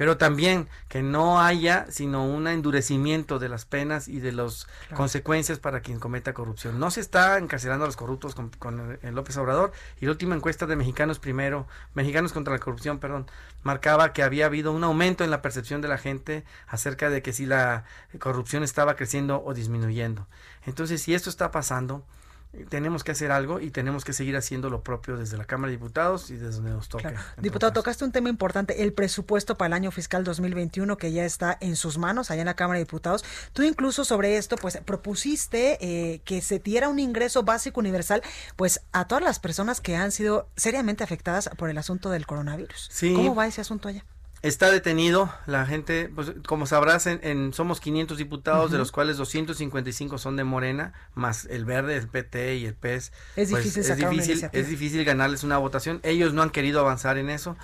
pero 0.01 0.17
también 0.17 0.67
que 0.87 1.03
no 1.03 1.39
haya 1.39 1.85
sino 1.91 2.25
un 2.25 2.47
endurecimiento 2.47 3.37
de 3.37 3.49
las 3.49 3.65
penas 3.65 4.07
y 4.07 4.19
de 4.19 4.31
las 4.31 4.65
consecuencias 4.95 5.59
para 5.59 5.81
quien 5.81 5.99
cometa 5.99 6.33
corrupción. 6.33 6.79
No 6.79 6.89
se 6.89 7.01
está 7.01 7.37
encarcelando 7.37 7.85
a 7.85 7.87
los 7.87 7.97
corruptos 7.97 8.33
con, 8.33 8.97
el 8.99 9.13
López 9.13 9.37
Obrador 9.37 9.73
y 9.99 10.05
la 10.05 10.13
última 10.13 10.33
encuesta 10.33 10.65
de 10.65 10.75
Mexicanos 10.75 11.19
Primero, 11.19 11.67
Mexicanos 11.93 12.33
contra 12.33 12.51
la 12.51 12.59
Corrupción, 12.59 12.97
perdón, 12.97 13.27
marcaba 13.61 14.11
que 14.11 14.23
había 14.23 14.47
habido 14.47 14.71
un 14.71 14.83
aumento 14.83 15.23
en 15.23 15.29
la 15.29 15.43
percepción 15.43 15.81
de 15.81 15.89
la 15.89 15.99
gente 15.99 16.45
acerca 16.65 17.11
de 17.11 17.21
que 17.21 17.31
si 17.31 17.45
la 17.45 17.83
corrupción 18.17 18.63
estaba 18.63 18.95
creciendo 18.95 19.43
o 19.45 19.53
disminuyendo. 19.53 20.25
Entonces, 20.65 21.03
si 21.03 21.13
esto 21.13 21.29
está 21.29 21.51
pasando, 21.51 22.03
tenemos 22.69 23.03
que 23.03 23.11
hacer 23.11 23.31
algo 23.31 23.59
y 23.59 23.71
tenemos 23.71 24.03
que 24.03 24.11
seguir 24.13 24.35
haciendo 24.35 24.69
lo 24.69 24.81
propio 24.81 25.15
desde 25.15 25.37
la 25.37 25.45
Cámara 25.45 25.71
de 25.71 25.77
Diputados 25.77 26.29
y 26.31 26.35
desde 26.35 26.55
donde 26.55 26.71
nos 26.71 26.89
toque. 26.89 27.13
Diputado, 27.37 27.71
tocaste 27.71 28.03
un 28.03 28.11
tema 28.11 28.29
importante, 28.29 28.83
el 28.83 28.91
presupuesto 28.93 29.57
para 29.57 29.67
el 29.67 29.73
año 29.73 29.91
fiscal 29.91 30.23
2021 30.23 30.97
que 30.97 31.11
ya 31.13 31.23
está 31.23 31.57
en 31.61 31.75
sus 31.75 31.97
manos 31.97 32.29
allá 32.29 32.41
en 32.41 32.47
la 32.47 32.55
Cámara 32.55 32.79
de 32.79 32.85
Diputados. 32.85 33.23
Tú 33.53 33.63
incluso 33.63 34.03
sobre 34.03 34.37
esto 34.37 34.57
pues 34.57 34.77
propusiste 34.83 35.77
eh, 35.81 36.21
que 36.25 36.41
se 36.41 36.59
diera 36.59 36.89
un 36.89 36.99
ingreso 36.99 37.43
básico 37.43 37.79
universal 37.79 38.21
pues 38.57 38.81
a 38.91 39.07
todas 39.07 39.23
las 39.23 39.39
personas 39.39 39.79
que 39.79 39.95
han 39.95 40.11
sido 40.11 40.49
seriamente 40.57 41.03
afectadas 41.03 41.49
por 41.57 41.69
el 41.69 41.77
asunto 41.77 42.09
del 42.09 42.25
coronavirus. 42.25 42.89
¿Cómo 43.15 43.33
va 43.33 43.47
ese 43.47 43.61
asunto 43.61 43.87
allá? 43.87 44.03
Está 44.41 44.71
detenido, 44.71 45.31
la 45.45 45.67
gente, 45.67 46.09
pues 46.13 46.33
como 46.47 46.65
sabrás, 46.65 47.05
en, 47.05 47.53
somos 47.53 47.79
500 47.79 48.17
diputados, 48.17 48.71
de 48.71 48.79
los 48.79 48.91
cuales 48.91 49.17
255 49.17 50.17
son 50.17 50.35
de 50.35 50.43
Morena, 50.43 50.93
más 51.13 51.45
el 51.45 51.63
Verde, 51.63 51.95
el 51.97 52.07
PT 52.07 52.55
y 52.55 52.65
el 52.65 52.73
PES. 52.73 53.11
Es 53.35 53.51
pues, 53.51 53.63
difícil, 53.63 53.83
es, 53.83 53.97
difícil 53.97 54.49
es 54.51 54.67
difícil 54.67 55.05
ganarles 55.05 55.43
una 55.43 55.59
votación. 55.59 55.99
Ellos 56.01 56.33
no 56.33 56.41
han 56.41 56.49
querido 56.49 56.79
avanzar 56.79 57.19
en 57.19 57.29
eso. 57.29 57.55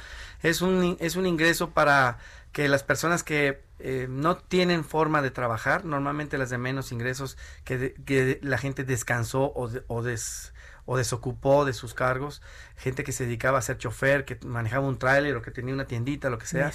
Es 0.43 0.61
un, 0.61 0.97
es 0.99 1.15
un 1.15 1.25
ingreso 1.25 1.71
para 1.71 2.19
que 2.51 2.67
las 2.67 2.83
personas 2.83 3.23
que 3.23 3.63
eh, 3.79 4.07
no 4.09 4.37
tienen 4.37 4.83
forma 4.83 5.23
de 5.23 5.31
trabajar, 5.31 5.83
normalmente 5.83 6.37
las 6.37 6.51
de 6.51 6.59
menos 6.59 6.91
ingresos, 6.91 7.37
que, 7.63 7.95
que 8.05 8.39
la 8.43 8.59
gente 8.59 8.83
descansó 8.83 9.51
o, 9.55 9.69
o 9.87 10.03
des, 10.03 10.53
o 10.87 10.97
desocupó 10.97 11.65
de 11.65 11.73
sus 11.73 11.93
cargos, 11.93 12.41
gente 12.77 13.03
que 13.03 13.11
se 13.11 13.25
dedicaba 13.25 13.59
a 13.59 13.61
ser 13.61 13.77
chofer, 13.77 14.23
que 14.23 14.39
manejaba 14.45 14.87
un 14.87 14.97
tráiler 14.97 15.35
o 15.35 15.41
que 15.41 15.51
tenía 15.51 15.73
una 15.73 15.85
tiendita, 15.85 16.29
lo 16.29 16.39
que 16.39 16.47
sea. 16.47 16.71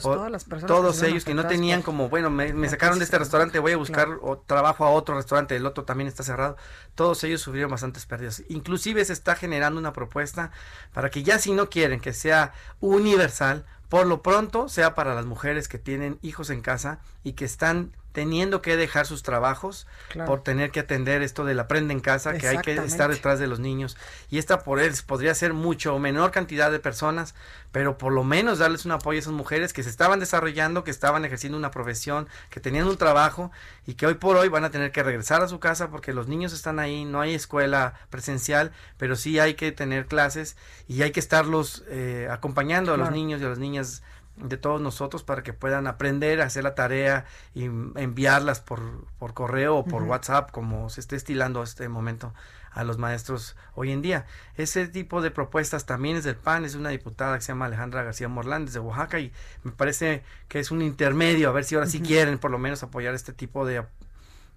todas 0.00 0.30
las 0.30 0.44
personas. 0.44 0.68
Todos 0.68 1.02
ellos 1.02 1.24
que 1.24 1.34
no 1.34 1.46
tenían 1.48 1.82
como, 1.82 2.08
bueno, 2.08 2.30
me, 2.30 2.68
sacaron 2.68 2.98
de 2.98 3.04
este 3.04 3.18
restaurante, 3.18 3.58
voy 3.58 3.72
a 3.72 3.76
buscar 3.76 4.08
trabajo 4.46 4.84
a 4.84 4.90
otro 4.90 5.16
restaurante, 5.16 5.56
el 5.56 5.66
otro 5.66 5.84
también 5.84 6.06
está 6.06 6.22
cerrado. 6.22 6.56
Todos 6.94 7.22
ellos 7.24 7.40
sufrieron 7.40 7.70
bastantes 7.70 8.06
pérdidas. 8.06 8.44
Inclusive 8.48 9.04
se 9.04 9.12
está 9.12 9.34
generando 9.34 9.80
una 9.80 9.92
propuesta 9.92 10.52
para 10.94 11.10
que 11.10 11.24
ya 11.24 11.40
si 11.40 11.52
no 11.52 11.68
quieren 11.68 11.98
que 11.98 12.12
sea 12.12 12.52
universal, 12.78 13.66
por 13.88 14.06
lo 14.06 14.22
pronto 14.22 14.68
sea 14.68 14.94
para 14.94 15.14
las 15.14 15.26
mujeres 15.26 15.66
que 15.66 15.78
tienen 15.78 16.20
hijos 16.22 16.50
en 16.50 16.60
casa 16.60 17.00
y 17.24 17.32
que 17.32 17.44
están 17.44 17.96
teniendo 18.16 18.62
que 18.62 18.78
dejar 18.78 19.04
sus 19.04 19.22
trabajos 19.22 19.86
por 20.24 20.42
tener 20.42 20.70
que 20.70 20.80
atender 20.80 21.20
esto 21.20 21.44
del 21.44 21.60
aprende 21.60 21.92
en 21.92 22.00
casa, 22.00 22.38
que 22.38 22.48
hay 22.48 22.56
que 22.62 22.72
estar 22.72 23.10
detrás 23.10 23.38
de 23.38 23.46
los 23.46 23.60
niños. 23.60 23.98
Y 24.30 24.38
esta 24.38 24.64
por 24.64 24.80
él 24.80 24.94
podría 25.06 25.34
ser 25.34 25.52
mucho 25.52 25.94
o 25.94 25.98
menor 25.98 26.30
cantidad 26.30 26.72
de 26.72 26.78
personas, 26.78 27.34
pero 27.72 27.98
por 27.98 28.14
lo 28.14 28.24
menos 28.24 28.58
darles 28.58 28.86
un 28.86 28.92
apoyo 28.92 29.18
a 29.18 29.20
esas 29.20 29.34
mujeres 29.34 29.74
que 29.74 29.82
se 29.82 29.90
estaban 29.90 30.18
desarrollando, 30.18 30.82
que 30.82 30.90
estaban 30.90 31.26
ejerciendo 31.26 31.58
una 31.58 31.70
profesión, 31.70 32.26
que 32.48 32.58
tenían 32.58 32.86
un 32.86 32.96
trabajo 32.96 33.50
y 33.86 33.96
que 33.96 34.06
hoy 34.06 34.14
por 34.14 34.38
hoy 34.38 34.48
van 34.48 34.64
a 34.64 34.70
tener 34.70 34.92
que 34.92 35.02
regresar 35.02 35.42
a 35.42 35.48
su 35.48 35.60
casa 35.60 35.90
porque 35.90 36.14
los 36.14 36.26
niños 36.26 36.54
están 36.54 36.78
ahí, 36.78 37.04
no 37.04 37.20
hay 37.20 37.34
escuela 37.34 38.00
presencial, 38.08 38.72
pero 38.96 39.14
sí 39.14 39.38
hay 39.38 39.56
que 39.56 39.72
tener 39.72 40.06
clases 40.06 40.56
y 40.88 41.02
hay 41.02 41.12
que 41.12 41.20
estarlos 41.20 41.84
eh, 41.88 42.28
acompañando 42.30 42.94
a 42.94 42.96
los 42.96 43.10
niños 43.10 43.42
y 43.42 43.44
a 43.44 43.48
las 43.50 43.58
niñas 43.58 44.02
de 44.36 44.56
todos 44.56 44.80
nosotros 44.80 45.22
para 45.22 45.42
que 45.42 45.52
puedan 45.52 45.86
aprender 45.86 46.40
a 46.40 46.46
hacer 46.46 46.64
la 46.64 46.74
tarea 46.74 47.24
y 47.54 47.64
enviarlas 47.64 48.60
por, 48.60 49.06
por 49.18 49.34
correo 49.34 49.76
o 49.76 49.84
por 49.84 50.02
WhatsApp, 50.02 50.50
como 50.50 50.90
se 50.90 51.00
esté 51.00 51.16
estilando 51.16 51.62
este 51.62 51.88
momento 51.88 52.32
a 52.76 52.84
los 52.84 52.98
maestros 52.98 53.56
hoy 53.74 53.90
en 53.90 54.02
día. 54.02 54.26
Ese 54.56 54.86
tipo 54.86 55.22
de 55.22 55.30
propuestas 55.30 55.86
también 55.86 56.16
es 56.16 56.24
del 56.24 56.36
PAN, 56.36 56.66
es 56.66 56.74
una 56.74 56.90
diputada 56.90 57.36
que 57.36 57.40
se 57.40 57.48
llama 57.48 57.64
Alejandra 57.64 58.02
García 58.02 58.28
Morlández 58.28 58.74
de 58.74 58.80
Oaxaca 58.80 59.18
y 59.18 59.32
me 59.64 59.72
parece 59.72 60.22
que 60.48 60.60
es 60.60 60.70
un 60.70 60.82
intermedio, 60.82 61.48
a 61.48 61.52
ver 61.52 61.64
si 61.64 61.74
ahora 61.74 61.86
sí 61.86 62.00
quieren 62.00 62.38
por 62.38 62.50
lo 62.50 62.58
menos 62.58 62.82
apoyar 62.82 63.14
este 63.14 63.32
tipo 63.32 63.64
de 63.64 63.82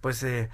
pues 0.01 0.21
eh, 0.23 0.49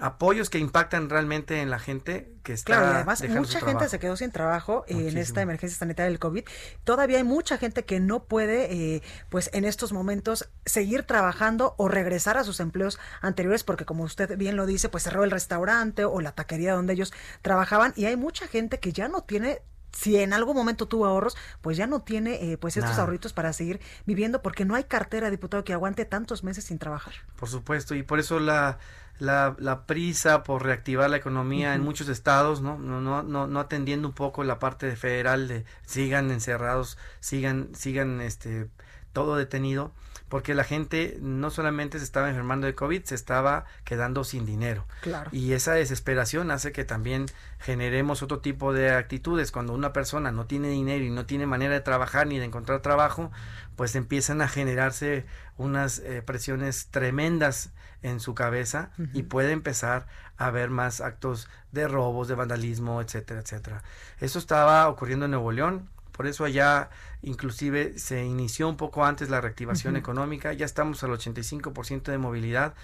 apoyos 0.00 0.50
que 0.50 0.58
impactan 0.58 1.10
realmente 1.10 1.60
en 1.60 1.70
la 1.70 1.78
gente 1.78 2.32
que 2.42 2.52
está 2.54 2.72
claro 2.72 2.86
y 2.86 2.94
además 2.96 3.22
mucha 3.28 3.60
gente 3.60 3.88
se 3.88 3.98
quedó 3.98 4.16
sin 4.16 4.32
trabajo 4.32 4.84
en 4.88 5.16
esta 5.16 5.42
emergencia 5.42 5.78
sanitaria 5.78 6.10
del 6.10 6.18
covid. 6.18 6.44
Todavía 6.84 7.18
hay 7.18 7.24
mucha 7.24 7.58
gente 7.58 7.84
que 7.84 8.00
no 8.00 8.24
puede 8.24 8.72
eh, 8.72 9.02
pues 9.28 9.50
en 9.52 9.64
estos 9.64 9.92
momentos 9.92 10.48
seguir 10.64 11.04
trabajando 11.04 11.74
o 11.76 11.88
regresar 11.88 12.36
a 12.38 12.44
sus 12.44 12.58
empleos 12.60 12.98
anteriores 13.20 13.64
porque 13.64 13.84
como 13.84 14.04
usted 14.04 14.36
bien 14.36 14.56
lo 14.56 14.66
dice 14.66 14.88
pues 14.88 15.04
cerró 15.04 15.24
el 15.24 15.30
restaurante 15.30 16.04
o 16.04 16.20
la 16.20 16.32
taquería 16.32 16.74
donde 16.74 16.94
ellos 16.94 17.12
trabajaban 17.42 17.92
y 17.94 18.06
hay 18.06 18.16
mucha 18.16 18.48
gente 18.48 18.80
que 18.80 18.92
ya 18.92 19.08
no 19.08 19.22
tiene 19.22 19.62
si 19.92 20.16
en 20.16 20.32
algún 20.32 20.56
momento 20.56 20.88
tuvo 20.88 21.06
ahorros, 21.06 21.36
pues 21.60 21.76
ya 21.76 21.86
no 21.86 22.00
tiene 22.00 22.52
eh, 22.52 22.58
pues 22.58 22.76
estos 22.76 22.98
ahorritos 22.98 23.32
para 23.32 23.52
seguir 23.52 23.80
viviendo 24.06 24.42
porque 24.42 24.64
no 24.64 24.74
hay 24.74 24.84
cartera 24.84 25.30
diputado 25.30 25.64
que 25.64 25.74
aguante 25.74 26.04
tantos 26.04 26.42
meses 26.44 26.64
sin 26.64 26.78
trabajar. 26.78 27.12
Por 27.36 27.48
supuesto, 27.48 27.94
y 27.94 28.02
por 28.02 28.18
eso 28.18 28.40
la 28.40 28.78
la, 29.22 29.54
la 29.60 29.86
prisa 29.86 30.42
por 30.42 30.64
reactivar 30.64 31.08
la 31.08 31.16
economía 31.16 31.74
en 31.74 31.82
muchos 31.82 32.08
estados, 32.08 32.60
¿no? 32.60 32.76
No, 32.76 33.00
no, 33.00 33.22
no, 33.22 33.46
no 33.46 33.60
atendiendo 33.60 34.08
un 34.08 34.14
poco 34.14 34.42
la 34.42 34.58
parte 34.58 34.96
federal 34.96 35.46
de 35.46 35.64
sigan 35.86 36.32
encerrados, 36.32 36.98
sigan, 37.20 37.68
sigan 37.72 38.20
este 38.20 38.68
todo 39.12 39.36
detenido, 39.36 39.92
porque 40.32 40.54
la 40.54 40.64
gente 40.64 41.18
no 41.20 41.50
solamente 41.50 41.98
se 41.98 42.04
estaba 42.06 42.30
enfermando 42.30 42.66
de 42.66 42.74
COVID, 42.74 43.04
se 43.04 43.14
estaba 43.14 43.66
quedando 43.84 44.24
sin 44.24 44.46
dinero. 44.46 44.86
Claro. 45.02 45.28
Y 45.30 45.52
esa 45.52 45.74
desesperación 45.74 46.50
hace 46.50 46.72
que 46.72 46.86
también 46.86 47.26
generemos 47.58 48.22
otro 48.22 48.38
tipo 48.38 48.72
de 48.72 48.92
actitudes. 48.92 49.52
Cuando 49.52 49.74
una 49.74 49.92
persona 49.92 50.32
no 50.32 50.46
tiene 50.46 50.68
dinero 50.70 51.04
y 51.04 51.10
no 51.10 51.26
tiene 51.26 51.44
manera 51.44 51.74
de 51.74 51.82
trabajar 51.82 52.26
ni 52.26 52.38
de 52.38 52.46
encontrar 52.46 52.80
trabajo, 52.80 53.30
pues 53.76 53.94
empiezan 53.94 54.40
a 54.40 54.48
generarse 54.48 55.26
unas 55.58 55.98
eh, 55.98 56.22
presiones 56.22 56.86
tremendas 56.86 57.68
en 58.00 58.18
su 58.18 58.34
cabeza 58.34 58.88
y 59.12 59.24
puede 59.24 59.52
empezar 59.52 60.06
a 60.38 60.50
ver 60.50 60.70
más 60.70 61.02
actos 61.02 61.50
de 61.72 61.86
robos, 61.88 62.26
de 62.26 62.36
vandalismo, 62.36 63.02
etcétera, 63.02 63.40
etcétera. 63.40 63.82
Eso 64.18 64.38
estaba 64.38 64.88
ocurriendo 64.88 65.26
en 65.26 65.32
Nuevo 65.32 65.52
León, 65.52 65.90
por 66.12 66.26
eso 66.26 66.44
allá 66.44 66.90
inclusive 67.22 67.98
se 67.98 68.24
inició 68.24 68.68
un 68.68 68.76
poco 68.76 69.04
antes 69.04 69.30
la 69.30 69.40
reactivación 69.40 69.96
económica, 69.96 70.52
ya 70.52 70.64
estamos 70.64 71.02
al 71.02 71.10
85% 71.10 72.04
de 72.04 72.18
movilidad, 72.18 72.74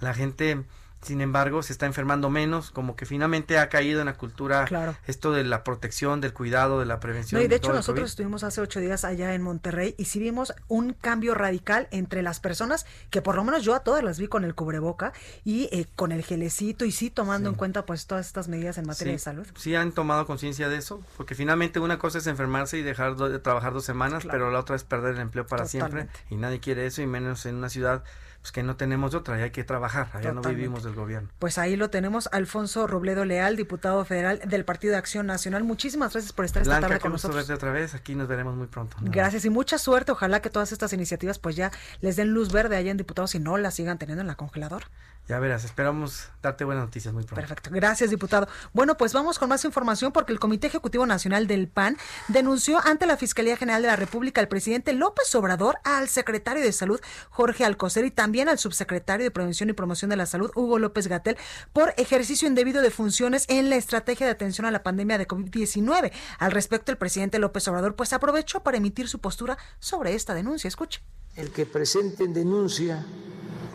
la 0.00 0.14
gente 0.14 0.64
sin 1.02 1.20
embargo 1.20 1.62
se 1.62 1.72
está 1.72 1.86
enfermando 1.86 2.30
menos, 2.30 2.70
como 2.70 2.96
que 2.96 3.06
finalmente 3.06 3.58
ha 3.58 3.68
caído 3.68 4.00
en 4.00 4.06
la 4.06 4.14
cultura 4.14 4.66
esto 5.06 5.32
de 5.32 5.44
la 5.44 5.62
protección, 5.62 6.20
del 6.20 6.32
cuidado, 6.32 6.80
de 6.80 6.86
la 6.86 7.00
prevención. 7.00 7.40
No, 7.40 7.44
y 7.44 7.48
de 7.48 7.56
hecho 7.56 7.72
nosotros 7.72 8.10
estuvimos 8.10 8.42
hace 8.42 8.60
ocho 8.60 8.80
días 8.80 9.04
allá 9.04 9.34
en 9.34 9.42
Monterrey 9.42 9.94
y 9.98 10.06
sí 10.06 10.18
vimos 10.18 10.52
un 10.68 10.94
cambio 10.94 11.34
radical 11.34 11.88
entre 11.90 12.22
las 12.22 12.40
personas, 12.40 12.86
que 13.10 13.22
por 13.22 13.36
lo 13.36 13.44
menos 13.44 13.62
yo 13.62 13.74
a 13.74 13.80
todas 13.80 14.02
las 14.02 14.18
vi 14.18 14.26
con 14.26 14.44
el 14.44 14.54
cubreboca 14.54 15.12
y 15.44 15.68
eh, 15.72 15.86
con 15.94 16.12
el 16.12 16.24
gelecito 16.24 16.84
y 16.84 16.92
sí 16.92 17.10
tomando 17.10 17.48
en 17.48 17.54
cuenta 17.54 17.86
pues 17.86 18.06
todas 18.06 18.26
estas 18.26 18.48
medidas 18.48 18.78
en 18.78 18.86
materia 18.86 19.12
de 19.12 19.18
salud. 19.18 19.46
Sí 19.56 19.74
han 19.74 19.92
tomado 19.92 20.26
conciencia 20.26 20.68
de 20.68 20.76
eso, 20.76 21.02
porque 21.16 21.34
finalmente 21.34 21.78
una 21.78 21.98
cosa 21.98 22.18
es 22.18 22.26
enfermarse 22.26 22.78
y 22.78 22.82
dejar 22.82 23.16
de 23.16 23.38
trabajar 23.38 23.72
dos 23.72 23.84
semanas, 23.84 24.24
pero 24.28 24.50
la 24.50 24.58
otra 24.58 24.76
es 24.76 24.84
perder 24.84 25.14
el 25.14 25.20
empleo 25.20 25.46
para 25.46 25.66
siempre 25.66 26.08
y 26.30 26.36
nadie 26.36 26.60
quiere 26.60 26.86
eso 26.86 27.02
y 27.02 27.06
menos 27.06 27.46
en 27.46 27.56
una 27.56 27.68
ciudad 27.68 28.02
pues 28.46 28.52
que 28.52 28.62
no 28.62 28.76
tenemos 28.76 29.12
otra 29.16 29.40
y 29.40 29.42
hay 29.42 29.50
que 29.50 29.64
trabajar, 29.64 30.08
allá 30.12 30.30
no 30.30 30.40
vivimos 30.40 30.84
del 30.84 30.94
gobierno. 30.94 31.28
Pues 31.40 31.58
ahí 31.58 31.74
lo 31.74 31.90
tenemos, 31.90 32.28
Alfonso 32.30 32.86
Robledo 32.86 33.24
Leal, 33.24 33.56
diputado 33.56 34.04
federal 34.04 34.40
del 34.46 34.64
Partido 34.64 34.92
de 34.92 34.98
Acción 34.98 35.26
Nacional. 35.26 35.64
Muchísimas 35.64 36.12
gracias 36.12 36.32
por 36.32 36.44
estar 36.44 36.62
esta 36.62 36.78
tarde 36.78 37.00
con 37.00 37.10
nosotros. 37.10 37.38
Verte 37.38 37.52
otra 37.54 37.72
vez, 37.72 37.96
aquí 37.96 38.14
nos 38.14 38.28
veremos 38.28 38.54
muy 38.54 38.68
pronto. 38.68 38.96
Gracias 39.00 39.44
y 39.46 39.50
mucha 39.50 39.78
suerte, 39.78 40.12
ojalá 40.12 40.42
que 40.42 40.48
todas 40.48 40.70
estas 40.70 40.92
iniciativas 40.92 41.40
pues 41.40 41.56
ya 41.56 41.72
les 42.00 42.14
den 42.14 42.28
luz 42.28 42.52
verde 42.52 42.76
allá 42.76 42.92
en 42.92 42.96
diputados 42.96 43.34
y 43.34 43.40
no 43.40 43.58
las 43.58 43.74
sigan 43.74 43.98
teniendo 43.98 44.20
en 44.20 44.28
la 44.28 44.36
congeladora. 44.36 44.86
Ya 45.28 45.40
verás, 45.40 45.64
esperamos 45.64 46.28
darte 46.40 46.64
buenas 46.64 46.84
noticias 46.84 47.12
muy 47.12 47.24
pronto. 47.24 47.40
Perfecto, 47.40 47.70
gracias 47.72 48.10
diputado. 48.10 48.46
Bueno, 48.72 48.96
pues 48.96 49.12
vamos 49.12 49.40
con 49.40 49.48
más 49.48 49.64
información 49.64 50.12
porque 50.12 50.32
el 50.32 50.38
Comité 50.38 50.68
Ejecutivo 50.68 51.04
Nacional 51.04 51.48
del 51.48 51.66
PAN 51.66 51.96
denunció 52.28 52.78
ante 52.84 53.06
la 53.06 53.16
Fiscalía 53.16 53.56
General 53.56 53.82
de 53.82 53.88
la 53.88 53.96
República 53.96 54.40
al 54.40 54.46
presidente 54.46 54.92
López 54.92 55.34
Obrador, 55.34 55.78
al 55.82 56.08
secretario 56.08 56.62
de 56.62 56.70
Salud 56.70 57.00
Jorge 57.30 57.64
Alcocer 57.64 58.04
y 58.04 58.12
también 58.12 58.48
al 58.48 58.58
subsecretario 58.58 59.24
de 59.24 59.32
Prevención 59.32 59.68
y 59.68 59.72
Promoción 59.72 60.10
de 60.10 60.16
la 60.16 60.26
Salud 60.26 60.52
Hugo 60.54 60.78
López 60.78 61.08
Gatel 61.08 61.36
por 61.72 61.92
ejercicio 61.96 62.46
indebido 62.46 62.80
de 62.80 62.92
funciones 62.92 63.46
en 63.48 63.68
la 63.68 63.74
estrategia 63.74 64.26
de 64.26 64.32
atención 64.32 64.64
a 64.64 64.70
la 64.70 64.84
pandemia 64.84 65.18
de 65.18 65.26
COVID-19. 65.26 66.12
Al 66.38 66.52
respecto, 66.52 66.92
el 66.92 66.98
presidente 66.98 67.40
López 67.40 67.66
Obrador 67.66 67.96
pues 67.96 68.12
aprovechó 68.12 68.62
para 68.62 68.76
emitir 68.76 69.08
su 69.08 69.18
postura 69.18 69.58
sobre 69.80 70.14
esta 70.14 70.34
denuncia. 70.34 70.68
Escuche. 70.68 71.02
El 71.34 71.50
que 71.50 71.66
presenten 71.66 72.32
denuncia 72.32 73.04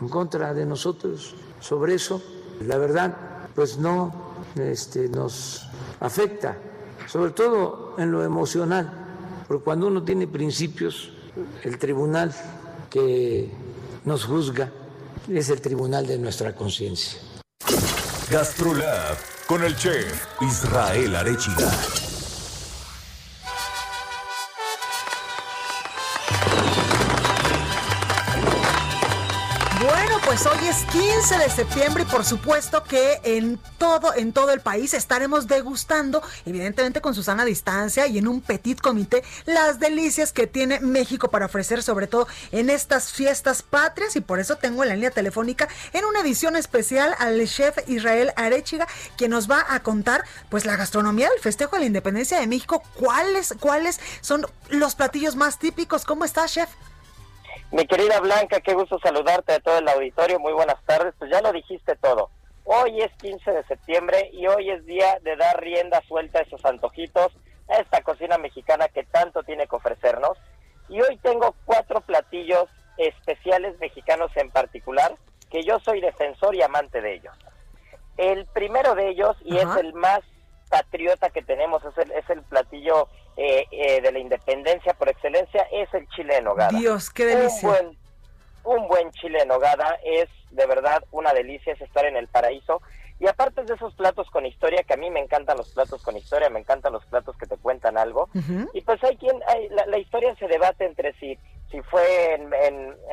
en 0.02 0.08
contra 0.08 0.52
de 0.52 0.66
nosotros 0.66 1.34
sobre 1.60 1.94
eso, 1.94 2.20
la 2.66 2.76
verdad, 2.76 3.16
pues 3.54 3.78
no 3.78 4.12
este, 4.56 5.08
nos 5.08 5.62
afecta, 6.00 6.58
sobre 7.06 7.30
todo 7.30 7.94
en 7.98 8.10
lo 8.10 8.24
emocional, 8.24 8.92
porque 9.46 9.62
cuando 9.62 9.86
uno 9.86 10.02
tiene 10.02 10.26
principios, 10.26 11.12
el 11.62 11.78
tribunal 11.78 12.34
que 12.90 13.48
nos 14.04 14.24
juzga 14.24 14.72
es 15.30 15.48
el 15.50 15.60
tribunal 15.60 16.04
de 16.04 16.18
nuestra 16.18 16.52
conciencia. 16.54 17.20
Gastrolab 18.28 19.16
con 19.46 19.62
el 19.62 19.76
chef 19.76 20.26
Israel 20.40 21.14
Arechiga. 21.14 22.01
15 31.22 31.38
de 31.38 31.50
septiembre 31.50 32.02
y 32.02 32.06
por 32.10 32.24
supuesto 32.24 32.82
que 32.82 33.20
en 33.22 33.60
todo, 33.78 34.12
en 34.12 34.32
todo 34.32 34.50
el 34.50 34.58
país 34.58 34.92
estaremos 34.92 35.46
degustando, 35.46 36.20
evidentemente 36.46 37.00
con 37.00 37.14
Susana 37.14 37.44
distancia 37.44 38.08
y 38.08 38.18
en 38.18 38.26
un 38.26 38.40
petit 38.40 38.80
comité, 38.80 39.22
las 39.46 39.78
delicias 39.78 40.32
que 40.32 40.48
tiene 40.48 40.80
México 40.80 41.30
para 41.30 41.46
ofrecer, 41.46 41.84
sobre 41.84 42.08
todo 42.08 42.26
en 42.50 42.70
estas 42.70 43.12
fiestas 43.12 43.62
patrias. 43.62 44.16
Y 44.16 44.20
por 44.20 44.40
eso 44.40 44.56
tengo 44.56 44.82
en 44.82 44.88
la 44.88 44.96
línea 44.96 45.12
telefónica 45.12 45.68
en 45.92 46.04
una 46.06 46.22
edición 46.22 46.56
especial 46.56 47.14
al 47.20 47.46
chef 47.46 47.76
Israel 47.86 48.32
Arechiga, 48.34 48.88
quien 49.16 49.30
nos 49.30 49.48
va 49.48 49.64
a 49.68 49.80
contar 49.84 50.24
pues 50.50 50.66
la 50.66 50.74
gastronomía 50.74 51.30
del 51.30 51.38
festejo 51.38 51.76
de 51.76 51.82
la 51.82 51.86
independencia 51.86 52.40
de 52.40 52.48
México. 52.48 52.82
¿Cuáles, 52.94 53.54
cuáles 53.60 54.00
son 54.22 54.44
los 54.70 54.96
platillos 54.96 55.36
más 55.36 55.60
típicos? 55.60 56.04
¿Cómo 56.04 56.24
está, 56.24 56.46
chef? 56.46 56.68
Mi 57.72 57.86
querida 57.86 58.20
Blanca, 58.20 58.60
qué 58.60 58.74
gusto 58.74 58.98
saludarte 58.98 59.54
a 59.54 59.60
todo 59.60 59.78
el 59.78 59.88
auditorio. 59.88 60.38
Muy 60.38 60.52
buenas 60.52 60.76
tardes. 60.84 61.14
Pues 61.18 61.30
ya 61.30 61.40
lo 61.40 61.52
dijiste 61.52 61.96
todo. 61.96 62.28
Hoy 62.64 63.00
es 63.00 63.10
15 63.16 63.50
de 63.50 63.64
septiembre 63.64 64.28
y 64.30 64.46
hoy 64.46 64.68
es 64.70 64.84
día 64.84 65.18
de 65.22 65.36
dar 65.36 65.58
rienda 65.58 66.02
suelta 66.06 66.40
a 66.40 66.42
esos 66.42 66.62
antojitos, 66.66 67.32
a 67.70 67.76
esta 67.76 68.02
cocina 68.02 68.36
mexicana 68.36 68.88
que 68.88 69.04
tanto 69.04 69.42
tiene 69.44 69.66
que 69.66 69.76
ofrecernos. 69.76 70.36
Y 70.90 71.00
hoy 71.00 71.16
tengo 71.22 71.54
cuatro 71.64 72.02
platillos 72.02 72.68
especiales 72.98 73.78
mexicanos 73.80 74.30
en 74.36 74.50
particular, 74.50 75.16
que 75.48 75.62
yo 75.62 75.80
soy 75.80 76.02
defensor 76.02 76.54
y 76.54 76.60
amante 76.60 77.00
de 77.00 77.14
ellos. 77.14 77.34
El 78.18 78.44
primero 78.48 78.94
de 78.94 79.08
ellos, 79.08 79.34
y 79.46 79.56
es 79.56 79.76
el 79.80 79.94
más 79.94 80.20
patriota 80.68 81.30
que 81.30 81.40
tenemos, 81.40 81.82
es 81.86 81.96
el, 81.96 82.12
es 82.12 82.28
el 82.28 82.42
platillo 82.42 83.08
eh, 83.36 83.66
eh, 83.70 84.00
de 84.00 84.12
la 84.12 84.18
independencia 84.18 84.94
por 84.94 85.08
excelencia, 85.08 85.66
es 85.72 85.92
el 85.94 86.08
chile 86.08 86.36
en 86.36 86.44
nogada. 86.44 86.78
Dios, 86.78 87.10
qué 87.10 87.26
delicia. 87.26 87.68
Un 87.68 87.74
buen, 87.74 87.98
un 88.64 88.88
buen 88.88 89.10
chile 89.12 89.40
en 89.42 89.48
nogada 89.48 89.98
es 90.04 90.28
de 90.50 90.66
verdad 90.66 91.02
una 91.10 91.32
delicia, 91.32 91.72
es 91.72 91.80
estar 91.80 92.04
en 92.04 92.16
el 92.16 92.28
paraíso. 92.28 92.82
Y 93.18 93.28
aparte 93.28 93.62
de 93.62 93.74
esos 93.74 93.94
platos 93.94 94.28
con 94.30 94.44
historia, 94.46 94.82
que 94.82 94.94
a 94.94 94.96
mí 94.96 95.08
me 95.08 95.20
encantan 95.20 95.56
los 95.56 95.70
platos 95.70 96.02
con 96.02 96.16
historia, 96.16 96.50
me 96.50 96.58
encantan 96.58 96.92
los 96.92 97.04
platos 97.06 97.36
que 97.36 97.46
te 97.46 97.56
cuentan 97.56 97.96
algo. 97.96 98.28
Y 98.74 98.80
pues 98.80 99.02
hay 99.04 99.16
quien, 99.16 99.40
hay, 99.46 99.68
la, 99.68 99.96
historia 99.98 100.34
se 100.36 100.48
debate 100.48 100.84
entre 100.84 101.12
si, 101.20 101.38
si 101.70 101.80
fue 101.82 102.34
en, 102.34 102.52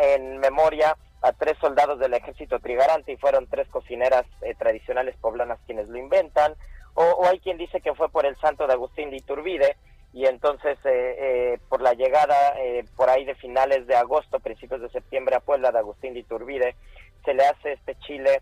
en, 0.01 0.37
memoria 0.39 0.97
a 1.21 1.31
tres 1.31 1.57
soldados 1.59 1.99
del 1.99 2.15
ejército 2.15 2.59
trigarante 2.59 3.11
y 3.11 3.17
fueron 3.17 3.45
tres 3.47 3.67
cocineras 3.67 4.25
eh, 4.41 4.55
tradicionales 4.55 5.15
poblanas 5.17 5.59
quienes 5.67 5.89
lo 5.89 5.99
inventan, 5.99 6.55
o, 6.95 7.25
hay 7.27 7.39
quien 7.39 7.57
dice 7.57 7.79
que 7.79 7.93
fue 7.93 8.09
por 8.09 8.25
el 8.25 8.35
santo 8.37 8.67
de 8.67 8.73
Agustín 8.73 9.09
de 9.09 9.17
Iturbide, 9.17 9.77
y 10.11 10.25
entonces 10.25 10.77
eh, 10.85 11.15
eh, 11.17 11.59
por 11.69 11.81
la 11.81 11.93
llegada 11.93 12.55
eh, 12.59 12.83
por 12.95 13.09
ahí 13.09 13.25
de 13.25 13.35
finales 13.35 13.85
de 13.85 13.95
agosto, 13.95 14.39
principios 14.39 14.81
de 14.81 14.89
septiembre 14.89 15.35
a 15.35 15.39
Puebla 15.39 15.71
de 15.71 15.79
Agustín 15.79 16.13
de 16.13 16.21
Iturbide, 16.21 16.75
se 17.23 17.33
le 17.33 17.45
hace 17.45 17.73
este 17.73 17.95
chile 17.99 18.41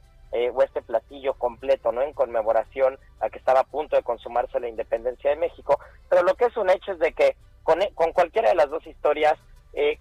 o 0.53 0.61
este 0.61 0.82
platillo 0.82 1.36
completo, 1.36 1.93
¿no? 1.93 2.01
En 2.01 2.11
conmemoración 2.11 2.99
a 3.22 3.30
que 3.30 3.39
estaba 3.39 3.61
a 3.61 3.63
punto 3.63 3.95
de 3.95 4.03
consumarse 4.03 4.59
la 4.59 4.68
independencia 4.68 5.30
de 5.30 5.38
México. 5.38 5.80
Pero 6.09 6.22
lo 6.24 6.36
que 6.36 6.45
es 6.45 6.57
un 6.57 6.70
hecho 6.70 6.91
es 6.91 6.99
de 6.99 7.13
que 7.13 7.38
con, 7.63 7.80
con 7.95 8.11
cualquiera 8.11 8.49
de 8.49 8.55
las 8.55 8.70
dos 8.70 8.86
historias, 8.86 9.36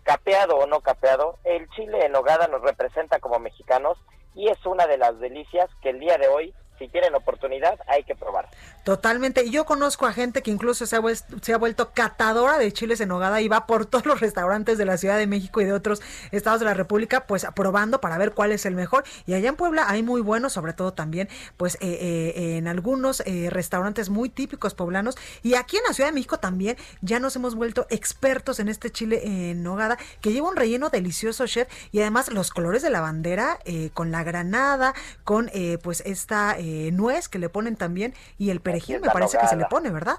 capeado 0.03 0.57
o 0.57 0.67
no 0.67 0.81
capeado, 0.81 1.39
el 1.45 1.69
chile 1.71 2.05
en 2.05 2.17
hogada 2.17 2.49
nos 2.49 2.61
representa 2.62 3.21
como 3.21 3.39
mexicanos 3.39 3.99
y 4.35 4.49
es 4.49 4.67
una 4.67 4.87
de 4.89 4.99
las 4.99 5.19
delicias 5.21 5.71
que 5.81 5.91
el 5.91 6.01
día 6.01 6.19
de 6.19 6.27
hoy 6.27 6.53
si 6.79 6.89
tienen 6.89 7.14
oportunidad, 7.14 7.79
hay 7.87 8.05
que 8.05 8.14
probar. 8.14 8.49
Totalmente. 8.85 9.51
Yo 9.51 9.64
conozco 9.64 10.07
a 10.07 10.12
gente 10.12 10.43
que 10.43 10.51
incluso 10.51 10.87
se 10.87 10.97
ha, 10.97 11.03
se 11.43 11.53
ha 11.53 11.59
vuelto 11.59 11.91
catadora 11.93 12.57
de 12.57 12.72
chiles 12.72 13.01
en 13.01 13.09
nogada 13.09 13.41
y 13.41 13.49
va 13.49 13.66
por 13.66 13.87
todos 13.87 14.07
los 14.07 14.20
restaurantes 14.20 14.79
de 14.79 14.85
la 14.85 14.97
Ciudad 14.97 15.18
de 15.18 15.27
México 15.27 15.61
y 15.61 15.64
de 15.64 15.72
otros 15.72 16.03
estados 16.31 16.61
de 16.61 16.66
la 16.66 16.74
República, 16.74 17.27
pues 17.27 17.47
probando 17.55 18.01
para 18.01 18.16
ver 18.18 18.33
cuál 18.33 18.53
es 18.53 18.64
el 18.66 18.74
mejor. 18.74 19.05
Y 19.27 19.35
allá 19.35 19.49
en 19.49 19.57
Puebla 19.57 19.87
hay 19.89 20.03
muy 20.03 20.20
buenos, 20.20 20.53
sobre 20.53 20.72
todo 20.72 20.93
también, 20.93 21.29
pues 21.57 21.74
eh, 21.77 21.79
eh, 21.81 22.57
en 22.59 22.68
algunos 22.68 23.24
eh, 23.27 23.49
restaurantes 23.51 24.09
muy 24.09 24.29
típicos 24.29 24.74
poblanos. 24.74 25.16
Y 25.43 25.55
aquí 25.55 25.77
en 25.77 25.83
la 25.89 25.93
Ciudad 25.93 26.11
de 26.11 26.14
México 26.14 26.39
también 26.39 26.77
ya 27.01 27.18
nos 27.18 27.35
hemos 27.37 27.55
vuelto 27.55 27.87
expertos 27.91 28.61
en 28.61 28.68
este 28.68 28.91
chile 28.91 29.20
en 29.24 29.62
nogada, 29.62 29.99
que 30.20 30.33
lleva 30.33 30.49
un 30.49 30.57
relleno 30.57 30.91
delicioso, 30.91 31.47
chef. 31.47 31.68
Y 31.91 32.01
además 32.01 32.33
los 32.33 32.51
colores 32.51 32.83
de 32.83 32.91
la 32.91 33.01
bandera, 33.01 33.59
con 33.95 34.12
la 34.12 34.22
granada, 34.22 34.95
con 35.24 35.51
pues 35.83 36.03
esta 36.07 36.57
eh, 36.67 36.91
nuez 36.93 37.29
que 37.29 37.39
le 37.39 37.49
ponen 37.49 37.77
también 37.77 38.12
y 38.39 38.51
el 38.51 38.61
perejil 38.61 39.01
me 39.01 39.11
parece 39.11 39.39
que 39.39 39.47
se 39.47 39.57
le 39.57 39.67
pone, 39.67 39.91
¿verdad? 39.91 40.17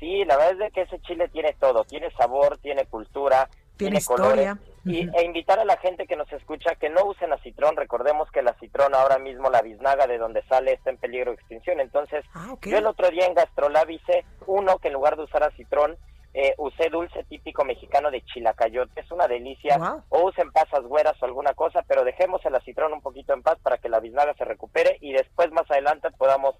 Sí, 0.00 0.24
la 0.24 0.36
verdad 0.36 0.66
es 0.66 0.72
que 0.72 0.82
ese 0.82 0.98
chile 1.02 1.28
tiene 1.28 1.54
todo, 1.60 1.84
tiene 1.84 2.10
sabor, 2.12 2.58
tiene 2.58 2.86
cultura, 2.86 3.48
tiene, 3.76 3.98
historia. 3.98 4.58
Y, 4.84 5.08
E 5.14 5.24
invitar 5.24 5.58
a 5.58 5.64
la 5.64 5.76
gente 5.76 6.06
que 6.06 6.16
nos 6.16 6.32
escucha 6.32 6.74
que 6.74 6.88
no 6.90 7.04
usen 7.04 7.32
acitrón. 7.32 7.76
Recordemos 7.76 8.30
que 8.30 8.40
el 8.40 8.48
acitrón 8.48 8.94
ahora 8.94 9.18
mismo, 9.18 9.50
la 9.50 9.62
biznaga 9.62 10.06
de 10.06 10.18
donde 10.18 10.42
sale, 10.44 10.72
está 10.72 10.90
en 10.90 10.96
peligro 10.96 11.30
de 11.30 11.36
extinción. 11.36 11.80
Entonces, 11.80 12.24
ah, 12.34 12.56
yo 12.62 12.78
el 12.78 12.86
otro 12.86 13.10
día 13.10 13.26
en 13.26 13.34
Gastrolab 13.34 13.90
hice 13.90 14.24
uno 14.46 14.78
que 14.78 14.88
en 14.88 14.94
lugar 14.94 15.16
de 15.16 15.24
usar 15.24 15.44
acitrón, 15.44 15.96
eh, 16.34 16.54
usé 16.56 16.88
dulce 16.88 17.24
típico 17.24 17.62
mexicano 17.64 18.10
de 18.10 18.22
chilacayote, 18.22 19.00
es 19.00 19.10
una 19.10 19.28
delicia. 19.28 19.78
O 20.08 20.28
usen 20.28 20.50
pasas 20.50 20.82
güeras 20.82 21.14
o 21.20 21.26
alguna 21.26 21.52
cosa, 21.52 21.82
pero 21.86 22.04
dejemos 22.04 22.44
el 22.46 22.54
acitrón 22.54 22.92
un 22.92 23.02
poquito 23.02 23.34
en 23.34 23.42
paz 23.42 23.58
para 23.62 23.78
que 23.78 23.90
la 23.90 24.00
biznaga 24.00 24.34
se 24.34 24.44
recupere 24.44 24.96
y 25.00 25.12
después 25.12 25.52
más 25.52 25.70
adelante 25.70 26.08
podamos, 26.16 26.56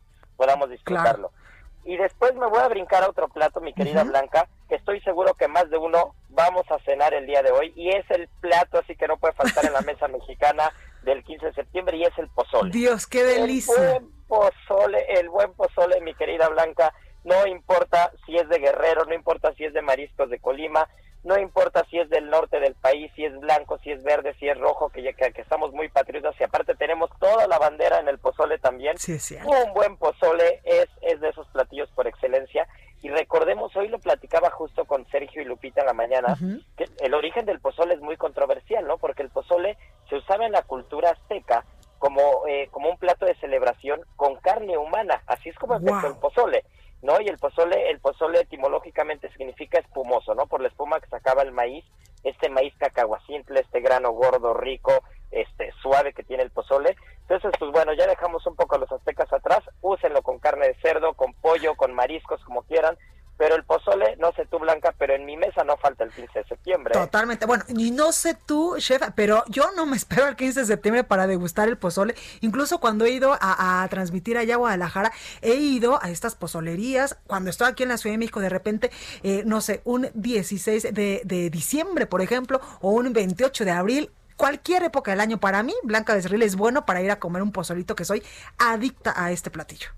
Y 1.85 1.97
después 1.97 2.35
me 2.35 2.47
voy 2.47 2.61
a 2.61 2.69
brincar 2.69 3.03
a 3.03 3.11
otro 3.11 3.29
plato, 3.29 3.61
mi 3.61 3.75
querida 3.75 4.05
Blanca, 4.05 4.49
que 4.69 4.77
estoy 4.77 5.01
seguro 5.01 5.35
que 5.35 5.49
más 5.49 5.69
de 5.69 5.79
uno 5.79 6.15
vamos 6.29 6.65
a 6.71 6.79
cenar 6.85 7.13
el 7.13 7.27
día 7.27 7.43
de 7.43 7.51
hoy 7.51 7.73
y 7.75 7.91
es 7.91 8.09
el 8.11 8.29
plato 8.41 8.79
así 8.79 8.95
que 8.95 9.09
no 9.09 9.17
puede 9.17 9.35
faltar 9.35 9.65
en 9.67 9.73
la 9.73 9.81
mesa 9.81 10.07
mexicana 10.09 10.73
del 11.03 11.25
15 11.25 11.47
de 11.47 11.55
septiembre 11.55 11.97
y 11.97 12.05
es 12.05 12.17
el 12.19 12.29
pozole. 12.29 12.71
Dios, 12.71 13.07
qué 13.07 13.25
delicia. 13.25 13.75
El 13.75 14.01
buen 14.01 14.13
pozole, 14.29 15.05
el 15.19 15.29
buen 15.29 15.53
pozole, 15.55 16.01
mi 16.01 16.15
querida 16.15 16.49
Blanca, 16.49 16.95
no 17.25 17.47
importa 17.47 18.13
si 18.27 18.37
es 18.37 18.49
de 18.49 18.59
Guerrero, 18.59 19.05
no 19.05 19.15
importa 19.15 19.53
si 19.55 19.65
es 19.65 19.73
de 19.73 19.83
Mariscos 19.83 20.31
de 20.31 20.39
Colima, 20.39 20.89
no 21.25 21.39
importa 21.39 21.85
si 21.89 21.99
es 21.99 22.11
del 22.11 22.29
norte 22.31 22.59
del 22.59 22.75
país, 22.75 23.11
si 23.15 23.25
es 23.25 23.39
blanco, 23.39 23.79
si 23.79 23.93
es 23.93 24.03
verde, 24.03 24.35
si 24.41 24.49
es 24.49 24.59
rojo, 24.59 24.89
que, 24.89 25.03
ya, 25.03 25.13
que, 25.13 25.41
estamos 25.41 25.73
muy 25.73 25.89
patriotas 25.89 26.35
y 26.41 26.45
aparte 26.45 26.75
tenemos 26.75 27.11
toda 27.21 27.47
la 27.47 27.59
bandera 27.59 28.01
en 28.01 28.09
el 28.09 28.19
pozole 28.43 28.59
también. 28.59 28.99
Sí, 28.99 29.19
sí. 29.19 29.37
Un 29.45 29.73
buen 29.75 29.97
pozole 29.97 30.61
es, 30.65 30.89
es 31.03 31.21
de 31.21 31.29
esos 31.29 31.47
platillos 31.49 31.91
por 31.95 32.07
excelencia. 32.07 32.67
Y 33.03 33.09
recordemos, 33.09 33.75
hoy 33.77 33.89
lo 33.89 33.99
platicaba 33.99 34.51
justo 34.51 34.85
con 34.85 35.07
Sergio 35.11 35.43
y 35.43 35.45
Lupita 35.45 35.81
en 35.81 35.87
la 35.87 35.93
mañana, 35.93 36.39
que 36.77 36.85
el 37.01 37.15
origen 37.15 37.45
del 37.47 37.61
pozole 37.61 37.95
es 37.95 38.01
muy 38.01 38.17
controversial, 38.17 38.87
¿no? 38.87 38.99
Porque 38.99 39.23
el 39.23 39.31
pozole 39.31 39.77
se 40.09 40.17
usaba 40.17 40.47
en 40.47 40.53
la 40.53 40.63
cultura 40.63 41.11
azteca 41.11 41.65
como, 41.99 42.47
eh, 42.47 42.69
como 42.71 42.91
un 42.91 42.99
plato 42.99 43.27
de 43.27 43.35
celebración 43.37 44.01
con 44.15 44.37
carne 44.37 44.79
humana. 44.79 45.23
Así 45.27 45.49
es 45.49 45.57
como 45.57 45.77
empezó 45.77 46.07
el 46.07 46.17
pozole. 46.17 46.65
¿no? 47.03 47.21
Y 47.21 47.29
el 47.29 47.39
pozole, 47.39 47.91
el 47.91 47.99
pozole 47.99 48.41
etimológicamente 48.41 49.31
significa 49.33 49.81
espumoso, 49.81 50.35
¿no? 50.37 50.47
Por 50.47 50.61
la 50.61 50.69
espuma 50.69 51.01
que 51.01 51.09
sacaba 51.09 51.43
el 51.43 51.51
maíz, 51.51 51.85
este 52.23 52.49
maíz 52.49 52.73
cacahuacintle, 52.79 53.61
este 53.61 53.81
grano 53.81 54.13
gordo, 54.13 54.55
rico, 54.55 55.03
este 55.33 55.73
suave 55.83 56.13
que 56.13 56.23
tiene 56.23 56.45
el 56.45 56.51
pozole. 56.51 56.97
Entonces, 57.23 57.51
pues 57.59 57.73
bueno, 57.73 57.93
ya 57.95 58.07
dejamos 58.07 58.47
un 58.47 58.55
poco 58.55 58.77
a 58.77 58.79
los 58.79 58.93
aztecas 58.93 59.33
atrás, 59.33 59.61
úsenlo 59.81 60.23
con 60.23 60.39
carne 60.39 60.69
de 60.69 60.75
cerdo, 60.81 61.15
con 61.15 61.33
pollo, 61.35 61.75
con 61.75 61.93
mariscos, 61.93 62.43
como 62.45 62.63
quieran, 62.63 62.97
pero 63.37 63.57
el 63.57 63.65
pozole, 63.65 64.17
no 64.19 64.33
sé 64.33 64.47
tú 64.47 64.59
Blanca, 64.59 64.95
pero 64.97 65.15
en 65.15 65.25
mi 65.25 65.37
mesa 65.37 65.65
no 65.65 65.77
falta 65.79 66.05
el 66.05 66.11
15 66.11 66.39
de 66.39 66.45
septiembre. 66.45 66.95
Totalmente. 67.13 67.45
Bueno, 67.45 67.65
y 67.69 67.91
no 67.91 68.11
sé 68.11 68.35
tú, 68.35 68.77
chef, 68.79 69.03
pero 69.15 69.45
yo 69.49 69.65
no 69.77 69.85
me 69.85 69.97
espero 69.99 70.29
el 70.29 70.35
15 70.35 70.61
de 70.61 70.67
septiembre 70.67 71.05
para 71.05 71.27
degustar 71.27 71.69
el 71.69 71.77
pozole. 71.77 72.15
Incluso 72.41 72.81
cuando 72.81 73.05
he 73.05 73.11
ido 73.11 73.37
a, 73.39 73.87
transmitir 73.91 74.39
allá 74.39 74.55
a 74.55 74.57
Guadalajara, 74.57 75.13
he 75.43 75.57
ido 75.57 76.03
a 76.03 76.09
estas 76.09 76.37
pozolerías. 76.37 77.19
Cuando 77.27 77.51
estoy 77.51 77.69
aquí 77.69 77.83
en 77.83 77.91
la 77.91 77.99
Ciudad 77.99 78.15
de 78.15 78.19
México, 78.19 78.41
de 78.41 78.49
repente, 78.49 78.91
eh, 79.23 79.43
no 79.45 79.61
sé, 79.61 79.83
un 79.85 80.09
16 80.15 80.95
de, 80.95 81.51
diciembre, 81.53 82.07
por 82.07 82.23
ejemplo, 82.23 82.63
o 82.81 82.93
un 82.93 83.13
28 83.13 83.67
de 83.67 83.71
abril, 83.73 84.11
cualquier 84.39 84.83
época 84.83 85.11
del 85.11 85.21
año 85.21 85.39
para 85.39 85.63
mí, 85.63 85.75
Blanca 85.83 86.15
de 86.15 86.23
Cerril 86.23 86.41
es 86.41 86.57
bueno 86.57 86.87
para 86.87 87.03
ir 87.03 87.11
a 87.11 87.19
comer 87.19 87.43
un 87.43 87.53
pozolito 87.53 87.95
que 87.95 88.07
soy 88.07 88.23
adicta 88.57 89.13
a 89.15 89.33
este 89.33 89.51
platillo. 89.51 89.89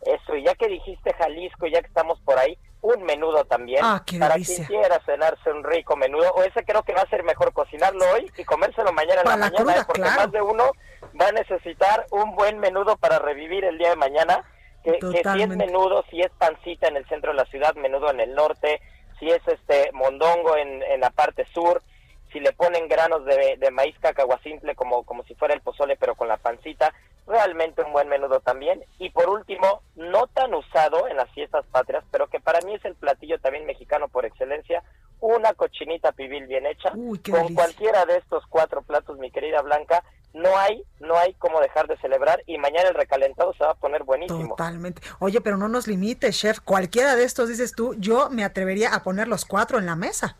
Eso, 0.00 0.34
y 0.34 0.44
ya 0.44 0.54
que 0.54 0.68
dijiste 0.68 1.12
Jalisco, 1.12 1.66
ya 1.66 1.82
que 1.82 1.88
estamos 1.88 2.18
por 2.22 2.38
ahí, 2.38 2.56
un 2.84 3.02
menudo 3.02 3.44
también. 3.46 3.80
Ah, 3.82 4.04
para 4.18 4.34
quien 4.34 4.64
quiera 4.64 5.00
cenarse 5.06 5.50
un 5.50 5.64
rico 5.64 5.96
menudo, 5.96 6.30
o 6.34 6.42
ese 6.42 6.64
creo 6.64 6.82
que 6.82 6.92
va 6.92 7.00
a 7.00 7.08
ser 7.08 7.24
mejor 7.24 7.52
cocinarlo 7.52 8.04
hoy 8.12 8.30
y 8.36 8.44
comérselo 8.44 8.92
mañana 8.92 9.22
en 9.22 9.28
la, 9.28 9.36
mañana, 9.36 9.76
¿eh? 9.76 9.84
porque 9.86 10.02
más 10.02 10.30
de 10.30 10.42
uno 10.42 10.70
va 11.18 11.28
a 11.28 11.32
necesitar 11.32 12.06
un 12.10 12.36
buen 12.36 12.58
menudo 12.58 12.96
para 12.96 13.18
revivir 13.18 13.64
el 13.64 13.78
día 13.78 13.90
de 13.90 13.96
mañana. 13.96 14.44
Que, 14.82 14.98
que, 14.98 15.22
si 15.32 15.42
es 15.42 15.48
menudo, 15.48 16.04
si 16.10 16.20
es 16.20 16.30
pancita 16.36 16.88
en 16.88 16.96
el 16.98 17.08
centro 17.08 17.30
de 17.30 17.38
la 17.38 17.46
ciudad, 17.46 17.74
menudo 17.74 18.10
en 18.10 18.20
el 18.20 18.34
norte, 18.34 18.82
si 19.18 19.30
es 19.30 19.40
este 19.48 19.90
mondongo 19.92 20.58
en, 20.58 20.82
en 20.82 21.00
la 21.00 21.08
parte 21.08 21.46
sur, 21.54 21.82
si 22.30 22.38
le 22.38 22.52
ponen 22.52 22.86
granos 22.86 23.24
de, 23.24 23.56
de 23.58 23.70
maíz 23.70 23.96
cacahuacintle 24.00 24.74
como, 24.74 25.04
como 25.04 25.24
si 25.24 25.34
fuera 25.36 25.54
el 25.54 25.62
pozole 25.62 25.96
pero 25.96 26.16
con 26.16 26.28
la 26.28 26.36
pancita, 26.36 26.92
realmente 27.26 27.82
un 27.82 27.92
buen 27.92 28.08
menudo 28.08 28.40
también. 28.40 28.84
Y 28.98 29.10
por 29.10 29.28
último, 29.28 29.82
no 29.96 30.26
tan 30.28 30.54
usado 30.54 31.08
en 31.08 31.16
las 31.16 31.30
fiestas 31.30 31.64
patrias, 31.70 32.04
pero 32.10 32.28
que 32.28 32.40
para 32.40 32.60
mí 32.60 32.74
es 32.74 32.84
el 32.84 32.94
platillo 32.94 33.38
también 33.38 33.66
mexicano 33.66 34.08
por 34.08 34.24
excelencia, 34.24 34.82
una 35.20 35.54
cochinita 35.54 36.12
pibil 36.12 36.46
bien 36.46 36.66
hecha. 36.66 36.90
con 36.90 37.54
cualquiera 37.54 38.04
de 38.04 38.18
estos 38.18 38.44
cuatro 38.48 38.82
platos, 38.82 39.18
mi 39.18 39.30
querida 39.30 39.62
Blanca, 39.62 40.04
no 40.34 40.56
hay, 40.58 40.82
no 41.00 41.16
hay 41.16 41.32
cómo 41.34 41.60
dejar 41.60 41.86
de 41.86 41.96
celebrar 41.98 42.42
y 42.46 42.58
mañana 42.58 42.88
el 42.88 42.94
recalentado 42.94 43.54
se 43.54 43.64
va 43.64 43.70
a 43.70 43.74
poner 43.74 44.02
buenísimo. 44.02 44.56
Totalmente. 44.56 45.00
Oye, 45.20 45.40
pero 45.40 45.56
no 45.56 45.68
nos 45.68 45.86
limites, 45.86 46.36
chef. 46.36 46.58
Cualquiera 46.60 47.14
de 47.14 47.24
estos, 47.24 47.48
dices 47.48 47.72
tú, 47.72 47.94
yo 47.98 48.28
me 48.30 48.44
atrevería 48.44 48.94
a 48.94 49.02
poner 49.02 49.28
los 49.28 49.44
cuatro 49.44 49.78
en 49.78 49.86
la 49.86 49.94
mesa. 49.94 50.36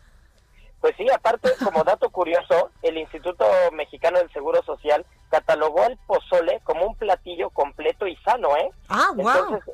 Pues 0.85 0.97
sí, 0.97 1.07
aparte, 1.11 1.49
como 1.63 1.83
dato 1.83 2.11
curioso, 2.11 2.69
el 2.83 2.99
Instituto 2.99 3.43
Mexicano 3.73 4.19
del 4.19 4.31
Seguro 4.31 4.61
Social 4.61 5.03
catalogó 5.31 5.83
el 5.83 5.97
pozole 6.05 6.61
como 6.63 6.85
un 6.85 6.95
platillo 6.95 7.49
completo 7.49 8.05
y 8.05 8.15
sano, 8.17 8.55
¿eh? 8.55 8.69
Ah, 8.87 9.09
wow. 9.15 9.29
Entonces, 9.29 9.73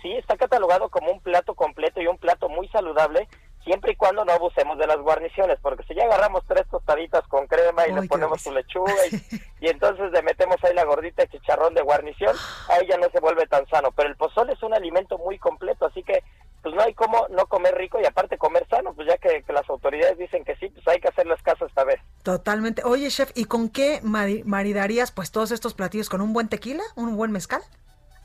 sí, 0.00 0.12
está 0.12 0.38
catalogado 0.38 0.88
como 0.88 1.12
un 1.12 1.20
plato 1.20 1.54
completo 1.54 2.00
y 2.00 2.06
un 2.06 2.16
plato 2.16 2.48
muy 2.48 2.68
saludable, 2.68 3.28
siempre 3.64 3.92
y 3.92 3.96
cuando 3.96 4.24
no 4.24 4.32
abusemos 4.32 4.78
de 4.78 4.86
las 4.86 4.96
guarniciones, 4.96 5.58
porque 5.60 5.82
si 5.82 5.94
ya 5.94 6.04
agarramos 6.04 6.42
tres 6.46 6.66
tostaditas 6.70 7.28
con 7.28 7.46
crema 7.48 7.86
y 7.86 7.92
le 7.92 8.08
ponemos 8.08 8.40
su 8.40 8.50
lechuga 8.50 8.94
y, 9.60 9.68
entonces 9.68 10.10
le 10.10 10.22
metemos 10.22 10.56
ahí 10.64 10.72
la 10.72 10.84
gordita 10.84 11.20
de 11.20 11.28
chicharrón 11.28 11.74
de 11.74 11.82
guarnición, 11.82 12.34
ahí 12.70 12.86
ya 12.88 12.96
no 12.96 13.10
se 13.10 13.20
vuelve 13.20 13.46
tan 13.46 13.66
sano. 13.68 13.90
Pero 13.94 14.08
el 14.08 14.16
pozole 14.16 14.54
es 14.54 14.62
un 14.62 14.72
alimento 14.72 15.18
muy 15.18 15.38
completo, 15.38 15.84
así 15.84 16.02
que 16.02 16.24
pues 16.66 16.74
no 16.74 16.82
hay 16.82 16.94
como 16.94 17.28
no 17.28 17.46
comer 17.46 17.76
rico 17.76 18.00
y 18.00 18.06
aparte 18.06 18.38
comer 18.38 18.66
sano, 18.68 18.92
pues 18.92 19.06
ya 19.06 19.16
que, 19.18 19.40
las 19.52 19.70
autoridades 19.70 20.18
dicen 20.18 20.44
que 20.44 20.56
sí, 20.56 20.68
pues 20.68 20.84
hay 20.88 20.98
que 20.98 21.06
hacerles 21.06 21.40
caso 21.42 21.64
esta 21.64 21.84
vez. 21.84 22.00
Totalmente. 22.24 22.82
Oye, 22.84 23.08
chef, 23.08 23.30
¿y 23.36 23.44
con 23.44 23.68
qué 23.68 24.00
maridarías 24.02 25.12
pues 25.12 25.30
todos 25.30 25.52
estos 25.52 25.74
platillos? 25.74 26.08
¿Con 26.08 26.20
un 26.22 26.32
buen 26.32 26.48
tequila? 26.48 26.82
¿Un 26.96 27.16
buen 27.16 27.30
mezcal? 27.30 27.62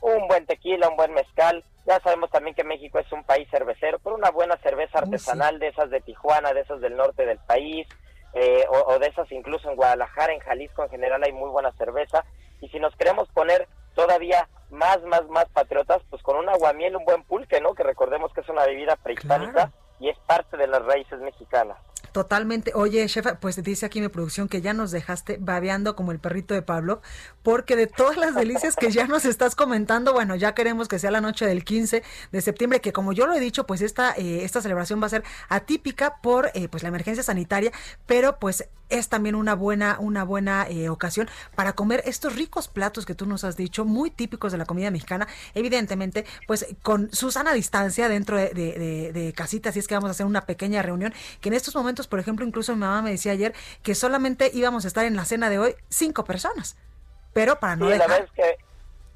Un 0.00 0.26
buen 0.26 0.44
tequila, 0.46 0.88
un 0.88 0.96
buen 0.96 1.14
mezcal. 1.14 1.62
Ya 1.86 2.00
sabemos 2.00 2.32
también 2.32 2.56
que 2.56 2.64
México 2.64 2.98
es 2.98 3.12
un 3.12 3.22
país 3.22 3.46
cervecero, 3.48 4.00
pero 4.00 4.16
una 4.16 4.32
buena 4.32 4.56
cerveza 4.56 4.98
artesanal 4.98 5.60
de 5.60 5.68
esas 5.68 5.90
de 5.90 6.00
Tijuana, 6.00 6.52
de 6.52 6.62
esas 6.62 6.80
del 6.80 6.96
norte 6.96 7.24
del 7.24 7.38
país, 7.38 7.86
eh, 8.34 8.64
o, 8.68 8.94
o 8.94 8.98
de 8.98 9.06
esas 9.06 9.30
incluso 9.30 9.70
en 9.70 9.76
Guadalajara, 9.76 10.32
en 10.32 10.40
Jalisco 10.40 10.82
en 10.82 10.90
general 10.90 11.22
hay 11.22 11.32
muy 11.32 11.50
buena 11.50 11.70
cerveza. 11.78 12.24
Y 12.60 12.68
si 12.70 12.80
nos 12.80 12.96
queremos 12.96 13.28
poner 13.28 13.68
todavía 13.94 14.48
más, 14.70 15.02
más, 15.02 15.26
más 15.28 15.46
patriotas, 15.50 16.02
pues 16.10 16.22
con 16.22 16.36
un 16.36 16.48
aguamiel, 16.48 16.96
un 16.96 17.04
buen 17.04 17.22
pulque, 17.24 17.60
¿no? 17.60 17.74
Que 17.74 17.82
recordemos 17.82 18.32
que 18.32 18.40
es 18.40 18.48
una 18.48 18.64
bebida 18.64 18.96
prehispánica 18.96 19.70
y 20.00 20.08
es 20.08 20.18
parte 20.20 20.56
de 20.56 20.66
las 20.66 20.84
raíces 20.84 21.20
mexicanas. 21.20 21.76
Totalmente. 22.12 22.72
Oye, 22.74 23.06
chef, 23.06 23.26
pues 23.40 23.62
dice 23.62 23.86
aquí 23.86 24.00
mi 24.02 24.08
producción 24.08 24.46
que 24.46 24.60
ya 24.60 24.74
nos 24.74 24.90
dejaste 24.90 25.38
babeando 25.40 25.96
como 25.96 26.12
el 26.12 26.18
perrito 26.18 26.52
de 26.52 26.60
Pablo, 26.60 27.00
porque 27.42 27.74
de 27.74 27.86
todas 27.86 28.18
las 28.18 28.34
delicias 28.34 28.76
que 28.76 28.90
ya 28.90 29.06
nos 29.06 29.24
estás 29.24 29.54
comentando, 29.54 30.12
bueno, 30.12 30.36
ya 30.36 30.54
queremos 30.54 30.88
que 30.88 30.98
sea 30.98 31.10
la 31.10 31.22
noche 31.22 31.46
del 31.46 31.64
15 31.64 32.02
de 32.30 32.40
septiembre, 32.42 32.80
que 32.82 32.92
como 32.92 33.14
yo 33.14 33.26
lo 33.26 33.32
he 33.32 33.40
dicho, 33.40 33.66
pues 33.66 33.80
esta, 33.80 34.12
eh, 34.12 34.44
esta 34.44 34.60
celebración 34.60 35.00
va 35.00 35.06
a 35.06 35.10
ser 35.10 35.24
atípica 35.48 36.16
por 36.22 36.50
eh, 36.52 36.68
pues 36.68 36.82
la 36.82 36.90
emergencia 36.90 37.22
sanitaria, 37.22 37.72
pero 38.06 38.38
pues 38.38 38.68
es 38.92 39.08
también 39.08 39.34
una 39.34 39.54
buena, 39.54 39.96
una 39.98 40.22
buena 40.22 40.66
eh, 40.68 40.90
ocasión 40.90 41.28
para 41.54 41.72
comer 41.72 42.02
estos 42.04 42.36
ricos 42.36 42.68
platos 42.68 43.06
que 43.06 43.14
tú 43.14 43.24
nos 43.24 43.42
has 43.42 43.56
dicho, 43.56 43.86
muy 43.86 44.10
típicos 44.10 44.52
de 44.52 44.58
la 44.58 44.66
comida 44.66 44.90
mexicana, 44.90 45.26
evidentemente, 45.54 46.26
pues 46.46 46.66
con 46.82 47.10
su 47.10 47.30
sana 47.30 47.54
distancia 47.54 48.10
dentro 48.10 48.36
de, 48.36 48.50
de, 48.52 49.34
así 49.38 49.60
es 49.78 49.88
que 49.88 49.94
vamos 49.94 50.08
a 50.08 50.10
hacer 50.12 50.26
una 50.26 50.44
pequeña 50.44 50.82
reunión, 50.82 51.14
que 51.40 51.48
en 51.48 51.54
estos 51.54 51.74
momentos 51.74 52.01
por 52.06 52.18
ejemplo, 52.18 52.44
incluso 52.44 52.74
mi 52.74 52.80
mamá 52.80 53.02
me 53.02 53.10
decía 53.10 53.32
ayer 53.32 53.54
que 53.82 53.94
solamente 53.94 54.50
íbamos 54.52 54.84
a 54.84 54.88
estar 54.88 55.04
en 55.04 55.16
la 55.16 55.24
cena 55.24 55.50
de 55.50 55.58
hoy 55.58 55.76
cinco 55.88 56.24
personas. 56.24 56.76
Pero 57.32 57.58
para 57.58 57.76
no 57.76 57.90
sí, 57.90 57.96
la 57.96 58.06
verdad 58.06 58.24
es 58.24 58.32
que 58.32 58.58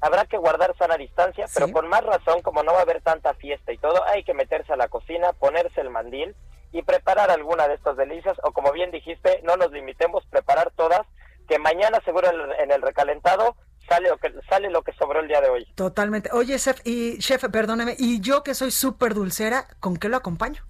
habrá 0.01 0.25
que 0.25 0.37
guardar 0.37 0.75
sana 0.77 0.97
distancia, 0.97 1.45
pero 1.53 1.71
con 1.71 1.87
más 1.87 2.03
razón, 2.03 2.41
como 2.41 2.63
no 2.63 2.73
va 2.73 2.79
a 2.79 2.83
haber 2.83 3.01
tanta 3.01 3.33
fiesta 3.35 3.71
y 3.71 3.77
todo, 3.77 4.03
hay 4.05 4.23
que 4.23 4.33
meterse 4.33 4.73
a 4.73 4.75
la 4.75 4.87
cocina, 4.87 5.33
ponerse 5.33 5.81
el 5.81 5.89
mandil 5.89 6.35
y 6.71 6.81
preparar 6.81 7.31
alguna 7.31 7.67
de 7.67 7.75
estas 7.75 7.97
delicias, 7.97 8.37
o 8.43 8.51
como 8.51 8.71
bien 8.71 8.91
dijiste, 8.91 9.41
no 9.43 9.55
nos 9.55 9.71
limitemos, 9.71 10.25
preparar 10.29 10.71
todas, 10.75 11.01
que 11.47 11.59
mañana 11.59 11.99
seguro 12.03 12.29
en 12.59 12.71
el 12.71 12.81
recalentado 12.81 13.55
sale 13.87 14.09
lo 14.09 14.17
que 14.17 14.33
sale 14.49 14.69
lo 14.69 14.81
que 14.83 14.93
sobró 14.93 15.21
el 15.21 15.27
día 15.27 15.41
de 15.41 15.49
hoy. 15.49 15.65
Totalmente. 15.75 16.29
Oye, 16.33 16.59
chef, 16.59 16.81
y 16.83 17.17
chef, 17.19 17.45
perdóneme, 17.49 17.95
y 17.97 18.19
yo 18.19 18.43
que 18.43 18.53
soy 18.53 18.71
súper 18.71 19.13
dulcera, 19.13 19.67
¿con 19.79 19.97
qué 19.97 20.09
lo 20.09 20.17
acompaño? 20.17 20.63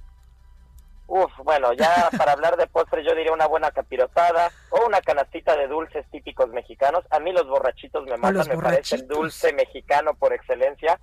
Uf, 1.07 1.31
bueno, 1.43 1.73
ya 1.73 2.09
para 2.17 2.33
hablar 2.33 2.57
de 2.57 2.67
postre 2.67 3.03
yo 3.03 3.15
diría 3.15 3.33
una 3.33 3.47
buena 3.47 3.71
capirotada 3.71 4.51
o 4.69 4.85
una 4.85 5.01
canastita 5.01 5.55
de 5.55 5.67
dulces 5.67 6.05
típicos 6.11 6.49
mexicanos. 6.49 7.05
A 7.09 7.19
mí 7.19 7.31
los 7.31 7.47
borrachitos 7.47 8.03
me 8.05 8.17
matan, 8.17 8.47
me 8.47 8.57
parece 8.57 8.97
el 8.97 9.07
dulce 9.07 9.53
mexicano 9.53 10.13
por 10.13 10.33
excelencia. 10.33 10.99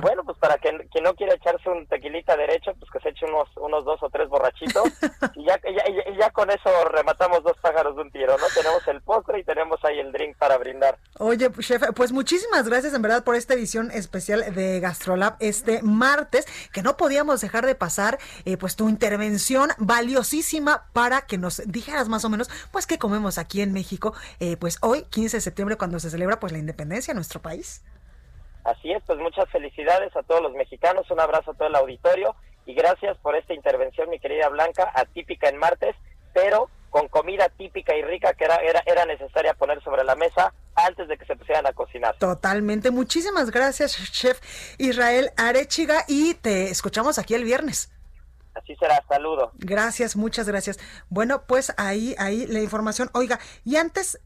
Bueno, 0.00 0.24
pues 0.24 0.38
para 0.38 0.56
quien, 0.58 0.78
quien, 0.90 1.04
no 1.04 1.14
quiera 1.14 1.34
echarse 1.34 1.68
un 1.68 1.86
tequilita 1.86 2.36
derecho, 2.36 2.72
pues 2.78 2.90
que 2.90 3.00
se 3.00 3.10
eche 3.10 3.26
unos, 3.26 3.48
unos 3.56 3.84
dos 3.84 4.02
o 4.02 4.10
tres 4.10 4.28
borrachitos 4.28 4.84
y 5.34 5.44
ya, 5.44 5.60
ya, 5.62 6.16
ya, 6.18 6.30
con 6.30 6.50
eso 6.50 6.70
rematamos 6.90 7.42
dos 7.42 7.56
pájaros 7.60 7.96
de 7.96 8.02
un 8.02 8.10
tiro, 8.10 8.36
¿no? 8.38 8.44
Tenemos 8.54 8.86
el 8.88 9.00
postre 9.02 9.40
y 9.40 9.44
tenemos 9.44 9.82
ahí 9.84 9.98
el 9.98 10.12
drink 10.12 10.36
para 10.36 10.56
brindar. 10.58 10.98
Oye, 11.18 11.50
chef, 11.60 11.82
pues 11.94 12.12
muchísimas 12.12 12.68
gracias 12.68 12.94
en 12.94 13.02
verdad 13.02 13.24
por 13.24 13.34
esta 13.34 13.54
edición 13.54 13.90
especial 13.90 14.54
de 14.54 14.80
Gastrolab 14.80 15.36
este 15.40 15.82
martes, 15.82 16.46
que 16.72 16.82
no 16.82 16.96
podíamos 16.96 17.40
dejar 17.40 17.66
de 17.66 17.74
pasar, 17.74 18.18
eh, 18.44 18.56
pues 18.56 18.76
tu 18.76 18.88
intervención 18.88 19.70
valiosísima 19.78 20.86
para 20.92 21.22
que 21.22 21.38
nos 21.38 21.62
dijeras 21.66 22.08
más 22.08 22.24
o 22.24 22.28
menos, 22.28 22.50
pues 22.72 22.86
qué 22.86 22.98
comemos 22.98 23.38
aquí 23.38 23.60
en 23.60 23.72
México, 23.72 24.14
eh, 24.40 24.56
pues 24.56 24.78
hoy, 24.80 25.02
15 25.10 25.36
de 25.36 25.40
septiembre, 25.40 25.76
cuando 25.76 25.98
se 25.98 26.10
celebra 26.10 26.40
pues 26.40 26.52
la 26.52 26.58
independencia 26.58 27.12
de 27.12 27.16
nuestro 27.16 27.40
país. 27.40 27.82
Así 28.64 28.92
es, 28.92 29.02
pues 29.06 29.18
muchas 29.18 29.48
felicidades 29.50 30.16
a 30.16 30.22
todos 30.22 30.42
los 30.42 30.52
mexicanos, 30.54 31.10
un 31.10 31.20
abrazo 31.20 31.50
a 31.50 31.54
todo 31.54 31.68
el 31.68 31.76
auditorio 31.76 32.34
y 32.66 32.74
gracias 32.74 33.16
por 33.18 33.36
esta 33.36 33.52
intervención, 33.52 34.08
mi 34.08 34.18
querida 34.18 34.48
Blanca, 34.48 34.90
atípica 34.94 35.48
en 35.48 35.58
martes, 35.58 35.94
pero 36.32 36.70
con 36.88 37.08
comida 37.08 37.48
típica 37.48 37.94
y 37.94 38.02
rica 38.02 38.34
que 38.34 38.44
era, 38.44 38.56
era, 38.56 38.82
era 38.86 39.04
necesaria 39.04 39.52
poner 39.54 39.82
sobre 39.82 40.04
la 40.04 40.14
mesa 40.14 40.54
antes 40.74 41.08
de 41.08 41.18
que 41.18 41.26
se 41.26 41.36
pusieran 41.36 41.66
a 41.66 41.72
cocinar. 41.72 42.16
Totalmente. 42.18 42.90
Muchísimas 42.90 43.50
gracias, 43.50 43.96
chef 44.12 44.40
Israel 44.78 45.30
Arechiga, 45.36 46.04
y 46.08 46.34
te 46.34 46.70
escuchamos 46.70 47.18
aquí 47.18 47.34
el 47.34 47.44
viernes. 47.44 47.90
Así 48.54 48.76
será, 48.76 49.02
saludo. 49.08 49.50
Gracias, 49.56 50.16
muchas 50.16 50.48
gracias. 50.48 50.78
Bueno, 51.08 51.42
pues 51.46 51.74
ahí, 51.76 52.14
ahí 52.18 52.46
la 52.46 52.60
información. 52.60 53.10
Oiga, 53.12 53.40
y 53.64 53.76
antes 53.76 54.20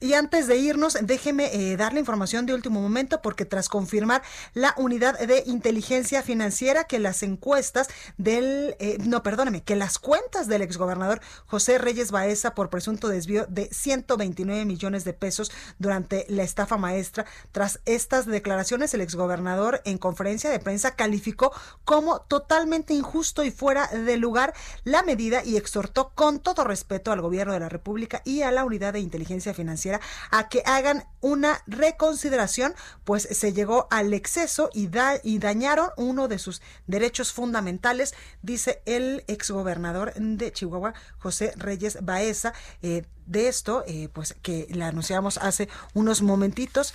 y 0.00 0.14
antes 0.14 0.48
de 0.48 0.56
irnos, 0.56 0.98
déjeme 1.00 1.54
eh, 1.54 1.76
dar 1.76 1.92
la 1.92 2.00
información 2.00 2.46
de 2.46 2.52
último 2.52 2.80
momento 2.80 3.22
porque 3.22 3.44
tras 3.44 3.68
confirmar 3.68 4.22
la 4.52 4.74
unidad 4.76 5.18
de 5.18 5.44
inteligencia 5.46 6.22
financiera 6.22 6.84
que 6.84 6.98
las 6.98 7.22
encuestas 7.22 7.88
del, 8.18 8.76
eh, 8.80 8.98
no, 9.00 9.22
perdóneme, 9.22 9.62
que 9.62 9.76
las 9.76 9.98
cuentas 9.98 10.48
del 10.48 10.62
exgobernador 10.62 11.20
José 11.46 11.78
Reyes 11.78 12.10
Baeza 12.10 12.54
por 12.54 12.70
presunto 12.70 13.08
desvío 13.08 13.46
de 13.46 13.68
129 13.72 14.64
millones 14.64 15.04
de 15.04 15.12
pesos 15.12 15.52
durante 15.78 16.26
la 16.28 16.42
estafa 16.42 16.76
maestra. 16.76 17.24
Tras 17.52 17.80
estas 17.86 18.26
declaraciones, 18.26 18.92
el 18.94 19.00
exgobernador 19.00 19.80
en 19.84 19.98
conferencia 19.98 20.50
de 20.50 20.58
prensa 20.58 20.96
calificó 20.96 21.52
como 21.84 22.20
totalmente 22.20 22.94
injusto 22.94 23.44
y 23.44 23.50
fuera 23.50 23.86
de 23.86 24.16
lugar 24.16 24.54
la 24.82 25.02
medida 25.02 25.44
y 25.44 25.56
exhortó 25.56 26.12
con 26.14 26.40
todo 26.40 26.64
respeto 26.64 27.12
al 27.12 27.20
gobierno 27.20 27.52
de 27.52 27.60
la 27.60 27.68
República 27.68 28.22
y 28.24 28.42
a 28.42 28.50
la 28.50 28.64
unidad 28.64 28.92
de 28.92 29.00
inteligencia 29.00 29.54
financiera 29.54 29.83
a 30.30 30.48
que 30.48 30.62
hagan 30.66 31.04
una 31.20 31.62
reconsideración, 31.66 32.74
pues 33.04 33.28
se 33.30 33.52
llegó 33.52 33.88
al 33.90 34.12
exceso 34.12 34.70
y, 34.72 34.88
da, 34.88 35.14
y 35.22 35.38
dañaron 35.38 35.90
uno 35.96 36.28
de 36.28 36.38
sus 36.38 36.62
derechos 36.86 37.32
fundamentales, 37.32 38.14
dice 38.42 38.82
el 38.84 39.24
exgobernador 39.26 40.14
de 40.14 40.52
Chihuahua, 40.52 40.94
José 41.18 41.52
Reyes 41.56 41.98
Baeza. 42.02 42.52
Eh, 42.82 43.04
de 43.26 43.48
esto, 43.48 43.84
eh, 43.86 44.10
pues 44.12 44.36
que 44.42 44.66
le 44.68 44.84
anunciamos 44.84 45.38
hace 45.38 45.68
unos 45.94 46.20
momentitos 46.20 46.92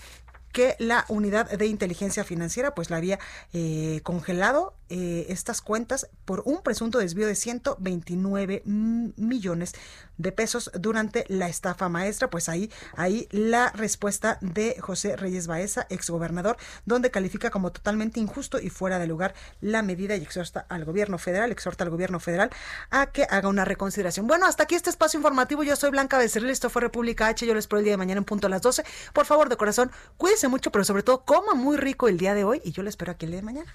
que 0.51 0.75
la 0.79 1.05
unidad 1.07 1.49
de 1.49 1.65
inteligencia 1.65 2.23
financiera 2.23 2.73
pues 2.75 2.89
la 2.89 2.97
había 2.97 3.19
eh, 3.53 4.01
congelado 4.03 4.75
eh, 4.91 5.27
estas 5.29 5.61
cuentas 5.61 6.09
por 6.25 6.41
un 6.45 6.63
presunto 6.63 6.97
desvío 6.97 7.27
de 7.27 7.35
129 7.35 8.63
millones 8.65 9.73
de 10.17 10.31
pesos 10.31 10.71
durante 10.73 11.25
la 11.27 11.47
estafa 11.47 11.89
maestra. 11.89 12.31
Pues 12.31 12.49
ahí, 12.49 12.71
ahí 12.95 13.27
la 13.29 13.71
respuesta 13.71 14.39
de 14.41 14.77
José 14.79 15.15
Reyes 15.15 15.45
Baeza, 15.45 15.85
exgobernador, 15.89 16.57
donde 16.85 17.11
califica 17.11 17.51
como 17.51 17.71
totalmente 17.71 18.19
injusto 18.19 18.59
y 18.59 18.69
fuera 18.69 18.97
de 18.97 19.05
lugar 19.05 19.35
la 19.61 19.83
medida 19.83 20.15
y 20.15 20.23
exhorta 20.23 20.65
al 20.69 20.85
gobierno 20.85 21.19
federal, 21.19 21.51
exhorta 21.51 21.83
al 21.83 21.91
gobierno 21.91 22.19
federal 22.19 22.49
a 22.89 23.11
que 23.11 23.27
haga 23.29 23.47
una 23.47 23.65
reconsideración. 23.65 24.25
Bueno, 24.25 24.47
hasta 24.47 24.63
aquí 24.63 24.73
este 24.73 24.89
espacio 24.89 25.19
informativo. 25.19 25.63
Yo 25.63 25.75
soy 25.75 25.91
Blanca 25.91 26.17
Becerril, 26.17 26.49
esto 26.49 26.71
fue 26.71 26.81
República 26.81 27.27
H. 27.27 27.45
Yo 27.45 27.53
les 27.53 27.65
espero 27.65 27.77
el 27.79 27.85
día 27.85 27.93
de 27.93 27.97
mañana 27.97 28.17
en 28.17 28.25
punto 28.25 28.47
a 28.47 28.49
las 28.49 28.63
12. 28.63 28.83
Por 29.13 29.27
favor, 29.27 29.49
de 29.49 29.57
corazón, 29.57 29.91
cuídense 30.17 30.38
mucho, 30.47 30.71
pero 30.71 30.85
sobre 30.85 31.03
todo 31.03 31.25
coma 31.25 31.53
muy 31.53 31.77
rico 31.77 32.07
el 32.07 32.17
día 32.17 32.33
de 32.33 32.43
hoy 32.43 32.61
y 32.63 32.71
yo 32.71 32.83
les 32.83 32.93
espero 32.93 33.11
aquí 33.11 33.25
el 33.25 33.31
día 33.31 33.41
de 33.41 33.45
mañana. 33.45 33.73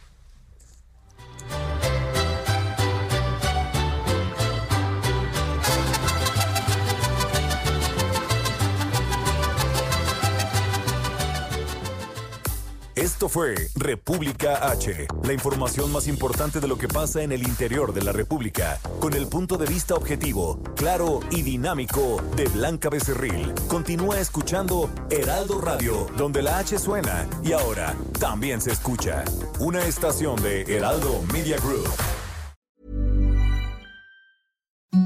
Esto 12.96 13.28
fue 13.28 13.56
República 13.74 14.70
H, 14.70 15.08
la 15.24 15.32
información 15.32 15.90
más 15.90 16.06
importante 16.06 16.60
de 16.60 16.68
lo 16.68 16.78
que 16.78 16.86
pasa 16.86 17.24
en 17.24 17.32
el 17.32 17.42
interior 17.42 17.92
de 17.92 18.02
la 18.02 18.12
República, 18.12 18.78
con 19.00 19.14
el 19.14 19.26
punto 19.26 19.58
de 19.58 19.66
vista 19.66 19.96
objetivo, 19.96 20.62
claro 20.76 21.18
y 21.32 21.42
dinámico 21.42 22.22
de 22.36 22.44
Blanca 22.44 22.90
Becerril. 22.90 23.52
Continúa 23.66 24.20
escuchando 24.20 24.88
Heraldo 25.10 25.60
Radio, 25.60 26.06
donde 26.16 26.40
la 26.40 26.58
H 26.58 26.78
suena 26.78 27.26
y 27.42 27.52
ahora 27.52 27.96
también 28.20 28.60
se 28.60 28.70
escucha. 28.70 29.24
Una 29.58 29.84
estación 29.84 30.40
de 30.40 30.62
Heraldo 30.62 31.20
Media 31.32 31.56
Group. 31.56 31.88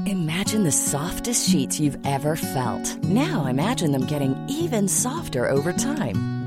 Imagine 0.05 0.63
the 0.63 0.71
softest 0.71 1.49
sheets 1.49 1.79
you've 1.79 1.97
ever 2.05 2.35
felt. 2.35 3.03
Now 3.03 3.47
imagine 3.47 3.91
them 3.91 4.05
getting 4.05 4.35
even 4.47 4.87
softer 4.87 5.49
over 5.49 5.73
time. 5.73 6.38